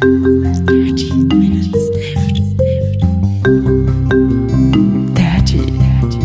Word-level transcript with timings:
Dirty 0.00 1.12
Minutes 1.12 1.72
Left. 1.92 2.36
Dirty, 5.14 5.60
dirty, 5.76 6.20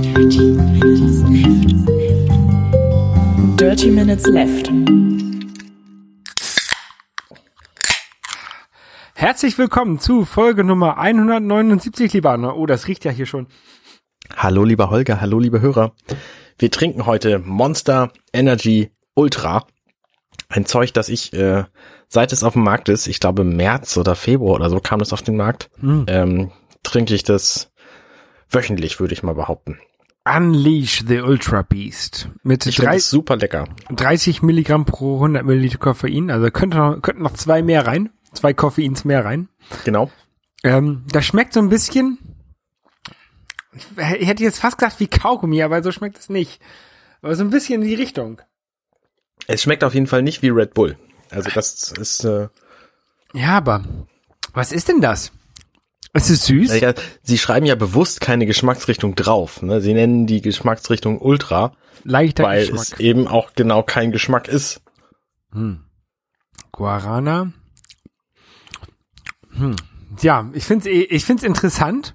dirty 0.00 0.40
Minutes 0.56 1.20
Left. 1.28 1.70
Dirty 3.60 3.90
Minutes 3.90 4.26
Left. 4.28 4.70
Herzlich 9.14 9.58
willkommen 9.58 9.98
zu 9.98 10.24
Folge 10.24 10.64
Nummer 10.64 10.96
179, 10.96 12.14
lieber 12.14 12.30
Anna. 12.30 12.54
Oh, 12.54 12.64
das 12.64 12.88
riecht 12.88 13.04
ja 13.04 13.10
hier 13.10 13.26
schon. 13.26 13.46
Hallo 14.34 14.64
lieber 14.64 14.88
Holger, 14.88 15.20
hallo 15.20 15.38
liebe 15.38 15.60
Hörer. 15.60 15.92
Wir 16.58 16.70
trinken 16.70 17.04
heute 17.04 17.40
Monster 17.40 18.10
Energy 18.32 18.90
Ultra. 19.12 19.66
Ein 20.48 20.64
Zeug, 20.64 20.94
das 20.94 21.10
ich, 21.10 21.34
äh, 21.34 21.64
seit 22.08 22.32
es 22.32 22.42
auf 22.42 22.54
dem 22.54 22.62
Markt 22.62 22.88
ist, 22.88 23.06
ich 23.06 23.20
glaube 23.20 23.44
März 23.44 23.96
oder 23.96 24.14
Februar 24.14 24.56
oder 24.56 24.70
so 24.70 24.80
kam 24.80 25.00
es 25.00 25.12
auf 25.12 25.22
den 25.22 25.36
Markt, 25.36 25.70
ähm, 25.82 26.50
trinke 26.82 27.14
ich 27.14 27.22
das 27.22 27.70
wöchentlich, 28.50 28.98
würde 29.00 29.14
ich 29.14 29.22
mal 29.22 29.34
behaupten. 29.34 29.78
Unleash 30.24 31.04
the 31.06 31.20
Ultra 31.20 31.62
Beast. 31.62 32.28
Mit 32.42 32.66
Ich 32.66 32.76
drei, 32.76 32.98
super 32.98 33.36
lecker. 33.36 33.66
30 33.90 34.42
Milligramm 34.42 34.84
pro 34.84 35.14
100 35.14 35.44
Milliliter 35.44 35.78
Koffein. 35.78 36.30
Also 36.30 36.50
könnte 36.50 36.76
noch, 36.76 37.00
könnten 37.00 37.22
noch 37.22 37.32
zwei 37.32 37.62
mehr 37.62 37.86
rein. 37.86 38.10
Zwei 38.34 38.52
Koffeins 38.52 39.06
mehr 39.06 39.24
rein. 39.24 39.48
Genau. 39.84 40.10
Ähm, 40.64 41.04
das 41.10 41.24
schmeckt 41.24 41.54
so 41.54 41.60
ein 41.60 41.70
bisschen, 41.70 42.18
ich 44.18 44.28
hätte 44.28 44.42
jetzt 44.42 44.58
fast 44.58 44.76
gesagt 44.76 45.00
wie 45.00 45.06
Kaugummi, 45.06 45.62
aber 45.62 45.82
so 45.82 45.92
schmeckt 45.92 46.18
es 46.18 46.28
nicht. 46.28 46.60
Aber 47.22 47.34
so 47.34 47.44
ein 47.44 47.50
bisschen 47.50 47.82
in 47.82 47.88
die 47.88 47.94
Richtung. 47.94 48.42
Es 49.46 49.62
schmeckt 49.62 49.82
auf 49.82 49.94
jeden 49.94 50.06
Fall 50.06 50.22
nicht 50.22 50.42
wie 50.42 50.50
Red 50.50 50.74
Bull. 50.74 50.98
Also 51.30 51.50
das 51.54 51.92
ist, 51.92 52.24
äh, 52.24 52.48
Ja, 53.34 53.56
aber 53.56 53.84
was 54.54 54.72
ist 54.72 54.88
denn 54.88 55.00
das? 55.00 55.32
Es 56.14 56.30
ist 56.30 56.46
süß. 56.46 56.80
ja, 56.80 56.94
sie 57.22 57.38
schreiben 57.38 57.66
ja 57.66 57.74
bewusst 57.74 58.20
keine 58.20 58.46
Geschmacksrichtung 58.46 59.14
drauf. 59.14 59.60
Ne? 59.62 59.80
Sie 59.80 59.92
nennen 59.94 60.26
die 60.26 60.40
Geschmacksrichtung 60.40 61.20
Ultra, 61.20 61.72
Leichter 62.02 62.44
weil 62.44 62.60
Geschmack. 62.66 62.80
es 62.94 63.00
eben 63.00 63.28
auch 63.28 63.52
genau 63.54 63.82
kein 63.82 64.10
Geschmack 64.10 64.48
ist. 64.48 64.80
Guarana. 66.72 67.52
Hm. 69.52 69.76
Ja, 70.20 70.50
ich 70.54 70.64
find's, 70.64 70.86
eh- 70.86 71.02
ich 71.04 71.24
find's 71.24 71.42
interessant. 71.42 72.14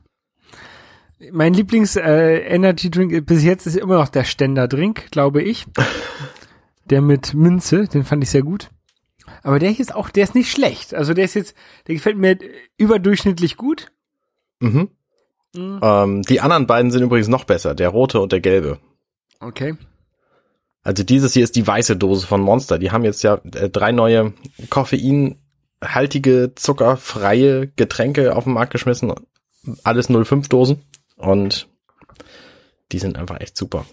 Mein 1.32 1.54
Lieblings 1.54 1.96
äh, 1.96 2.38
Energy 2.40 2.90
Drink 2.92 3.26
bis 3.26 3.44
jetzt 3.44 3.66
ist 3.68 3.78
immer 3.78 3.98
noch 3.98 4.10
der 4.10 4.24
Ständer 4.26 4.68
Drink, 4.68 5.10
glaube 5.12 5.42
ich. 5.42 5.66
der 6.90 7.02
mit 7.02 7.34
Münze, 7.34 7.88
den 7.88 8.04
fand 8.04 8.24
ich 8.24 8.30
sehr 8.30 8.42
gut. 8.44 8.70
Aber 9.44 9.60
der 9.60 9.70
hier 9.70 9.82
ist 9.82 9.94
auch, 9.94 10.10
der 10.10 10.24
ist 10.24 10.36
nicht 10.36 10.52
schlecht. 10.52 10.94
Also 10.94 11.14
der 11.14 11.26
ist 11.26 11.34
jetzt, 11.36 11.56
der 11.88 11.96
gefällt 11.96 12.18
mir 12.18 12.38
überdurchschnittlich 12.78 13.58
gut. 13.58 13.92
Mhm. 14.60 14.90
Ähm, 15.56 16.22
die 16.24 16.42
anderen 16.42 16.66
beiden 16.66 16.92
sind 16.92 17.04
übrigens 17.04 17.28
noch 17.28 17.44
besser, 17.44 17.76
der 17.76 17.90
rote 17.90 18.20
und 18.22 18.32
der 18.32 18.40
gelbe. 18.40 18.80
Okay. 19.40 19.76
Also 20.82 21.04
dieses 21.04 21.34
hier 21.34 21.44
ist 21.44 21.56
die 21.56 21.68
weiße 21.68 21.96
Dose 21.96 22.26
von 22.26 22.42
Monster. 22.42 22.80
Die 22.80 22.92
haben 22.92 23.04
jetzt 23.04 23.24
ja 23.24 23.40
äh, 23.54 23.70
drei 23.70 23.92
neue 23.92 24.34
koffeinhaltige, 24.70 26.54
zuckerfreie 26.56 27.68
Getränke 27.68 28.36
auf 28.36 28.46
den 28.46 28.54
Markt 28.54 28.72
geschmissen. 28.72 29.14
Alles 29.84 30.08
05 30.08 30.50
Dosen. 30.50 30.82
Und 31.16 31.68
die 32.92 33.00
sind 33.00 33.18
einfach 33.18 33.40
echt 33.40 33.56
super. 33.58 33.86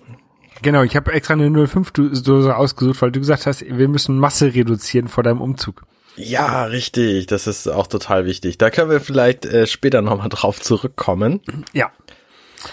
Genau, 0.62 0.82
ich 0.82 0.94
habe 0.94 1.12
extra 1.12 1.34
eine 1.34 1.48
05-Dose 1.48 2.54
ausgesucht, 2.54 3.00
weil 3.02 3.12
du 3.12 3.20
gesagt 3.20 3.46
hast, 3.46 3.64
wir 3.66 3.88
müssen 3.88 4.18
Masse 4.18 4.54
reduzieren 4.54 5.08
vor 5.08 5.22
deinem 5.22 5.40
Umzug. 5.40 5.82
Ja, 6.16 6.64
richtig. 6.64 7.26
Das 7.26 7.46
ist 7.46 7.66
auch 7.68 7.86
total 7.86 8.26
wichtig. 8.26 8.58
Da 8.58 8.70
können 8.70 8.90
wir 8.90 9.00
vielleicht 9.00 9.46
äh, 9.46 9.66
später 9.66 10.02
nochmal 10.02 10.28
drauf 10.28 10.60
zurückkommen. 10.60 11.40
Ja. 11.72 11.90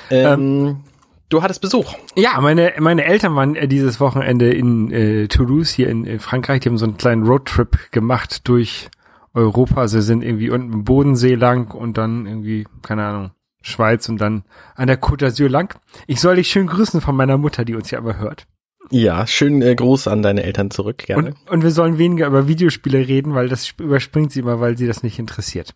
Ähm, 0.10 0.84
du 1.30 1.42
hattest 1.42 1.62
Besuch. 1.62 1.96
Ja, 2.16 2.40
meine, 2.42 2.74
meine 2.80 3.06
Eltern 3.06 3.36
waren 3.36 3.56
äh, 3.56 3.68
dieses 3.68 4.00
Wochenende 4.00 4.52
in 4.52 4.92
äh, 4.92 5.28
Toulouse 5.28 5.70
hier 5.70 5.90
in, 5.90 6.04
in 6.06 6.20
Frankreich. 6.20 6.62
Die 6.62 6.70
haben 6.70 6.78
so 6.78 6.86
einen 6.86 6.98
kleinen 6.98 7.26
Roadtrip 7.26 7.92
gemacht 7.92 8.48
durch 8.50 8.90
Europa. 9.34 9.88
Sie 9.88 10.02
sind 10.02 10.24
irgendwie 10.24 10.50
unten 10.50 10.74
im 10.74 10.84
Bodensee 10.84 11.36
lang 11.36 11.72
und 11.74 11.98
dann 11.98 12.26
irgendwie, 12.26 12.68
keine 12.82 13.06
Ahnung, 13.06 13.32
Schweiz 13.68 14.08
und 14.10 14.20
dann 14.20 14.44
an 14.76 14.88
der 14.88 15.00
Côte 15.02 15.26
d'Azur 15.28 15.50
lang. 15.50 15.78
Ich 16.08 16.20
soll 16.22 16.38
dich 16.38 16.48
schön 16.48 16.68
grüßen 16.68 17.02
von 17.02 17.16
meiner 17.16 17.38
Mutter, 17.38 17.66
die 17.66 17.76
uns 17.76 17.92
ja 17.92 18.00
aber 18.00 18.18
hört. 18.18 18.48
Ja, 18.90 19.28
schönen 19.28 19.62
äh, 19.62 19.76
Gruß 19.76 20.08
an 20.08 20.22
deine 20.22 20.44
Eltern 20.44 20.72
zurück, 20.72 21.00
gerne. 21.00 21.30
Und, 21.46 21.50
und 21.52 21.64
wir 21.64 21.72
sollen 21.72 21.98
weniger 21.98 22.28
über 22.28 22.48
Videospiele 22.48 23.00
reden, 23.08 23.34
weil 23.36 23.50
das 23.50 23.64
sp- 23.68 23.84
überspringt 23.84 24.32
sie 24.32 24.40
immer, 24.40 24.62
weil 24.62 24.78
sie 24.78 24.88
das 24.88 25.04
nicht 25.04 25.20
interessiert. 25.20 25.76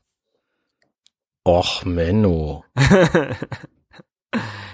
Och, 1.46 1.84
Menno. 1.86 2.64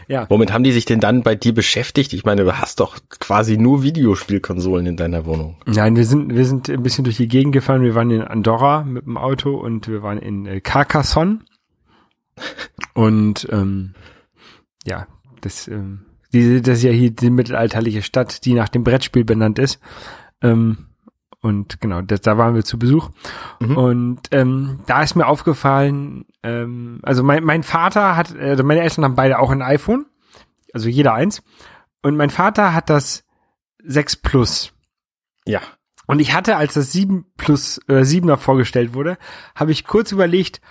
Ja. 0.09 0.25
Womit 0.29 0.53
haben 0.53 0.63
die 0.63 0.71
sich 0.71 0.85
denn 0.85 1.01
dann 1.01 1.21
bei 1.21 1.35
dir 1.35 1.53
beschäftigt? 1.53 2.13
Ich 2.13 2.23
meine, 2.23 2.45
du 2.45 2.57
hast 2.57 2.79
doch 2.79 2.95
quasi 3.19 3.57
nur 3.57 3.83
Videospielkonsolen 3.83 4.85
in 4.85 4.95
deiner 4.95 5.25
Wohnung. 5.25 5.57
Nein, 5.65 5.97
wir 5.97 6.05
sind, 6.05 6.33
wir 6.33 6.45
sind 6.45 6.69
ein 6.69 6.81
bisschen 6.81 7.03
durch 7.03 7.17
die 7.17 7.27
Gegend 7.27 7.51
gefahren. 7.51 7.81
Wir 7.81 7.93
waren 7.93 8.09
in 8.11 8.21
Andorra 8.21 8.83
mit 8.83 9.05
dem 9.05 9.17
Auto 9.17 9.57
und 9.57 9.89
wir 9.89 10.03
waren 10.03 10.17
in 10.19 10.45
äh, 10.45 10.61
Carcassonne. 10.61 11.39
Und 12.93 13.47
ähm, 13.51 13.93
ja, 14.85 15.07
das, 15.41 15.67
ähm, 15.67 16.05
die, 16.33 16.61
das 16.61 16.79
ist 16.79 16.83
ja 16.83 16.91
hier 16.91 17.11
die 17.11 17.29
mittelalterliche 17.29 18.01
Stadt, 18.01 18.45
die 18.45 18.53
nach 18.53 18.69
dem 18.69 18.83
Brettspiel 18.83 19.23
benannt 19.23 19.59
ist. 19.59 19.79
Ähm, 20.41 20.87
und 21.41 21.79
genau, 21.79 22.01
das, 22.01 22.21
da 22.21 22.37
waren 22.37 22.55
wir 22.55 22.63
zu 22.63 22.79
Besuch. 22.79 23.09
Mhm. 23.59 23.77
Und 23.77 24.21
ähm, 24.31 24.79
da 24.87 25.03
ist 25.03 25.15
mir 25.15 25.27
aufgefallen, 25.27 26.25
ähm, 26.43 26.99
also 27.03 27.23
mein, 27.23 27.43
mein 27.43 27.63
Vater 27.63 28.15
hat, 28.15 28.35
also 28.37 28.63
meine 28.63 28.81
Eltern 28.81 29.05
haben 29.05 29.15
beide 29.15 29.39
auch 29.39 29.51
ein 29.51 29.61
iPhone, 29.61 30.05
also 30.73 30.89
jeder 30.89 31.13
eins. 31.13 31.43
Und 32.01 32.17
mein 32.17 32.29
Vater 32.29 32.73
hat 32.73 32.89
das 32.89 33.23
6 33.83 34.17
Plus. 34.17 34.73
Ja. 35.45 35.61
Und 36.07 36.19
ich 36.19 36.33
hatte, 36.33 36.55
als 36.55 36.73
das 36.73 36.91
7 36.91 37.25
plus 37.37 37.79
äh, 37.87 38.01
7er 38.01 38.37
vorgestellt 38.37 38.93
wurde, 38.93 39.17
habe 39.55 39.71
ich 39.71 39.85
kurz 39.85 40.11
überlegt, 40.11 40.61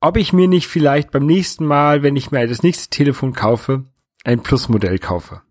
ob 0.00 0.16
ich 0.16 0.32
mir 0.32 0.48
nicht 0.48 0.68
vielleicht 0.68 1.10
beim 1.10 1.26
nächsten 1.26 1.66
Mal, 1.66 2.02
wenn 2.02 2.16
ich 2.16 2.30
mir 2.30 2.46
das 2.46 2.62
nächste 2.62 2.90
Telefon 2.90 3.32
kaufe, 3.32 3.84
ein 4.24 4.42
Plus-Modell 4.42 4.98
kaufe. 4.98 5.42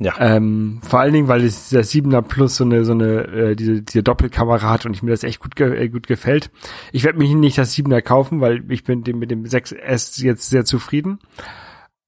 Ja. 0.00 0.14
Ähm, 0.20 0.80
vor 0.82 1.00
allen 1.00 1.12
Dingen, 1.12 1.28
weil 1.28 1.42
es 1.42 1.70
das 1.70 1.92
7er 1.92 2.22
Plus 2.22 2.56
so 2.56 2.64
eine, 2.64 2.84
so 2.84 2.92
eine, 2.92 3.24
äh, 3.26 3.56
diese, 3.56 3.82
diese 3.82 4.02
Doppelkamera 4.04 4.68
hat 4.68 4.86
und 4.86 4.94
ich 4.94 5.02
mir 5.02 5.10
das 5.10 5.24
echt 5.24 5.40
gut, 5.40 5.56
ge 5.56 5.76
äh, 5.76 5.88
gut 5.88 6.06
gefällt. 6.06 6.50
Ich 6.92 7.02
werde 7.02 7.18
mir 7.18 7.34
nicht 7.34 7.58
das 7.58 7.74
7er 7.74 8.00
kaufen, 8.00 8.40
weil 8.40 8.70
ich 8.70 8.84
bin 8.84 9.02
dem, 9.02 9.18
mit 9.18 9.30
dem 9.30 9.44
6S 9.44 10.22
jetzt 10.22 10.50
sehr 10.50 10.64
zufrieden. 10.64 11.18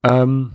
Ähm, 0.04 0.52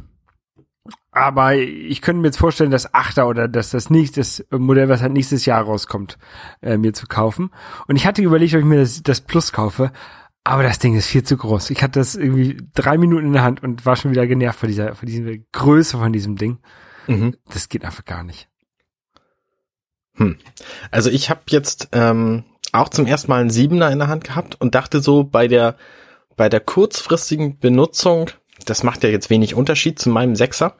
aber 1.12 1.56
ich 1.56 2.02
könnte 2.02 2.22
mir 2.22 2.28
jetzt 2.28 2.38
vorstellen, 2.38 2.72
das 2.72 2.94
8er 2.94 3.26
oder 3.26 3.48
das, 3.48 3.70
das 3.70 3.90
nächste 3.90 4.22
das 4.22 4.46
Modell, 4.52 4.88
was 4.88 5.02
halt 5.02 5.14
nächstes 5.14 5.46
Jahr 5.46 5.64
rauskommt, 5.64 6.18
äh, 6.62 6.78
mir 6.78 6.94
zu 6.94 7.06
kaufen. 7.08 7.52
Und 7.88 7.98
ich 7.98 8.06
hatte 8.06 8.22
überlegt, 8.22 8.54
ob 8.54 8.60
ich 8.60 8.66
mir 8.66 8.80
das, 8.80 9.04
das 9.04 9.22
Plus 9.22 9.52
kaufe. 9.52 9.92
Aber 10.46 10.62
das 10.62 10.78
Ding 10.78 10.96
ist 10.96 11.08
viel 11.08 11.24
zu 11.24 11.38
groß. 11.38 11.72
Ich 11.72 11.82
hatte 11.82 12.00
das 12.00 12.16
irgendwie 12.16 12.62
drei 12.76 13.00
Minuten 13.00 13.26
in 13.26 13.34
der 13.34 13.44
Hand 13.44 13.64
und 13.64 13.86
war 13.86 13.96
schon 13.96 14.12
wieder 14.12 14.28
genervt 14.28 14.60
von 14.60 14.70
dieser, 14.70 14.94
von 14.96 15.08
dieser 15.08 15.38
Größe 15.52 15.98
von 15.98 16.14
diesem 16.14 16.36
Ding. 16.36 16.60
Mhm. 17.08 17.36
Das 17.52 17.68
geht 17.68 17.84
einfach 17.84 18.06
gar 18.06 18.24
nicht. 18.24 18.48
Also 20.92 21.10
ich 21.10 21.32
habe 21.32 21.42
jetzt 21.50 21.90
ähm, 21.94 22.44
auch 22.72 22.90
zum 22.90 23.08
ersten 23.08 23.32
Mal 23.32 23.42
einen 23.42 23.50
Siebener 23.50 23.92
in 23.92 23.98
der 24.00 24.08
Hand 24.08 24.24
gehabt 24.24 24.56
und 24.62 24.76
dachte 24.76 25.02
so 25.02 25.24
bei 25.24 25.48
der 25.48 25.76
bei 26.38 26.48
der 26.48 26.60
kurzfristigen 26.60 27.58
Benutzung, 27.60 28.30
das 28.66 28.84
macht 28.84 29.04
ja 29.04 29.10
jetzt 29.10 29.30
wenig 29.30 29.56
Unterschied 29.56 30.00
zu 30.00 30.10
meinem 30.10 30.36
Sechser. 30.36 30.76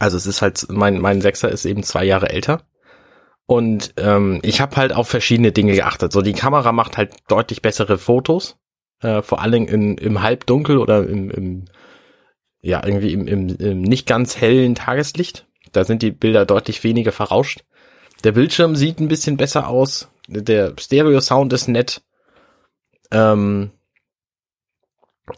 Also 0.00 0.16
es 0.16 0.26
ist 0.26 0.42
halt 0.42 0.66
mein 0.68 1.00
mein 1.00 1.20
Sechser 1.20 1.48
ist 1.48 1.64
eben 1.64 1.84
zwei 1.84 2.04
Jahre 2.04 2.30
älter 2.30 2.62
und 3.46 3.94
ähm, 3.98 4.40
ich 4.42 4.60
habe 4.60 4.76
halt 4.76 4.92
auf 4.92 5.08
verschiedene 5.08 5.52
Dinge 5.52 5.74
geachtet. 5.74 6.12
So 6.12 6.22
die 6.22 6.32
Kamera 6.32 6.72
macht 6.72 6.96
halt 6.96 7.14
deutlich 7.28 7.62
bessere 7.62 7.98
Fotos, 7.98 8.56
äh, 9.04 9.22
vor 9.22 9.40
Dingen 9.52 9.68
in, 9.68 9.98
im 9.98 10.22
Halbdunkel 10.22 10.78
oder 10.78 11.06
im, 11.06 11.30
im 11.30 11.64
ja 12.60 12.84
irgendwie 12.84 13.12
im, 13.12 13.26
im, 13.26 13.56
im 13.56 13.82
nicht 13.82 14.06
ganz 14.06 14.40
hellen 14.40 14.74
Tageslicht. 14.74 15.46
Da 15.72 15.84
sind 15.84 16.02
die 16.02 16.10
Bilder 16.10 16.46
deutlich 16.46 16.82
weniger 16.82 17.12
verrauscht. 17.12 17.64
Der 18.24 18.32
Bildschirm 18.32 18.74
sieht 18.74 19.00
ein 19.00 19.08
bisschen 19.08 19.36
besser 19.36 19.68
aus. 19.68 20.08
Der 20.28 20.72
Stereo-Sound 20.78 21.52
ist 21.52 21.68
nett. 21.68 22.02
Ähm, 23.10 23.70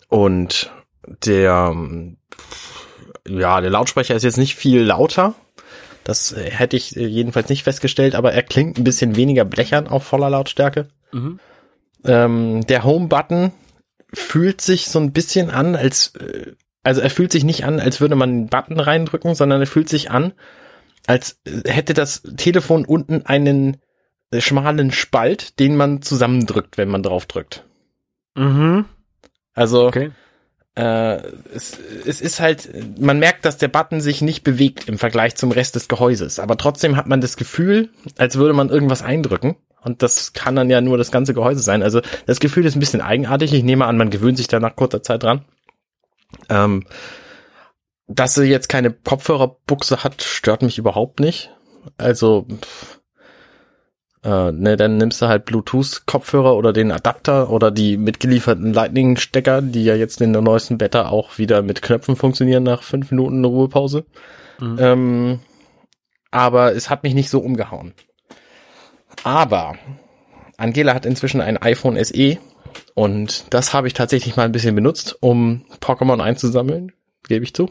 und 0.08 0.70
der, 1.24 1.74
ja, 3.26 3.60
der 3.60 3.70
Lautsprecher 3.70 4.14
ist 4.14 4.22
jetzt 4.22 4.38
nicht 4.38 4.54
viel 4.54 4.82
lauter. 4.82 5.34
Das 6.04 6.34
hätte 6.36 6.76
ich 6.76 6.92
jedenfalls 6.92 7.48
nicht 7.48 7.64
festgestellt, 7.64 8.14
aber 8.14 8.32
er 8.32 8.44
klingt 8.44 8.78
ein 8.78 8.84
bisschen 8.84 9.16
weniger 9.16 9.44
blechern 9.44 9.88
auf 9.88 10.04
voller 10.04 10.30
Lautstärke. 10.30 10.88
Mhm. 11.10 11.40
Ähm, 12.04 12.66
der 12.66 12.84
Home-Button 12.84 13.52
fühlt 14.12 14.60
sich 14.60 14.88
so 14.88 14.98
ein 14.98 15.12
bisschen 15.12 15.50
an, 15.50 15.74
als, 15.76 16.14
äh, 16.16 16.52
also 16.82 17.00
er 17.00 17.10
fühlt 17.10 17.32
sich 17.32 17.44
nicht 17.44 17.64
an, 17.64 17.80
als 17.80 18.00
würde 18.00 18.14
man 18.16 18.30
einen 18.30 18.46
Button 18.46 18.78
reindrücken, 18.80 19.34
sondern 19.34 19.60
er 19.60 19.66
fühlt 19.66 19.88
sich 19.88 20.10
an, 20.10 20.32
als 21.06 21.40
hätte 21.66 21.94
das 21.94 22.22
Telefon 22.36 22.84
unten 22.84 23.26
einen 23.26 23.78
schmalen 24.36 24.90
Spalt, 24.90 25.58
den 25.60 25.76
man 25.76 26.02
zusammendrückt, 26.02 26.78
wenn 26.78 26.88
man 26.88 27.02
drauf 27.02 27.26
drückt. 27.26 27.64
Mhm. 28.36 28.84
Also 29.54 29.86
Okay. 29.86 30.10
äh, 30.74 31.22
es, 31.54 31.78
es 32.04 32.20
ist 32.20 32.40
halt, 32.40 32.68
man 33.00 33.18
merkt, 33.18 33.44
dass 33.44 33.56
der 33.56 33.68
Button 33.68 34.00
sich 34.00 34.20
nicht 34.22 34.44
bewegt 34.44 34.88
im 34.88 34.98
Vergleich 34.98 35.36
zum 35.36 35.52
Rest 35.52 35.74
des 35.76 35.88
Gehäuses. 35.88 36.38
Aber 36.38 36.56
trotzdem 36.56 36.96
hat 36.96 37.06
man 37.06 37.20
das 37.20 37.36
Gefühl, 37.36 37.90
als 38.18 38.36
würde 38.36 38.52
man 38.54 38.68
irgendwas 38.68 39.02
eindrücken. 39.02 39.56
Und 39.82 40.02
das 40.02 40.32
kann 40.32 40.56
dann 40.56 40.70
ja 40.70 40.80
nur 40.80 40.98
das 40.98 41.10
ganze 41.10 41.34
Gehäuse 41.34 41.62
sein. 41.62 41.82
Also 41.82 42.00
das 42.26 42.40
Gefühl 42.40 42.66
ist 42.66 42.76
ein 42.76 42.80
bisschen 42.80 43.00
eigenartig. 43.00 43.52
Ich 43.52 43.62
nehme 43.62 43.86
an, 43.86 43.96
man 43.96 44.10
gewöhnt 44.10 44.36
sich 44.36 44.48
da 44.48 44.58
nach 44.58 44.74
kurzer 44.74 45.02
Zeit 45.02 45.22
dran. 45.22 45.44
Ähm, 46.48 46.84
dass 48.08 48.34
sie 48.34 48.44
jetzt 48.44 48.68
keine 48.68 48.92
Kopfhörerbuchse 48.92 50.04
hat, 50.04 50.22
stört 50.22 50.62
mich 50.62 50.78
überhaupt 50.78 51.20
nicht. 51.20 51.50
Also, 51.98 52.46
äh, 54.22 54.52
ne, 54.52 54.76
dann 54.76 54.96
nimmst 54.96 55.22
du 55.22 55.26
halt 55.26 55.44
Bluetooth-Kopfhörer 55.44 56.56
oder 56.56 56.72
den 56.72 56.90
Adapter 56.92 57.50
oder 57.50 57.70
die 57.70 57.96
mitgelieferten 57.96 58.72
Lightning-Stecker, 58.72 59.62
die 59.62 59.84
ja 59.84 59.94
jetzt 59.94 60.20
in 60.20 60.32
der 60.32 60.42
neuesten 60.42 60.78
Beta 60.78 61.08
auch 61.08 61.38
wieder 61.38 61.62
mit 61.62 61.82
Knöpfen 61.82 62.16
funktionieren 62.16 62.62
nach 62.62 62.82
fünf 62.82 63.10
Minuten 63.10 63.44
Ruhepause. 63.44 64.04
Mhm. 64.60 64.76
Ähm, 64.80 65.40
aber 66.30 66.74
es 66.74 66.90
hat 66.90 67.02
mich 67.02 67.14
nicht 67.14 67.30
so 67.30 67.40
umgehauen. 67.40 67.94
Aber 69.26 69.76
Angela 70.56 70.94
hat 70.94 71.04
inzwischen 71.04 71.40
ein 71.40 71.60
iPhone 71.60 72.02
SE 72.04 72.38
und 72.94 73.52
das 73.52 73.74
habe 73.74 73.88
ich 73.88 73.92
tatsächlich 73.92 74.36
mal 74.36 74.44
ein 74.44 74.52
bisschen 74.52 74.76
benutzt, 74.76 75.16
um 75.20 75.64
Pokémon 75.80 76.22
einzusammeln, 76.22 76.92
gebe 77.26 77.42
ich 77.42 77.52
zu. 77.52 77.68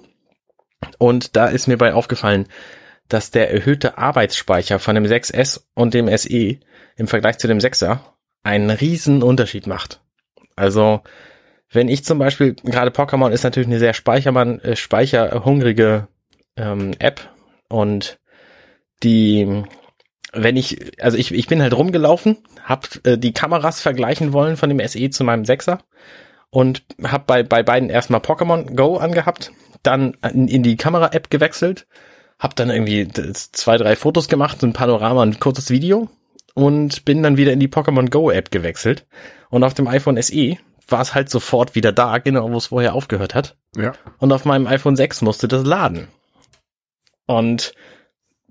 Und 0.98 1.38
da 1.38 1.48
ist 1.48 1.68
mir 1.68 1.78
bei 1.78 1.94
aufgefallen, 1.94 2.50
dass 3.08 3.32
der 3.32 3.54
erhöhte 3.54 3.98
Arbeitsspeicher 3.98 4.80
von 4.80 4.96
dem 4.96 5.06
6S 5.06 5.62
und 5.76 5.94
dem 5.94 6.10
SE 6.18 6.60
im 6.98 7.08
Vergleich 7.08 7.38
zu 7.38 7.48
dem 7.48 7.60
6er 7.60 8.00
einen 8.44 8.70
riesen 8.70 9.24
Unterschied 9.24 9.66
macht. 9.66 10.02
Also, 10.58 11.04
wenn 11.72 11.88
ich 11.88 12.04
zum 12.04 12.20
Beispiel, 12.20 12.56
gerade 12.56 12.92
Pokémon 12.92 13.32
ist 13.32 13.46
natürlich 13.46 13.70
eine 13.70 13.80
sehr 13.80 13.94
speichermann, 13.94 14.60
äh, 14.60 14.76
speicherhungrige 14.76 16.10
ähm, 16.58 16.92
App 17.00 17.30
und 17.70 18.20
die, 19.04 19.64
wenn 20.36 20.58
ich, 20.58 21.02
also 21.02 21.18
ich, 21.18 21.34
ich 21.34 21.48
bin 21.48 21.62
halt 21.62 21.76
rumgelaufen, 21.76 22.38
hab 22.64 22.88
äh, 23.06 23.18
die 23.18 23.34
Kameras 23.34 23.82
vergleichen 23.82 24.34
wollen 24.34 24.58
von 24.58 24.70
dem 24.70 24.86
SE 24.88 25.10
zu 25.10 25.24
meinem 25.24 25.44
6er 25.44 25.80
und 26.50 26.84
hab 27.04 27.28
bei, 27.28 27.44
bei 27.44 27.64
beiden 27.64 27.90
erstmal 27.90 28.22
Pokémon 28.22 28.76
Go 28.76 28.98
angehabt, 28.98 29.52
dann 29.84 30.18
in, 30.34 30.48
in 30.48 30.64
die 30.64 30.78
Kamera-App 30.78 31.30
gewechselt, 31.30 31.88
hab 32.40 32.56
dann 32.56 32.70
irgendwie 32.70 33.08
zwei, 33.34 33.78
drei 33.78 33.96
Fotos 33.96 34.28
gemacht, 34.28 34.60
so 34.60 34.68
ein 34.68 34.74
Panorama, 34.74 35.24
ein 35.24 35.40
kurzes 35.40 35.70
Video 35.70 36.10
und 36.54 37.06
bin 37.06 37.24
dann 37.24 37.38
wieder 37.38 37.52
in 37.52 37.60
die 37.60 37.68
Pokémon 37.68 38.10
Go 38.10 38.32
App 38.32 38.52
gewechselt. 38.52 39.06
Und 39.50 39.64
auf 39.64 39.74
dem 39.74 39.88
iPhone 39.88 40.22
SE 40.22 40.58
war 40.88 41.02
es 41.02 41.16
halt 41.16 41.30
sofort 41.30 41.76
wieder 41.76 41.92
da, 41.92 42.18
genau 42.18 42.52
wo 42.52 42.58
es 42.58 42.68
vorher 42.68 42.96
aufgehört 42.96 43.36
hat. 43.36 43.58
Ja. 43.76 43.94
Und 44.20 44.32
auf 44.32 44.46
meinem 44.46 44.68
iPhone 44.68 44.96
6 44.96 45.22
musste 45.22 45.48
das 45.48 45.66
laden. 45.66 46.08
Und 47.26 47.74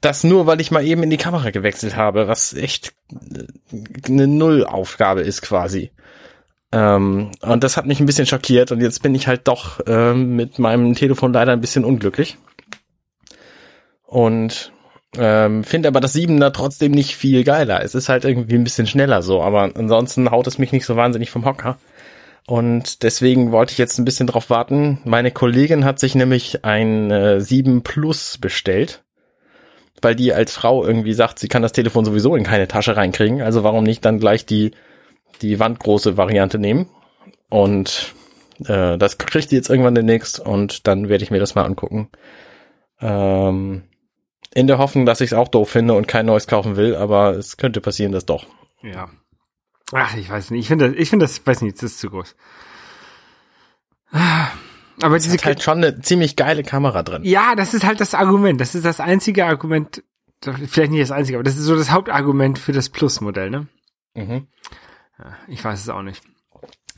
das 0.05 0.25
nur, 0.25 0.47
weil 0.47 0.61
ich 0.61 0.71
mal 0.71 0.85
eben 0.85 1.03
in 1.03 1.11
die 1.11 1.17
Kamera 1.17 1.51
gewechselt 1.51 1.97
habe, 1.97 2.29
was 2.29 2.53
echt 2.55 2.95
äh, 3.13 3.45
eine 4.09 4.27
Nullaufgabe 4.27 5.23
ist 5.23 5.43
quasi. 5.43 5.91
Ähm, 6.73 7.31
und 7.41 7.63
das 7.65 7.77
hat 7.77 7.87
mich 7.87 8.01
ein 8.01 8.07
bisschen 8.07 8.27
schockiert 8.27 8.73
und 8.73 8.81
jetzt 8.81 9.03
bin 9.03 9.15
ich 9.15 9.29
halt 9.29 9.47
doch 9.47 9.81
ähm, 9.87 10.35
mit 10.35 10.59
meinem 10.59 10.95
Telefon 10.95 11.33
leider 11.33 11.53
ein 11.53 11.61
bisschen 11.61 11.85
unglücklich. 11.85 12.37
Und 14.03 14.73
ähm, 15.17 15.63
finde 15.63 15.89
aber 15.89 16.01
das 16.01 16.15
7er 16.15 16.53
trotzdem 16.53 16.91
nicht 16.91 17.15
viel 17.15 17.45
geiler. 17.45 17.83
Es 17.85 17.95
ist 17.95 18.09
halt 18.09 18.25
irgendwie 18.25 18.57
ein 18.57 18.65
bisschen 18.65 18.89
schneller 18.89 19.23
so, 19.23 19.41
aber 19.41 19.71
ansonsten 19.75 20.31
haut 20.31 20.49
es 20.49 20.59
mich 20.59 20.73
nicht 20.73 20.85
so 20.85 20.97
wahnsinnig 20.97 21.31
vom 21.31 21.45
Hocker. 21.45 21.79
Und 22.47 23.03
deswegen 23.05 23.53
wollte 23.53 23.73
ich 23.73 23.79
jetzt 23.79 23.99
ein 23.99 24.05
bisschen 24.05 24.27
drauf 24.27 24.51
warten. 24.51 24.99
Meine 25.05 25.31
Kollegin 25.31 25.85
hat 25.85 25.99
sich 25.99 26.15
nämlich 26.15 26.65
ein 26.65 27.11
äh, 27.11 27.41
7 27.41 27.83
Plus 27.83 28.37
bestellt, 28.39 29.04
weil 30.05 30.15
die 30.15 30.33
als 30.33 30.53
Frau 30.53 30.85
irgendwie 30.85 31.15
sagt, 31.15 31.39
sie 31.39 31.49
kann 31.49 31.63
das 31.63 31.73
Telefon 31.73 32.05
sowieso 32.05 32.37
in 32.37 32.45
keine 32.45 32.69
Tasche 32.69 32.97
reinkriegen. 32.97 33.43
Also 33.43 33.65
warum 33.65 33.85
nicht 33.85 34.05
dann 34.05 34.21
gleich 34.21 34.47
die, 34.47 34.73
die 35.43 35.59
wandgroße 35.59 36.17
Variante 36.17 36.59
nehmen? 36.59 36.89
Und 37.49 38.15
äh, 38.67 38.99
das 38.99 39.19
kriegt 39.19 39.51
die 39.51 39.57
jetzt 39.57 39.71
irgendwann 39.71 39.95
demnächst 39.95 40.39
und 40.39 40.87
dann 40.87 41.09
werde 41.09 41.25
ich 41.25 41.31
mir 41.31 41.41
das 41.41 41.55
mal 41.55 41.65
angucken. 41.65 42.09
Ähm, 43.01 43.85
in 44.55 44.67
der 44.67 44.79
Hoffnung, 44.79 45.07
dass 45.07 45.21
ich 45.21 45.31
es 45.31 45.35
auch 45.35 45.49
doof 45.49 45.69
finde 45.69 45.95
und 45.95 46.07
kein 46.07 46.27
neues 46.27 46.47
kaufen 46.47 46.77
will, 46.77 46.95
aber 46.95 47.33
es 47.33 47.57
könnte 47.57 47.81
passieren, 47.81 48.13
dass 48.13 48.25
doch. 48.25 48.47
Ja. 48.83 49.09
Ach, 49.93 50.17
ich 50.17 50.31
weiß 50.31 50.51
nicht. 50.51 50.61
Ich 50.61 50.69
finde 50.69 50.95
ich 50.95 51.11
finde 51.11 51.25
das, 51.25 51.45
weiß 51.45 51.63
nicht, 51.63 51.77
das 51.77 51.93
ist 51.93 51.99
zu 51.99 52.11
groß. 52.11 52.37
Aber 55.03 55.17
Es 55.17 55.25
diese 55.25 55.37
ist 55.37 55.45
halt 55.45 55.63
schon 55.63 55.79
eine 55.79 56.01
ziemlich 56.01 56.37
geile 56.37 56.63
Kamera 56.63 57.03
drin. 57.03 57.25
Ja, 57.25 57.55
das 57.55 57.75
ist 57.75 57.85
halt 57.85 58.01
das 58.01 58.15
Argument. 58.15 58.61
Das 58.61 58.75
ist 58.75 58.85
das 58.85 59.01
einzige 59.01 59.47
Argument, 59.47 60.03
vielleicht 60.41 60.93
nicht 60.93 61.03
das 61.03 61.11
einzige, 61.11 61.39
aber 61.39 61.45
das 61.45 61.57
ist 61.57 61.65
so 61.65 61.77
das 61.77 61.91
Hauptargument 61.91 62.59
für 62.59 62.73
das 62.73 62.89
Plus-Modell, 62.89 63.51
ne? 63.51 63.67
Mhm. 64.15 64.47
Ja, 65.19 65.37
ich 65.49 65.65
weiß 65.65 65.81
es 65.81 65.89
auch 65.89 66.03
nicht. 66.03 66.23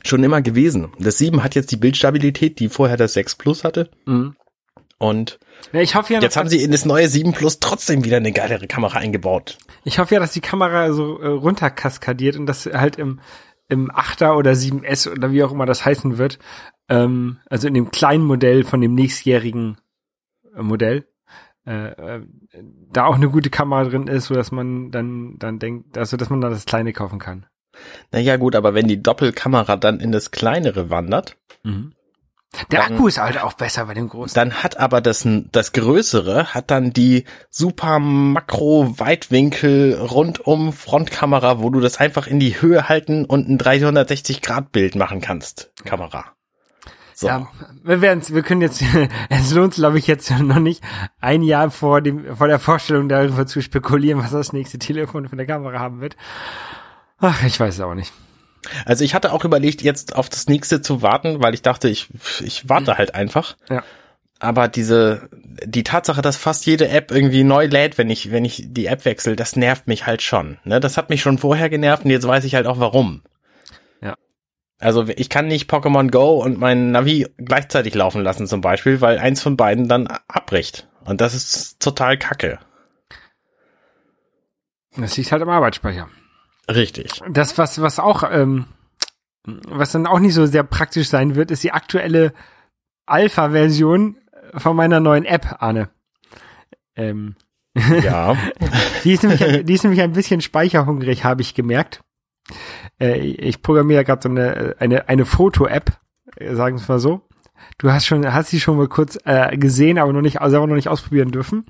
Schon 0.05 0.23
immer 0.23 0.41
gewesen. 0.41 0.89
Das 0.99 1.17
7 1.17 1.43
hat 1.43 1.55
jetzt 1.55 1.71
die 1.71 1.77
Bildstabilität, 1.77 2.59
die 2.59 2.69
vorher 2.69 2.97
das 2.97 3.13
6 3.13 3.35
Plus 3.35 3.63
hatte. 3.63 3.89
Mhm. 4.05 4.35
Und 4.99 5.39
Ja, 5.73 5.81
ich 5.81 5.95
hoffe 5.95 6.13
ja, 6.13 6.21
jetzt 6.21 6.37
haben 6.37 6.49
sie 6.49 6.63
in 6.63 6.71
das 6.71 6.85
neue 6.85 7.07
7 7.07 7.33
Plus 7.33 7.59
trotzdem 7.59 8.03
wieder 8.03 8.17
eine 8.17 8.31
geilere 8.31 8.67
Kamera 8.67 8.97
eingebaut. 8.99 9.57
ich 9.83 9.99
hoffe 9.99 10.15
ja, 10.15 10.19
dass 10.19 10.33
die 10.33 10.41
Kamera 10.41 10.91
so 10.93 11.19
äh, 11.19 11.27
runterkaskadiert 11.27 12.35
und 12.35 12.45
dass 12.45 12.65
halt 12.65 12.97
im 12.97 13.19
im 13.69 13.91
8er 13.91 14.35
oder 14.37 14.51
7S 14.53 15.11
oder 15.11 15.31
wie 15.31 15.43
auch 15.43 15.51
immer 15.51 15.65
das 15.65 15.83
heißen 15.85 16.17
wird, 16.17 16.39
ähm, 16.89 17.39
also 17.49 17.67
in 17.67 17.73
dem 17.73 17.91
kleinen 17.91 18.23
Modell 18.23 18.63
von 18.63 18.81
dem 18.81 18.93
nächstjährigen 18.95 19.77
äh, 20.55 20.61
Modell, 20.61 21.07
äh, 21.65 21.87
äh, 22.17 22.21
da 22.91 23.05
auch 23.05 23.15
eine 23.15 23.29
gute 23.29 23.49
Kamera 23.49 23.83
drin 23.85 24.07
ist, 24.07 24.25
so 24.25 24.33
dass 24.35 24.51
man 24.51 24.91
dann 24.91 25.35
dann 25.37 25.59
denkt, 25.59 25.97
also 25.97 26.15
dass 26.17 26.29
man 26.29 26.39
dann 26.41 26.51
das 26.51 26.65
kleine 26.65 26.93
kaufen 26.93 27.19
kann. 27.19 27.45
Naja 28.11 28.37
gut, 28.37 28.55
aber 28.55 28.73
wenn 28.73 28.87
die 28.87 29.03
Doppelkamera 29.03 29.75
dann 29.77 29.99
in 29.99 30.11
das 30.11 30.31
kleinere 30.31 30.89
wandert, 30.89 31.37
Der 31.63 31.83
Dann- 32.69 32.93
Akku 32.93 33.07
ist 33.07 33.19
halt 33.19 33.39
auch 33.43 33.53
besser 33.53 33.85
bei 33.85 33.93
dem 33.93 34.07
großen. 34.07 34.33
dann 34.33 34.63
hat 34.63 34.77
aber 34.79 35.01
das, 35.01 35.27
das 35.51 35.73
Größere, 35.73 36.53
hat 36.55 36.71
dann 36.71 36.91
die 36.93 37.25
super 37.49 37.99
Makro 37.99 38.97
Weitwinkel 38.97 39.93
rundum 39.95 40.71
Frontkamera, 40.71 41.59
wo 41.61 41.69
du 41.69 41.81
das 41.81 41.97
einfach 41.99 42.25
in 42.25 42.39
die 42.39 42.61
Höhe 42.61 42.87
halten 42.87 43.25
und 43.25 43.49
ein 43.49 43.57
360 43.57 44.41
Grad 44.41 44.71
Bild 44.71 44.95
machen 44.95 45.19
kannst. 45.19 45.73
Kamera. 45.83 46.36
So. 47.19 47.25
Ja, 47.25 47.47
wir 47.83 48.01
werden's, 48.01 48.31
wir 48.31 48.43
können 48.43 48.61
jetzt, 48.61 48.83
es 49.29 49.51
lohnt 49.51 49.73
glaube 49.73 49.97
ich 49.97 50.05
jetzt 50.05 50.29
noch 50.29 50.59
nicht, 50.59 50.83
ein 51.19 51.41
Jahr 51.41 51.71
vor 51.71 51.99
dem, 51.99 52.35
vor 52.35 52.47
der 52.47 52.59
Vorstellung 52.59 53.09
darüber 53.09 53.47
zu 53.47 53.59
spekulieren, 53.59 54.21
was 54.21 54.29
das 54.29 54.53
nächste 54.53 54.77
Telefon 54.77 55.27
von 55.27 55.39
der 55.39 55.47
Kamera 55.47 55.79
haben 55.79 55.99
wird. 55.99 56.15
Ach, 57.17 57.43
ich 57.43 57.59
weiß 57.59 57.73
es 57.73 57.81
auch 57.81 57.95
nicht. 57.95 58.13
Also 58.85 59.03
ich 59.03 59.15
hatte 59.15 59.33
auch 59.33 59.43
überlegt, 59.43 59.81
jetzt 59.81 60.15
auf 60.15 60.29
das 60.29 60.45
nächste 60.45 60.83
zu 60.83 61.01
warten, 61.01 61.41
weil 61.41 61.55
ich 61.55 61.63
dachte, 61.63 61.89
ich, 61.89 62.07
ich 62.41 62.69
warte 62.69 62.99
halt 62.99 63.15
einfach. 63.15 63.57
Ja. 63.67 63.81
Aber 64.37 64.67
diese, 64.67 65.27
die 65.65 65.83
Tatsache, 65.83 66.21
dass 66.21 66.37
fast 66.37 66.67
jede 66.67 66.87
App 66.87 67.09
irgendwie 67.09 67.43
neu 67.43 67.65
lädt, 67.65 67.97
wenn 67.97 68.11
ich, 68.11 68.29
wenn 68.29 68.45
ich 68.45 68.63
die 68.67 68.85
App 68.85 69.05
wechsle, 69.05 69.35
das 69.35 69.55
nervt 69.55 69.87
mich 69.87 70.05
halt 70.05 70.21
schon. 70.21 70.59
Ne? 70.65 70.79
Das 70.79 70.97
hat 70.97 71.09
mich 71.09 71.21
schon 71.23 71.39
vorher 71.39 71.71
genervt 71.71 72.05
und 72.05 72.11
jetzt 72.11 72.27
weiß 72.27 72.43
ich 72.43 72.53
halt 72.53 72.67
auch 72.67 72.79
warum. 72.79 73.23
Also 74.79 75.07
ich 75.07 75.29
kann 75.29 75.47
nicht 75.47 75.71
Pokémon 75.71 76.11
Go 76.11 76.41
und 76.43 76.59
mein 76.59 76.91
Navi 76.91 77.27
gleichzeitig 77.37 77.95
laufen 77.95 78.21
lassen 78.21 78.45
zum 78.45 78.61
Beispiel, 78.61 79.01
weil 79.01 79.17
eins 79.17 79.41
von 79.41 79.57
beiden 79.57 79.87
dann 79.87 80.07
abbricht. 80.27 80.87
Und 81.03 81.19
das 81.21 81.33
ist 81.33 81.79
total 81.79 82.17
kacke. 82.17 82.59
Das 84.95 85.17
liegt 85.17 85.31
halt 85.31 85.41
am 85.41 85.49
Arbeitsspeicher. 85.49 86.09
Richtig. 86.69 87.21
Das, 87.29 87.57
was, 87.57 87.81
was 87.81 87.99
auch, 87.99 88.23
ähm, 88.29 88.65
was 89.45 89.93
dann 89.93 90.05
auch 90.05 90.19
nicht 90.19 90.33
so 90.33 90.45
sehr 90.45 90.63
praktisch 90.63 91.07
sein 91.07 91.35
wird, 91.35 91.49
ist 91.51 91.63
die 91.63 91.71
aktuelle 91.71 92.33
Alpha-Version 93.05 94.17
von 94.55 94.75
meiner 94.75 94.99
neuen 94.99 95.25
App, 95.25 95.57
Arne. 95.59 95.89
Ähm, 96.95 97.35
Ja. 98.03 98.35
Die 99.03 99.13
ist 99.13 99.23
nämlich, 99.23 99.65
die 99.65 99.73
ist 99.73 99.83
nämlich 99.83 100.01
ein 100.01 100.13
bisschen 100.13 100.41
speicherhungrig, 100.41 101.23
habe 101.23 101.41
ich 101.43 101.53
gemerkt. 101.53 102.01
Äh, 102.99 103.19
ich 103.19 103.61
programmiere 103.61 104.03
gerade 104.03 104.21
so 104.21 104.29
eine, 104.29 104.75
eine, 104.79 105.09
eine 105.09 105.25
Foto-App, 105.25 105.91
äh, 106.37 106.55
sagen 106.55 106.77
wir 106.77 106.81
es 106.81 106.87
mal 106.87 106.99
so. 106.99 107.21
Du 107.77 107.91
hast 107.91 108.05
schon, 108.05 108.31
hast 108.31 108.49
sie 108.49 108.59
schon 108.59 108.77
mal 108.77 108.87
kurz 108.87 109.17
äh, 109.25 109.57
gesehen, 109.57 109.97
aber 109.97 110.13
noch 110.13 110.21
nicht, 110.21 110.39
selber 110.39 110.67
noch 110.67 110.75
nicht 110.75 110.89
ausprobieren 110.89 111.31
dürfen. 111.31 111.65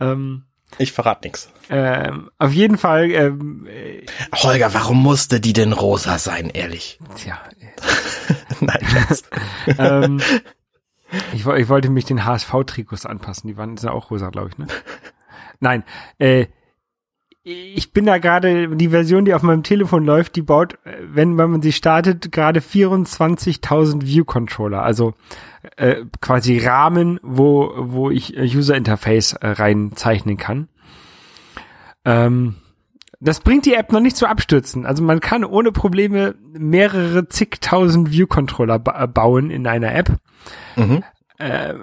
Ähm, 0.00 0.44
ich 0.78 0.92
verrate 0.92 1.26
nix. 1.28 1.50
ähm, 1.70 2.30
auf 2.38 2.52
jeden 2.52 2.78
Fall, 2.78 3.10
ähm, 3.12 3.66
äh, 3.66 4.04
Holger, 4.34 4.74
warum 4.74 5.02
musste 5.02 5.40
die 5.40 5.52
denn 5.52 5.72
rosa 5.72 6.18
sein, 6.18 6.50
ehrlich? 6.50 6.98
tja, 7.16 7.38
Nein, 8.60 8.80
ähm, 9.78 10.20
ich, 11.32 11.46
ich 11.46 11.68
wollte 11.68 11.90
mich 11.90 12.06
den 12.06 12.24
HSV-Trikots 12.24 13.06
anpassen. 13.06 13.48
Die 13.48 13.56
waren 13.56 13.76
sind 13.76 13.90
auch 13.90 14.10
rosa, 14.10 14.30
glaube 14.30 14.50
ich, 14.50 14.58
ne? 14.58 14.66
Nein, 15.60 15.84
äh, 16.18 16.46
ich 17.44 17.92
bin 17.92 18.06
da 18.06 18.16
gerade, 18.16 18.74
die 18.74 18.88
Version, 18.88 19.26
die 19.26 19.34
auf 19.34 19.42
meinem 19.42 19.62
Telefon 19.62 20.04
läuft, 20.04 20.34
die 20.36 20.42
baut, 20.42 20.78
äh, 20.84 20.96
wenn, 21.02 21.36
wenn 21.36 21.50
man 21.50 21.62
sie 21.62 21.72
startet, 21.72 22.32
gerade 22.32 22.60
24.000 22.60 24.02
View-Controller, 24.02 24.82
also 24.82 25.12
äh, 25.76 26.04
quasi 26.22 26.58
Rahmen, 26.58 27.20
wo, 27.22 27.74
wo 27.76 28.10
ich 28.10 28.36
äh, 28.36 28.44
User 28.44 28.74
Interface 28.74 29.34
äh, 29.34 29.48
reinzeichnen 29.48 30.38
kann. 30.38 30.68
Ähm, 32.06 32.54
das 33.20 33.40
bringt 33.40 33.66
die 33.66 33.74
App 33.74 33.92
noch 33.92 34.00
nicht 34.00 34.16
zu 34.16 34.26
abstürzen. 34.26 34.86
Also 34.86 35.02
man 35.02 35.20
kann 35.20 35.44
ohne 35.44 35.70
Probleme 35.70 36.34
mehrere 36.52 37.28
zigtausend 37.28 38.10
View-Controller 38.10 38.78
ba 38.78 39.04
äh, 39.04 39.06
bauen 39.06 39.50
in 39.50 39.66
einer 39.66 39.94
App. 39.94 40.16
Mhm. 40.76 41.04
Äh, 41.36 41.74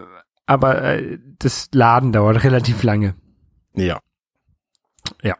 aber 0.48 0.82
äh, 0.84 1.20
das 1.38 1.70
Laden 1.72 2.12
dauert 2.12 2.44
relativ 2.44 2.82
lange. 2.82 3.14
Ja. 3.76 4.00
Ja. 5.22 5.36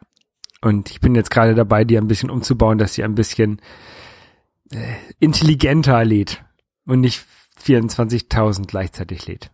Und 0.62 0.90
ich 0.90 1.00
bin 1.00 1.14
jetzt 1.14 1.30
gerade 1.30 1.54
dabei, 1.54 1.84
die 1.84 1.98
ein 1.98 2.06
bisschen 2.06 2.30
umzubauen, 2.30 2.78
dass 2.78 2.94
sie 2.94 3.02
ein 3.02 3.16
bisschen 3.16 3.60
äh, 4.70 4.94
intelligenter 5.18 6.04
lädt 6.04 6.44
und 6.86 7.00
nicht 7.00 7.26
24.000 7.60 8.66
gleichzeitig 8.66 9.26
lädt. 9.26 9.50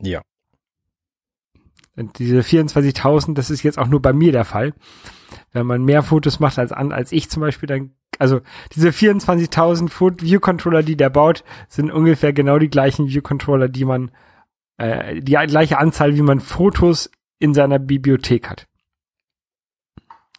Ja. 0.00 0.20
Und 1.96 2.18
diese 2.18 2.40
24.000, 2.40 3.34
das 3.34 3.50
ist 3.50 3.62
jetzt 3.62 3.78
auch 3.78 3.88
nur 3.88 4.00
bei 4.00 4.12
mir 4.12 4.32
der 4.32 4.44
Fall. 4.44 4.74
Wenn 5.52 5.66
man 5.66 5.84
mehr 5.84 6.02
Fotos 6.02 6.38
macht 6.38 6.58
als 6.58 6.72
an, 6.72 6.92
als 6.92 7.12
ich 7.12 7.30
zum 7.30 7.40
Beispiel, 7.40 7.66
dann, 7.66 7.90
also 8.18 8.40
diese 8.74 8.90
24.000 8.90 10.22
View-Controller, 10.22 10.82
die 10.82 10.96
der 10.96 11.10
baut, 11.10 11.44
sind 11.68 11.90
ungefähr 11.90 12.32
genau 12.32 12.58
die 12.58 12.70
gleichen 12.70 13.08
View-Controller, 13.08 13.68
die 13.68 13.84
man, 13.84 14.10
äh, 14.76 15.20
die 15.20 15.32
gleiche 15.32 15.78
Anzahl, 15.78 16.16
wie 16.16 16.22
man 16.22 16.40
Fotos 16.40 17.10
in 17.38 17.54
seiner 17.54 17.78
Bibliothek 17.78 18.48
hat. 18.48 18.66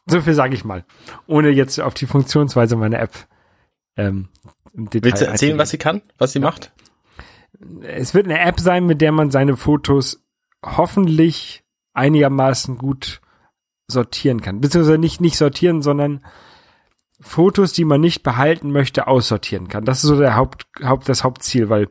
So 0.06 0.22
viel 0.22 0.34
sage 0.34 0.54
ich 0.54 0.66
mal. 0.66 0.86
Ohne 1.28 1.50
jetzt 1.50 1.80
auf 1.80 1.94
die 1.94 2.06
Funktionsweise 2.06 2.76
meiner 2.76 3.00
App 3.00 3.12
ähm, 3.96 4.30
im 4.74 4.90
Detail 4.90 5.12
Willst 5.12 5.22
du 5.22 5.26
erzählen, 5.28 5.58
was 5.58 5.70
sie 5.70 5.78
kann, 5.78 6.02
was 6.18 6.34
sie 6.34 6.40
ja. 6.40 6.46
macht? 6.46 6.74
Es 7.82 8.14
wird 8.14 8.26
eine 8.26 8.40
App 8.40 8.60
sein, 8.60 8.86
mit 8.86 9.02
der 9.02 9.12
man 9.12 9.32
seine 9.32 9.56
Fotos 9.56 10.22
hoffentlich 10.66 11.64
einigermaßen 11.94 12.78
gut 12.78 13.22
sortieren 13.88 14.42
kann. 14.42 14.60
Beziehungsweise 14.60 14.98
nicht, 14.98 15.22
nicht 15.22 15.38
sortieren, 15.38 15.82
sondern 15.82 16.26
Fotos, 17.22 17.72
die 17.72 17.86
man 17.86 18.02
nicht 18.02 18.24
behalten 18.24 18.72
möchte, 18.72 19.08
aussortieren 19.08 19.68
kann. 19.68 19.86
Das 19.86 20.04
ist 20.04 20.10
so 20.10 20.18
der 20.18 20.36
Haupt, 20.36 20.68
Haupt, 20.84 21.08
das 21.08 21.24
Hauptziel, 21.24 21.70
weil 21.70 21.88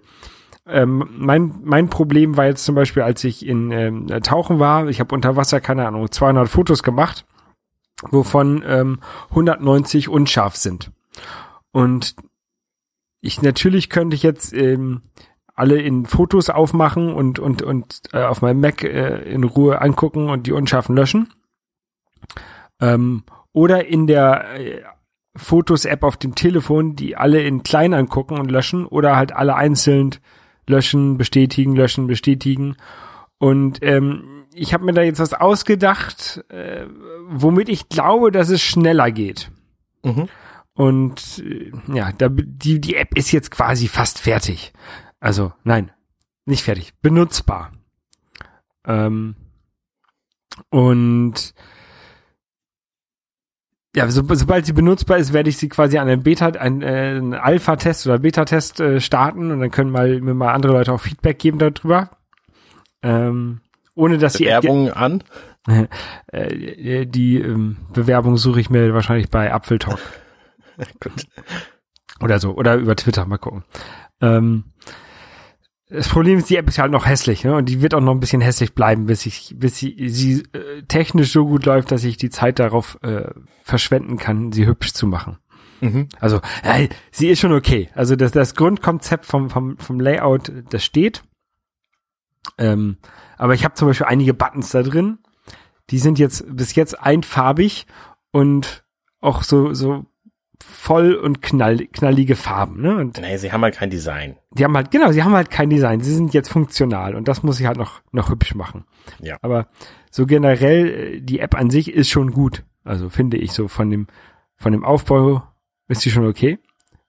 ähm, 0.66 1.08
mein, 1.16 1.60
mein 1.62 1.88
Problem 1.88 2.36
war 2.36 2.46
jetzt 2.46 2.64
zum 2.64 2.74
Beispiel, 2.74 3.02
als 3.02 3.24
ich 3.24 3.46
in 3.46 3.70
ähm, 3.70 4.06
Tauchen 4.22 4.58
war, 4.58 4.88
ich 4.88 5.00
habe 5.00 5.14
unter 5.14 5.36
Wasser, 5.36 5.60
keine 5.60 5.86
Ahnung, 5.86 6.10
200 6.10 6.48
Fotos 6.48 6.82
gemacht 6.82 7.24
wovon 8.10 8.62
ähm, 8.66 9.00
190 9.30 10.08
unscharf 10.08 10.56
sind. 10.56 10.90
Und 11.70 12.16
ich 13.20 13.42
natürlich 13.42 13.88
könnte 13.88 14.16
ich 14.16 14.22
jetzt 14.22 14.52
ähm, 14.52 15.02
alle 15.54 15.80
in 15.80 16.06
Fotos 16.06 16.50
aufmachen 16.50 17.12
und 17.12 17.38
und 17.38 17.62
und 17.62 18.02
äh, 18.12 18.22
auf 18.22 18.42
meinem 18.42 18.60
Mac 18.60 18.82
äh, 18.82 19.22
in 19.22 19.44
Ruhe 19.44 19.80
angucken 19.80 20.28
und 20.28 20.46
die 20.46 20.52
unscharfen 20.52 20.96
löschen. 20.96 21.32
Ähm, 22.80 23.22
oder 23.52 23.86
in 23.86 24.06
der 24.06 24.58
äh, 24.58 24.82
Fotos-App 25.36 26.02
auf 26.02 26.16
dem 26.16 26.34
Telefon, 26.34 26.96
die 26.96 27.16
alle 27.16 27.42
in 27.42 27.62
klein 27.62 27.94
angucken 27.94 28.38
und 28.38 28.50
löschen 28.50 28.86
oder 28.86 29.16
halt 29.16 29.32
alle 29.32 29.54
einzeln 29.54 30.16
löschen, 30.68 31.16
bestätigen, 31.16 31.74
löschen, 31.74 32.06
bestätigen. 32.06 32.76
Und 33.38 33.78
ähm, 33.82 34.44
ich 34.54 34.74
habe 34.74 34.84
mir 34.84 34.92
da 34.92 35.02
jetzt 35.02 35.20
was 35.20 35.34
ausgedacht, 35.34 36.44
äh, 36.48 36.86
womit 37.28 37.68
ich 37.68 37.88
glaube, 37.88 38.30
dass 38.30 38.48
es 38.48 38.62
schneller 38.62 39.10
geht. 39.10 39.50
Mhm. 40.02 40.28
Und 40.74 41.42
äh, 41.44 41.72
ja, 41.92 42.12
da, 42.12 42.28
die, 42.30 42.80
die 42.80 42.96
App 42.96 43.16
ist 43.16 43.32
jetzt 43.32 43.50
quasi 43.50 43.88
fast 43.88 44.18
fertig. 44.18 44.72
Also 45.20 45.52
nein, 45.64 45.90
nicht 46.46 46.62
fertig, 46.62 46.94
benutzbar. 47.00 47.72
Ähm, 48.84 49.36
und 50.70 51.54
ja, 53.94 54.10
so, 54.10 54.22
sobald 54.34 54.64
sie 54.64 54.72
benutzbar 54.72 55.18
ist, 55.18 55.32
werde 55.32 55.50
ich 55.50 55.58
sie 55.58 55.68
quasi 55.68 55.98
an 55.98 56.08
einen 56.08 56.22
Beta, 56.22 56.46
einen, 56.48 56.82
äh, 56.82 57.14
einen 57.16 57.34
Alpha-Test 57.34 58.06
oder 58.06 58.18
Beta-Test 58.18 58.80
äh, 58.80 59.00
starten 59.00 59.50
und 59.50 59.60
dann 59.60 59.70
können 59.70 59.90
mal 59.90 60.20
mir 60.20 60.34
mal 60.34 60.52
andere 60.52 60.72
Leute 60.72 60.92
auch 60.92 61.00
Feedback 61.00 61.38
geben 61.38 61.58
darüber. 61.58 62.10
Ähm, 63.02 63.60
ohne 63.94 64.16
dass 64.16 64.34
die 64.34 64.44
Bewerbungen 64.44 64.92
an? 64.92 65.22
Äh, 65.66 67.06
die 67.06 67.38
ähm, 67.40 67.76
Bewerbung 67.92 68.36
suche 68.36 68.60
ich 68.60 68.70
mir 68.70 68.94
wahrscheinlich 68.94 69.30
bei 69.30 69.52
Apfeltalk. 69.52 70.00
Gut. 71.00 71.26
Oder 72.20 72.38
so. 72.38 72.54
Oder 72.54 72.76
über 72.76 72.96
Twitter, 72.96 73.24
mal 73.26 73.38
gucken. 73.38 73.64
Ähm, 74.20 74.64
das 75.88 76.08
Problem 76.08 76.38
ist, 76.38 76.48
die 76.48 76.56
App 76.56 76.68
ist 76.68 76.78
halt 76.78 76.90
noch 76.90 77.06
hässlich, 77.06 77.44
ne? 77.44 77.54
Und 77.54 77.68
die 77.68 77.82
wird 77.82 77.92
auch 77.92 78.00
noch 78.00 78.12
ein 78.12 78.20
bisschen 78.20 78.40
hässlich 78.40 78.74
bleiben, 78.74 79.04
bis 79.06 79.26
ich, 79.26 79.54
bis 79.58 79.76
sie, 79.76 80.08
sie 80.08 80.42
äh, 80.52 80.82
technisch 80.88 81.32
so 81.32 81.44
gut 81.44 81.66
läuft, 81.66 81.92
dass 81.92 82.02
ich 82.04 82.16
die 82.16 82.30
Zeit 82.30 82.58
darauf 82.58 82.98
äh, 83.02 83.30
verschwenden 83.62 84.16
kann, 84.16 84.52
sie 84.52 84.66
hübsch 84.66 84.94
zu 84.94 85.06
machen. 85.06 85.38
Mhm. 85.82 86.08
Also, 86.18 86.40
äh, 86.62 86.88
sie 87.10 87.28
ist 87.28 87.40
schon 87.40 87.52
okay. 87.52 87.90
Also 87.94 88.16
das, 88.16 88.32
das 88.32 88.54
Grundkonzept 88.54 89.26
vom, 89.26 89.50
vom, 89.50 89.76
vom 89.76 90.00
Layout, 90.00 90.50
das 90.70 90.82
steht. 90.82 91.24
Ähm, 92.56 92.96
aber 93.36 93.54
ich 93.54 93.64
habe 93.64 93.74
zum 93.74 93.88
Beispiel 93.88 94.06
einige 94.06 94.32
Buttons 94.32 94.70
da 94.70 94.82
drin, 94.82 95.18
die 95.92 95.98
sind 95.98 96.18
jetzt 96.18 96.44
bis 96.48 96.74
jetzt 96.74 96.98
einfarbig 96.98 97.86
und 98.32 98.82
auch 99.20 99.42
so, 99.42 99.74
so 99.74 100.06
voll 100.58 101.14
und 101.14 101.42
knall, 101.42 101.86
knallige 101.86 102.34
Farben. 102.34 102.80
Ne? 102.80 102.96
Und 102.96 103.20
nee, 103.20 103.36
sie 103.36 103.52
haben 103.52 103.62
halt 103.62 103.76
kein 103.76 103.90
Design. 103.90 104.36
Die 104.52 104.64
haben 104.64 104.74
halt, 104.74 104.90
genau, 104.90 105.12
sie 105.12 105.22
haben 105.22 105.34
halt 105.34 105.50
kein 105.50 105.68
Design. 105.68 106.00
Sie 106.00 106.14
sind 106.14 106.32
jetzt 106.32 106.48
funktional 106.48 107.14
und 107.14 107.28
das 107.28 107.42
muss 107.42 107.60
ich 107.60 107.66
halt 107.66 107.76
noch, 107.76 108.00
noch 108.10 108.30
hübsch 108.30 108.54
machen. 108.54 108.84
Ja. 109.20 109.36
Aber 109.42 109.68
so 110.10 110.24
generell, 110.24 110.88
äh, 110.88 111.20
die 111.20 111.40
App 111.40 111.54
an 111.54 111.70
sich 111.70 111.92
ist 111.92 112.08
schon 112.08 112.32
gut. 112.32 112.64
Also 112.84 113.10
finde 113.10 113.36
ich 113.36 113.52
so 113.52 113.68
von 113.68 113.90
dem, 113.90 114.06
von 114.56 114.72
dem 114.72 114.84
Aufbau 114.84 115.42
ist 115.88 116.00
sie 116.00 116.10
schon 116.10 116.26
okay. 116.26 116.58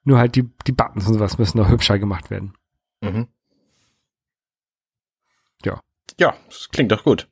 Nur 0.04 0.18
halt 0.18 0.36
die, 0.36 0.50
die 0.68 0.74
Buttons 0.74 1.08
und 1.08 1.13
sowas 1.13 1.38
müssen 1.38 1.58
noch 1.58 1.70
hübscher 1.70 1.98
gemacht 2.00 2.30
werden. 2.30 2.54
Mhm. 3.02 3.28
Ja. 5.63 5.80
Ja, 6.20 6.36
das 6.50 6.70
klingt 6.70 6.92
doch 6.92 7.06
gut. 7.06 7.30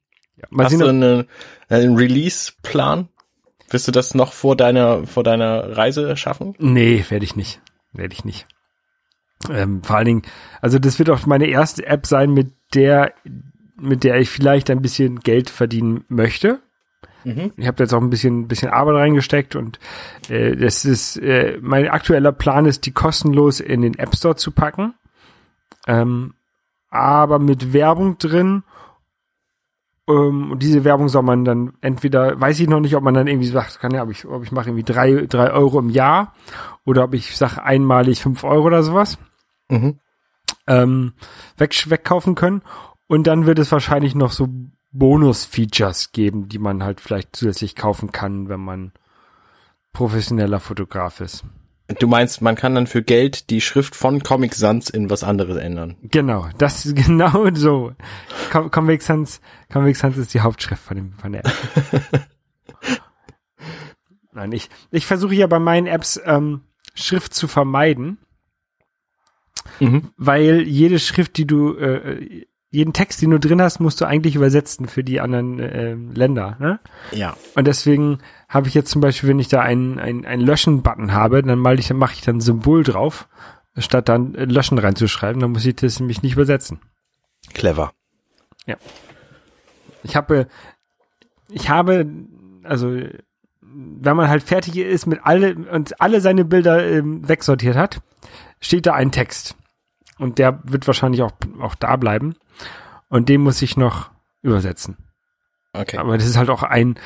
Mal 0.49 0.65
Hast 0.65 0.79
du 0.79 0.87
eine, 0.87 1.27
einen 1.69 1.95
Release-Plan? 1.95 3.07
Wirst 3.69 3.87
du 3.87 3.91
das 3.91 4.13
noch 4.15 4.33
vor 4.33 4.55
deiner, 4.55 5.05
vor 5.07 5.23
deiner 5.23 5.77
Reise 5.77 6.17
schaffen? 6.17 6.55
Nee, 6.59 7.05
werde 7.09 7.23
ich 7.23 7.35
nicht. 7.35 7.61
Werde 7.93 8.13
ich 8.13 8.25
nicht. 8.25 8.45
Ähm, 9.49 9.81
vor 9.83 9.97
allen 9.97 10.05
Dingen, 10.05 10.21
also 10.61 10.77
das 10.77 10.99
wird 10.99 11.09
auch 11.09 11.25
meine 11.25 11.47
erste 11.47 11.85
App 11.85 12.05
sein, 12.05 12.33
mit 12.33 12.51
der, 12.73 13.13
mit 13.79 14.03
der 14.03 14.19
ich 14.19 14.29
vielleicht 14.29 14.69
ein 14.69 14.81
bisschen 14.81 15.19
Geld 15.19 15.49
verdienen 15.49 16.03
möchte. 16.09 16.59
Mhm. 17.23 17.53
Ich 17.57 17.67
habe 17.67 17.83
jetzt 17.83 17.93
auch 17.93 18.01
ein 18.01 18.09
bisschen, 18.09 18.47
bisschen 18.47 18.69
Arbeit 18.69 18.95
reingesteckt 18.95 19.55
und 19.55 19.79
äh, 20.29 20.55
das 20.55 20.85
ist 20.85 21.17
äh, 21.17 21.57
mein 21.61 21.87
aktueller 21.87 22.31
Plan 22.31 22.65
ist, 22.65 22.85
die 22.85 22.91
kostenlos 22.91 23.59
in 23.59 23.81
den 23.81 23.97
App 23.97 24.15
Store 24.15 24.35
zu 24.35 24.51
packen, 24.51 24.95
ähm, 25.87 26.33
aber 26.89 27.39
mit 27.39 27.73
Werbung 27.73 28.17
drin 28.17 28.63
ähm, 30.11 30.51
und 30.51 30.63
diese 30.63 30.83
Werbung 30.83 31.09
soll 31.09 31.23
man 31.23 31.45
dann 31.45 31.73
entweder, 31.81 32.39
weiß 32.39 32.59
ich 32.59 32.67
noch 32.67 32.79
nicht, 32.79 32.95
ob 32.95 33.03
man 33.03 33.13
dann 33.13 33.27
irgendwie 33.27 33.47
sagt, 33.47 33.79
kann 33.79 33.93
ja, 33.93 34.03
ob 34.03 34.11
ich, 34.11 34.25
ob 34.25 34.43
ich 34.43 34.51
mache 34.51 34.69
irgendwie 34.69 34.83
drei, 34.83 35.25
drei 35.27 35.51
Euro 35.51 35.79
im 35.79 35.89
Jahr 35.89 36.33
oder 36.85 37.03
ob 37.03 37.13
ich 37.13 37.35
sage 37.37 37.63
einmalig 37.63 38.21
fünf 38.21 38.43
Euro 38.43 38.67
oder 38.67 38.83
sowas. 38.83 39.17
Mhm. 39.69 39.99
Ähm, 40.67 41.13
weg, 41.57 41.89
wegkaufen 41.89 42.35
können. 42.35 42.61
Und 43.07 43.27
dann 43.27 43.45
wird 43.45 43.59
es 43.59 43.71
wahrscheinlich 43.71 44.15
noch 44.15 44.31
so 44.31 44.47
Bonus-Features 44.91 46.11
geben, 46.11 46.49
die 46.49 46.59
man 46.59 46.83
halt 46.83 47.01
vielleicht 47.01 47.35
zusätzlich 47.35 47.75
kaufen 47.75 48.11
kann, 48.11 48.49
wenn 48.49 48.59
man 48.59 48.91
professioneller 49.93 50.59
Fotograf 50.59 51.21
ist. 51.21 51.43
Du 51.99 52.07
meinst, 52.07 52.41
man 52.41 52.55
kann 52.55 52.75
dann 52.75 52.87
für 52.87 53.03
Geld 53.03 53.49
die 53.49 53.59
Schrift 53.59 53.95
von 53.95 54.23
Comic 54.23 54.55
Sans 54.55 54.89
in 54.89 55.09
was 55.09 55.23
anderes 55.23 55.57
ändern? 55.57 55.97
Genau, 56.03 56.47
das 56.57 56.85
ist 56.85 56.95
genau 57.07 57.53
so. 57.53 57.93
Com 58.51 58.71
Comic 58.71 59.01
Sans, 59.01 59.41
Comic 59.71 59.97
Sans 59.97 60.17
ist 60.17 60.33
die 60.33 60.41
Hauptschrift 60.41 60.81
von 60.83 60.97
dem 60.97 61.13
von 61.13 61.33
der 61.33 61.45
App. 61.45 61.51
Nein, 64.33 64.51
ich 64.53 64.69
ich 64.91 65.05
versuche 65.05 65.35
ja 65.35 65.47
bei 65.47 65.59
meinen 65.59 65.87
Apps 65.87 66.19
ähm, 66.23 66.61
Schrift 66.93 67.33
zu 67.33 67.47
vermeiden, 67.47 68.17
mhm. 69.79 70.11
weil 70.17 70.61
jede 70.61 70.99
Schrift, 70.99 71.37
die 71.37 71.47
du 71.47 71.75
äh, 71.75 72.45
jeden 72.71 72.93
Text, 72.93 73.21
den 73.21 73.31
du 73.31 73.39
drin 73.39 73.61
hast, 73.61 73.81
musst 73.81 73.99
du 73.99 74.05
eigentlich 74.05 74.35
übersetzen 74.35 74.87
für 74.87 75.03
die 75.03 75.19
anderen 75.19 75.59
äh, 75.59 75.93
Länder. 75.93 76.55
Ne? 76.59 76.79
Ja. 77.11 77.35
Und 77.53 77.67
deswegen 77.67 78.19
habe 78.47 78.69
ich 78.69 78.73
jetzt 78.73 78.89
zum 78.89 79.01
Beispiel, 79.01 79.29
wenn 79.29 79.39
ich 79.39 79.49
da 79.49 79.59
einen, 79.59 79.99
einen, 79.99 80.25
einen 80.25 80.41
Löschen-Button 80.41 81.11
habe, 81.11 81.41
dann 81.43 81.59
mal 81.59 81.79
ich, 81.79 81.93
mache 81.93 82.13
ich 82.13 82.21
dann 82.21 82.37
ein 82.37 82.41
Symbol 82.41 82.83
drauf, 82.83 83.27
statt 83.77 84.07
dann 84.07 84.33
Löschen 84.33 84.77
reinzuschreiben, 84.77 85.41
dann 85.41 85.51
muss 85.51 85.65
ich 85.65 85.75
das 85.75 85.99
nämlich 85.99 86.23
nicht 86.23 86.33
übersetzen. 86.33 86.79
Clever. 87.53 87.91
Ja. 88.65 88.77
Ich 90.03 90.15
habe, 90.15 90.47
ich 91.49 91.69
habe, 91.69 92.07
also 92.63 92.97
wenn 93.61 94.15
man 94.15 94.29
halt 94.29 94.43
fertig 94.43 94.77
ist 94.77 95.07
mit 95.07 95.19
alle 95.23 95.55
und 95.55 95.99
alle 96.01 96.21
seine 96.21 96.45
Bilder 96.45 96.85
ähm, 96.85 97.27
wegsortiert 97.27 97.75
hat, 97.75 98.01
steht 98.59 98.85
da 98.85 98.93
ein 98.93 99.11
Text. 99.11 99.55
Und 100.17 100.37
der 100.37 100.59
wird 100.63 100.87
wahrscheinlich 100.87 101.21
auch, 101.21 101.31
auch 101.59 101.75
da 101.75 101.95
bleiben. 101.95 102.35
Und 103.11 103.27
den 103.27 103.41
muss 103.41 103.61
ich 103.61 103.75
noch 103.75 104.09
übersetzen. 104.41 104.97
Okay. 105.73 105.97
Aber 105.97 106.17
das 106.17 106.25
ist 106.25 106.37
halt 106.37 106.49
auch 106.49 106.63
ein, 106.63 106.97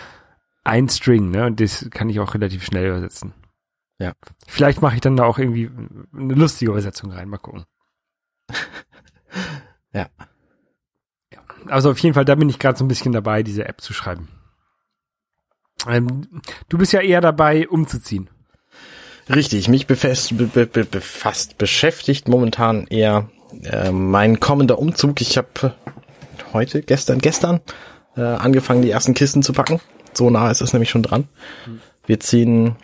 ein 0.64 0.88
String, 0.88 1.32
ne? 1.32 1.48
Und 1.48 1.60
das 1.60 1.88
kann 1.90 2.10
ich 2.10 2.20
auch 2.20 2.36
relativ 2.36 2.64
schnell 2.64 2.88
übersetzen. 2.88 3.34
Ja. 3.98 4.14
Vielleicht 4.48 4.84
mache 4.84 4.96
ich 4.96 5.02
dann 5.02 5.18
da 5.18 5.26
auch 5.26 5.40
irgendwie 5.40 5.70
eine 6.14 6.36
lustige 6.36 6.72
Übersetzung 6.72 7.12
rein. 7.12 7.28
Mal 7.28 7.38
gucken. 7.38 7.66
Ja. 9.92 10.10
Ja. 11.32 11.40
Also 11.68 11.92
auf 11.92 12.00
jeden 12.00 12.14
Fall, 12.14 12.26
da 12.26 12.36
bin 12.36 12.50
ich 12.50 12.60
gerade 12.60 12.78
so 12.78 12.84
ein 12.84 12.90
bisschen 12.90 13.14
dabei, 13.14 13.44
diese 13.44 13.66
App 13.66 13.80
zu 13.80 13.94
schreiben. 13.94 14.28
Ähm, 15.88 16.42
du 16.68 16.78
bist 16.78 16.92
ja 16.92 17.00
eher 17.00 17.22
dabei, 17.22 17.70
umzuziehen. 17.70 18.30
Richtig, 19.30 19.70
mich 19.70 19.88
befasst, 19.88 20.38
be, 20.38 20.66
be, 20.66 20.84
befasst 20.84 21.58
beschäftigt 21.58 22.28
momentan 22.28 22.88
eher 22.88 23.30
äh, 23.64 23.92
mein 23.92 24.42
kommender 24.42 24.80
Umzug. 24.80 25.22
Ich 25.22 25.38
habe 25.38 25.76
heute, 26.56 26.82
gestern, 26.82 27.20
gestern 27.20 27.62
äh, 28.18 28.22
angefangen, 28.22 28.82
die 28.82 28.90
ersten 28.90 29.14
Kisten 29.14 29.44
zu 29.44 29.54
packen. 29.54 29.80
So 30.14 30.30
nah 30.32 30.50
ist 30.50 30.62
es 30.62 30.74
nämlich 30.74 30.90
schon 30.90 31.04
dran. 31.04 31.28
Wir 32.08 32.20
ziehen 32.20 32.76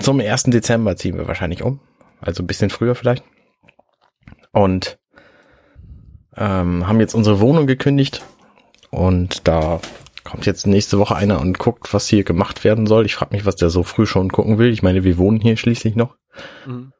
zum 0.00 0.20
1. 0.20 0.44
Dezember 0.44 0.96
ziehen 0.96 1.16
wir 1.16 1.26
wahrscheinlich 1.26 1.62
um. 1.62 1.80
Also 2.20 2.42
ein 2.42 2.46
bisschen 2.46 2.70
früher 2.70 2.94
vielleicht. 2.94 3.24
Und 4.52 4.98
ähm, 6.36 6.86
haben 6.86 7.00
jetzt 7.00 7.14
unsere 7.14 7.40
Wohnung 7.40 7.66
gekündigt. 7.66 8.22
Und 8.90 9.46
da 9.48 9.80
kommt 10.24 10.46
jetzt 10.46 10.66
nächste 10.66 10.98
Woche 10.98 11.14
einer 11.16 11.40
und 11.40 11.58
guckt, 11.58 11.92
was 11.94 12.08
hier 12.08 12.24
gemacht 12.24 12.64
werden 12.64 12.86
soll. 12.86 13.06
Ich 13.06 13.14
frage 13.14 13.34
mich, 13.34 13.46
was 13.46 13.56
der 13.56 13.70
so 13.70 13.82
früh 13.82 14.06
schon 14.06 14.30
gucken 14.30 14.58
will. 14.58 14.72
Ich 14.72 14.82
meine, 14.82 15.04
wir 15.04 15.18
wohnen 15.18 15.40
hier 15.40 15.56
schließlich 15.56 15.96
noch. 15.96 16.16
Mhm. 16.66 16.92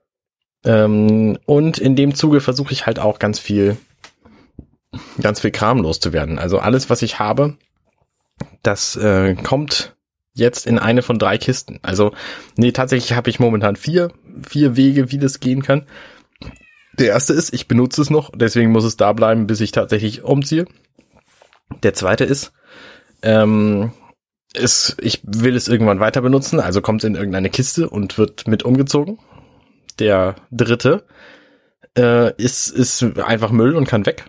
Ähm, 0.65 1.39
und 1.47 1.79
in 1.79 1.97
dem 1.97 2.15
Zuge 2.15 2.41
versuche 2.41 2.73
ich 2.73 2.87
halt 2.87 2.99
auch 2.99 3.19
ganz 3.19 3.39
viel, 3.39 3.77
ganz 5.21 5.41
viel 5.41 5.51
Kram 5.51 5.81
loszuwerden. 5.81 6.39
Also 6.39 6.59
alles, 6.59 6.91
was 6.91 7.03
ich 7.03 7.19
habe, 7.19 7.57
das 8.63 8.97
äh, 8.97 9.35
kommt 9.35 9.97
jetzt 10.35 10.67
in 10.67 10.79
eine 10.79 11.03
von 11.03 11.19
drei 11.19 11.39
Kisten. 11.39 11.79
Also, 11.83 12.13
nee, 12.57 12.73
tatsächlich 12.73 13.17
habe 13.17 13.31
ich 13.31 13.41
momentan 13.41 13.77
vier, 13.77 14.13
vier 14.47 14.77
Wege, 14.77 15.11
wie 15.11 15.19
das 15.19 15.41
gehen 15.41 15.63
kann. 15.63 15.87
Der 16.99 17.09
erste 17.09 17.33
ist, 17.33 17.53
ich 17.53 17.69
benutze 17.69 18.01
es 18.03 18.11
noch, 18.11 18.31
deswegen 18.35 18.71
muss 18.71 18.85
es 18.85 18.97
da 18.97 19.13
bleiben, 19.13 19.47
bis 19.47 19.61
ich 19.61 19.73
tatsächlich 19.73 20.23
umziehe. 20.23 20.67
Der 21.83 21.95
zweite 21.95 22.25
ist, 22.25 22.53
ähm, 23.23 23.93
ist, 24.55 24.97
ich 25.01 25.21
will 25.25 25.57
es 25.57 25.69
irgendwann 25.69 26.01
weiter 26.01 26.23
benutzen, 26.23 26.61
also 26.61 26.81
kommt 26.81 27.03
es 27.03 27.09
in 27.09 27.15
irgendeine 27.15 27.51
Kiste 27.51 27.89
und 27.89 28.19
wird 28.19 28.47
mit 28.47 28.63
umgezogen. 28.63 29.19
Der 29.99 30.37
dritte 30.51 31.05
äh, 31.97 32.35
ist, 32.37 32.69
ist 32.69 33.03
einfach 33.19 33.51
Müll 33.51 33.75
und 33.75 33.89
kann 33.89 34.07
weg. 34.07 34.27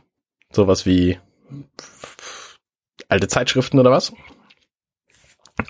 Sowas 0.51 0.85
wie 0.85 1.19
alte 3.09 3.27
Zeitschriften 3.27 3.79
oder 3.79 3.91
was. 3.91 4.13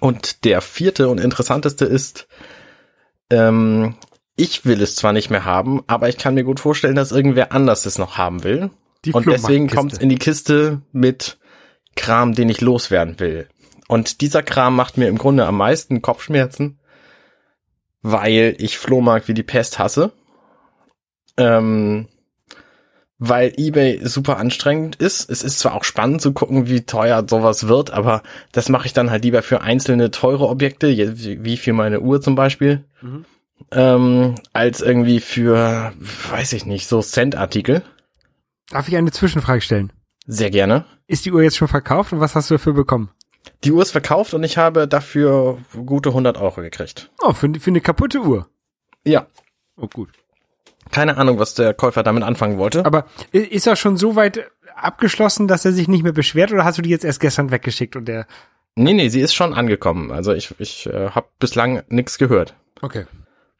Und 0.01 0.43
der 0.43 0.61
vierte 0.61 1.07
und 1.07 1.19
interessanteste 1.19 1.85
ist, 1.85 2.27
ähm, 3.29 3.95
ich 4.35 4.65
will 4.65 4.81
es 4.81 4.95
zwar 4.95 5.13
nicht 5.13 5.29
mehr 5.29 5.45
haben, 5.45 5.83
aber 5.87 6.09
ich 6.09 6.17
kann 6.17 6.35
mir 6.35 6.43
gut 6.43 6.59
vorstellen, 6.59 6.95
dass 6.95 7.11
irgendwer 7.11 7.51
anders 7.51 7.85
es 7.85 7.97
noch 7.97 8.17
haben 8.17 8.43
will. 8.43 8.69
Die 9.05 9.13
und 9.13 9.25
deswegen 9.25 9.69
kommt 9.69 9.93
es 9.93 9.99
in 9.99 10.09
die 10.09 10.19
Kiste 10.19 10.81
mit 10.91 11.37
Kram, 11.95 12.33
den 12.33 12.49
ich 12.49 12.61
loswerden 12.61 13.19
will. 13.19 13.47
Und 13.87 14.21
dieser 14.21 14.43
Kram 14.43 14.75
macht 14.75 14.97
mir 14.97 15.07
im 15.07 15.17
Grunde 15.17 15.45
am 15.45 15.57
meisten 15.57 16.01
Kopfschmerzen, 16.01 16.79
weil 18.01 18.55
ich 18.59 18.77
Flohmarkt 18.77 19.27
wie 19.27 19.33
die 19.33 19.43
Pest 19.43 19.79
hasse. 19.79 20.11
Ähm, 21.37 22.07
weil 23.19 23.53
eBay 23.57 24.05
super 24.07 24.37
anstrengend 24.37 24.95
ist. 24.97 25.29
Es 25.29 25.41
ist 25.43 25.59
zwar 25.59 25.73
auch 25.73 25.83
spannend 25.83 26.21
zu 26.21 26.33
gucken, 26.33 26.67
wie 26.67 26.81
teuer 26.85 27.25
sowas 27.27 27.67
wird, 27.67 27.91
aber 27.91 28.21
das 28.51 28.69
mache 28.69 28.85
ich 28.85 28.93
dann 28.93 29.09
halt 29.09 29.23
lieber 29.23 29.41
für 29.41 29.61
einzelne 29.61 30.11
teure 30.11 30.47
Objekte, 30.47 30.87
je- 30.87 31.13
wie 31.43 31.57
für 31.57 31.73
meine 31.73 31.99
Uhr 32.01 32.21
zum 32.21 32.35
Beispiel, 32.35 32.83
Mhm. 33.01 33.25
ähm, 33.71 34.35
als 34.53 34.81
irgendwie 34.81 35.19
für, 35.19 35.93
weiß 36.31 36.53
ich 36.53 36.65
nicht, 36.65 36.87
so 36.87 37.01
Cent-Artikel. 37.01 37.81
Darf 38.69 38.87
ich 38.87 38.95
eine 38.97 39.11
Zwischenfrage 39.11 39.61
stellen? 39.61 39.91
Sehr 40.27 40.49
gerne. 40.51 40.85
Ist 41.07 41.25
die 41.25 41.31
Uhr 41.31 41.41
jetzt 41.41 41.57
schon 41.57 41.67
verkauft 41.69 42.13
und 42.13 42.19
was 42.19 42.35
hast 42.35 42.49
du 42.49 42.55
dafür 42.55 42.73
bekommen? 42.73 43.09
Die 43.63 43.71
Uhr 43.71 43.81
ist 43.81 43.91
verkauft 43.91 44.33
und 44.33 44.43
ich 44.43 44.57
habe 44.57 44.87
dafür 44.87 45.57
gute 45.85 46.09
100 46.09 46.37
Euro 46.37 46.61
gekriegt. 46.61 47.09
Oh, 47.23 47.33
für, 47.33 47.49
für 47.59 47.69
eine 47.71 47.81
kaputte 47.81 48.19
Uhr. 48.19 48.47
Ja. 49.05 49.25
Oh, 49.77 49.87
gut. 49.87 50.09
Keine 50.91 51.17
Ahnung, 51.17 51.39
was 51.39 51.53
der 51.55 51.73
Käufer 51.73 52.03
damit 52.03 52.23
anfangen 52.23 52.57
wollte. 52.57 52.85
Aber 52.85 53.05
ist 53.31 53.67
er 53.67 53.75
schon 53.75 53.97
so 53.97 54.15
weit 54.15 54.49
abgeschlossen, 54.75 55.47
dass 55.47 55.65
er 55.65 55.71
sich 55.71 55.87
nicht 55.87 56.03
mehr 56.03 56.13
beschwert 56.13 56.51
oder 56.51 56.63
hast 56.65 56.77
du 56.77 56.81
die 56.81 56.89
jetzt 56.89 57.05
erst 57.05 57.19
gestern 57.19 57.51
weggeschickt 57.51 57.95
und 57.95 58.05
der. 58.05 58.27
Nee, 58.75 58.93
nee, 58.93 59.09
sie 59.09 59.21
ist 59.21 59.33
schon 59.33 59.53
angekommen. 59.53 60.11
Also 60.11 60.33
ich, 60.33 60.53
ich 60.59 60.85
äh, 60.85 61.09
habe 61.09 61.27
bislang 61.39 61.83
nichts 61.89 62.17
gehört. 62.19 62.55
Okay. 62.81 63.05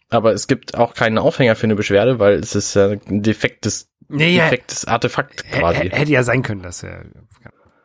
Aber 0.09 0.31
es 0.33 0.47
gibt 0.47 0.75
auch 0.77 0.93
keinen 0.93 1.17
Aufhänger 1.17 1.55
für 1.55 1.65
eine 1.65 1.75
Beschwerde, 1.75 2.19
weil 2.19 2.35
es 2.35 2.55
ist 2.55 2.75
äh, 2.75 2.99
ein 3.07 3.23
defektes, 3.23 3.89
Nee, 4.09 4.35
ja. 4.35 4.43
defektes 4.45 4.85
Artefakt 4.85 5.43
quasi. 5.51 5.89
Hätte 5.89 6.11
ja 6.11 6.23
sein 6.23 6.43
können, 6.43 6.61
dass 6.61 6.83
er. 6.83 7.05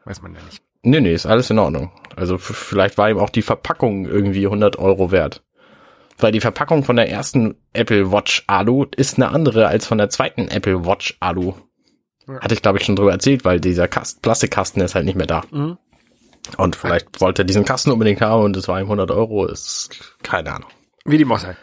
Weiß 0.04 0.20
man 0.22 0.34
ja 0.34 0.40
nicht. 0.42 0.62
Nee, 0.82 1.00
nee, 1.00 1.14
ist 1.14 1.26
alles 1.26 1.48
in 1.50 1.58
Ordnung. 1.58 1.92
Also 2.16 2.38
vielleicht 2.38 2.98
war 2.98 3.08
ihm 3.08 3.18
auch 3.18 3.30
die 3.30 3.42
Verpackung 3.42 4.04
irgendwie 4.06 4.44
100 4.44 4.78
Euro 4.78 5.10
wert. 5.10 5.42
Weil 6.18 6.32
die 6.32 6.40
Verpackung 6.40 6.84
von 6.84 6.96
der 6.96 7.08
ersten 7.10 7.56
Apple 7.72 8.12
Watch 8.12 8.44
Alu 8.46 8.86
ist 8.96 9.16
eine 9.16 9.30
andere 9.30 9.66
als 9.66 9.86
von 9.86 9.98
der 9.98 10.10
zweiten 10.10 10.48
Apple 10.48 10.84
Watch 10.84 11.16
Alu. 11.20 11.54
Ja. 12.28 12.40
Hatte 12.40 12.54
ich, 12.54 12.62
glaube 12.62 12.78
ich, 12.78 12.84
schon 12.84 12.96
drüber 12.96 13.12
erzählt, 13.12 13.44
weil 13.44 13.60
dieser 13.60 13.88
Kast 13.88 14.22
Plastikkasten 14.22 14.82
ist 14.82 14.94
halt 14.94 15.04
nicht 15.04 15.16
mehr 15.16 15.26
da. 15.26 15.42
Mhm. 15.50 15.78
Und 16.56 16.76
vielleicht 16.76 17.20
wollte 17.20 17.42
er 17.42 17.44
diesen 17.44 17.64
Kasten 17.64 17.90
unbedingt 17.90 18.20
haben 18.20 18.42
und 18.42 18.56
es 18.56 18.68
war 18.68 18.78
ihm 18.80 18.86
100 18.86 19.10
Euro, 19.10 19.46
ist 19.46 20.16
keine 20.22 20.52
Ahnung. 20.52 20.70
Wie 21.04 21.18
die 21.18 21.24
Moss 21.24 21.46
halt. 21.46 21.56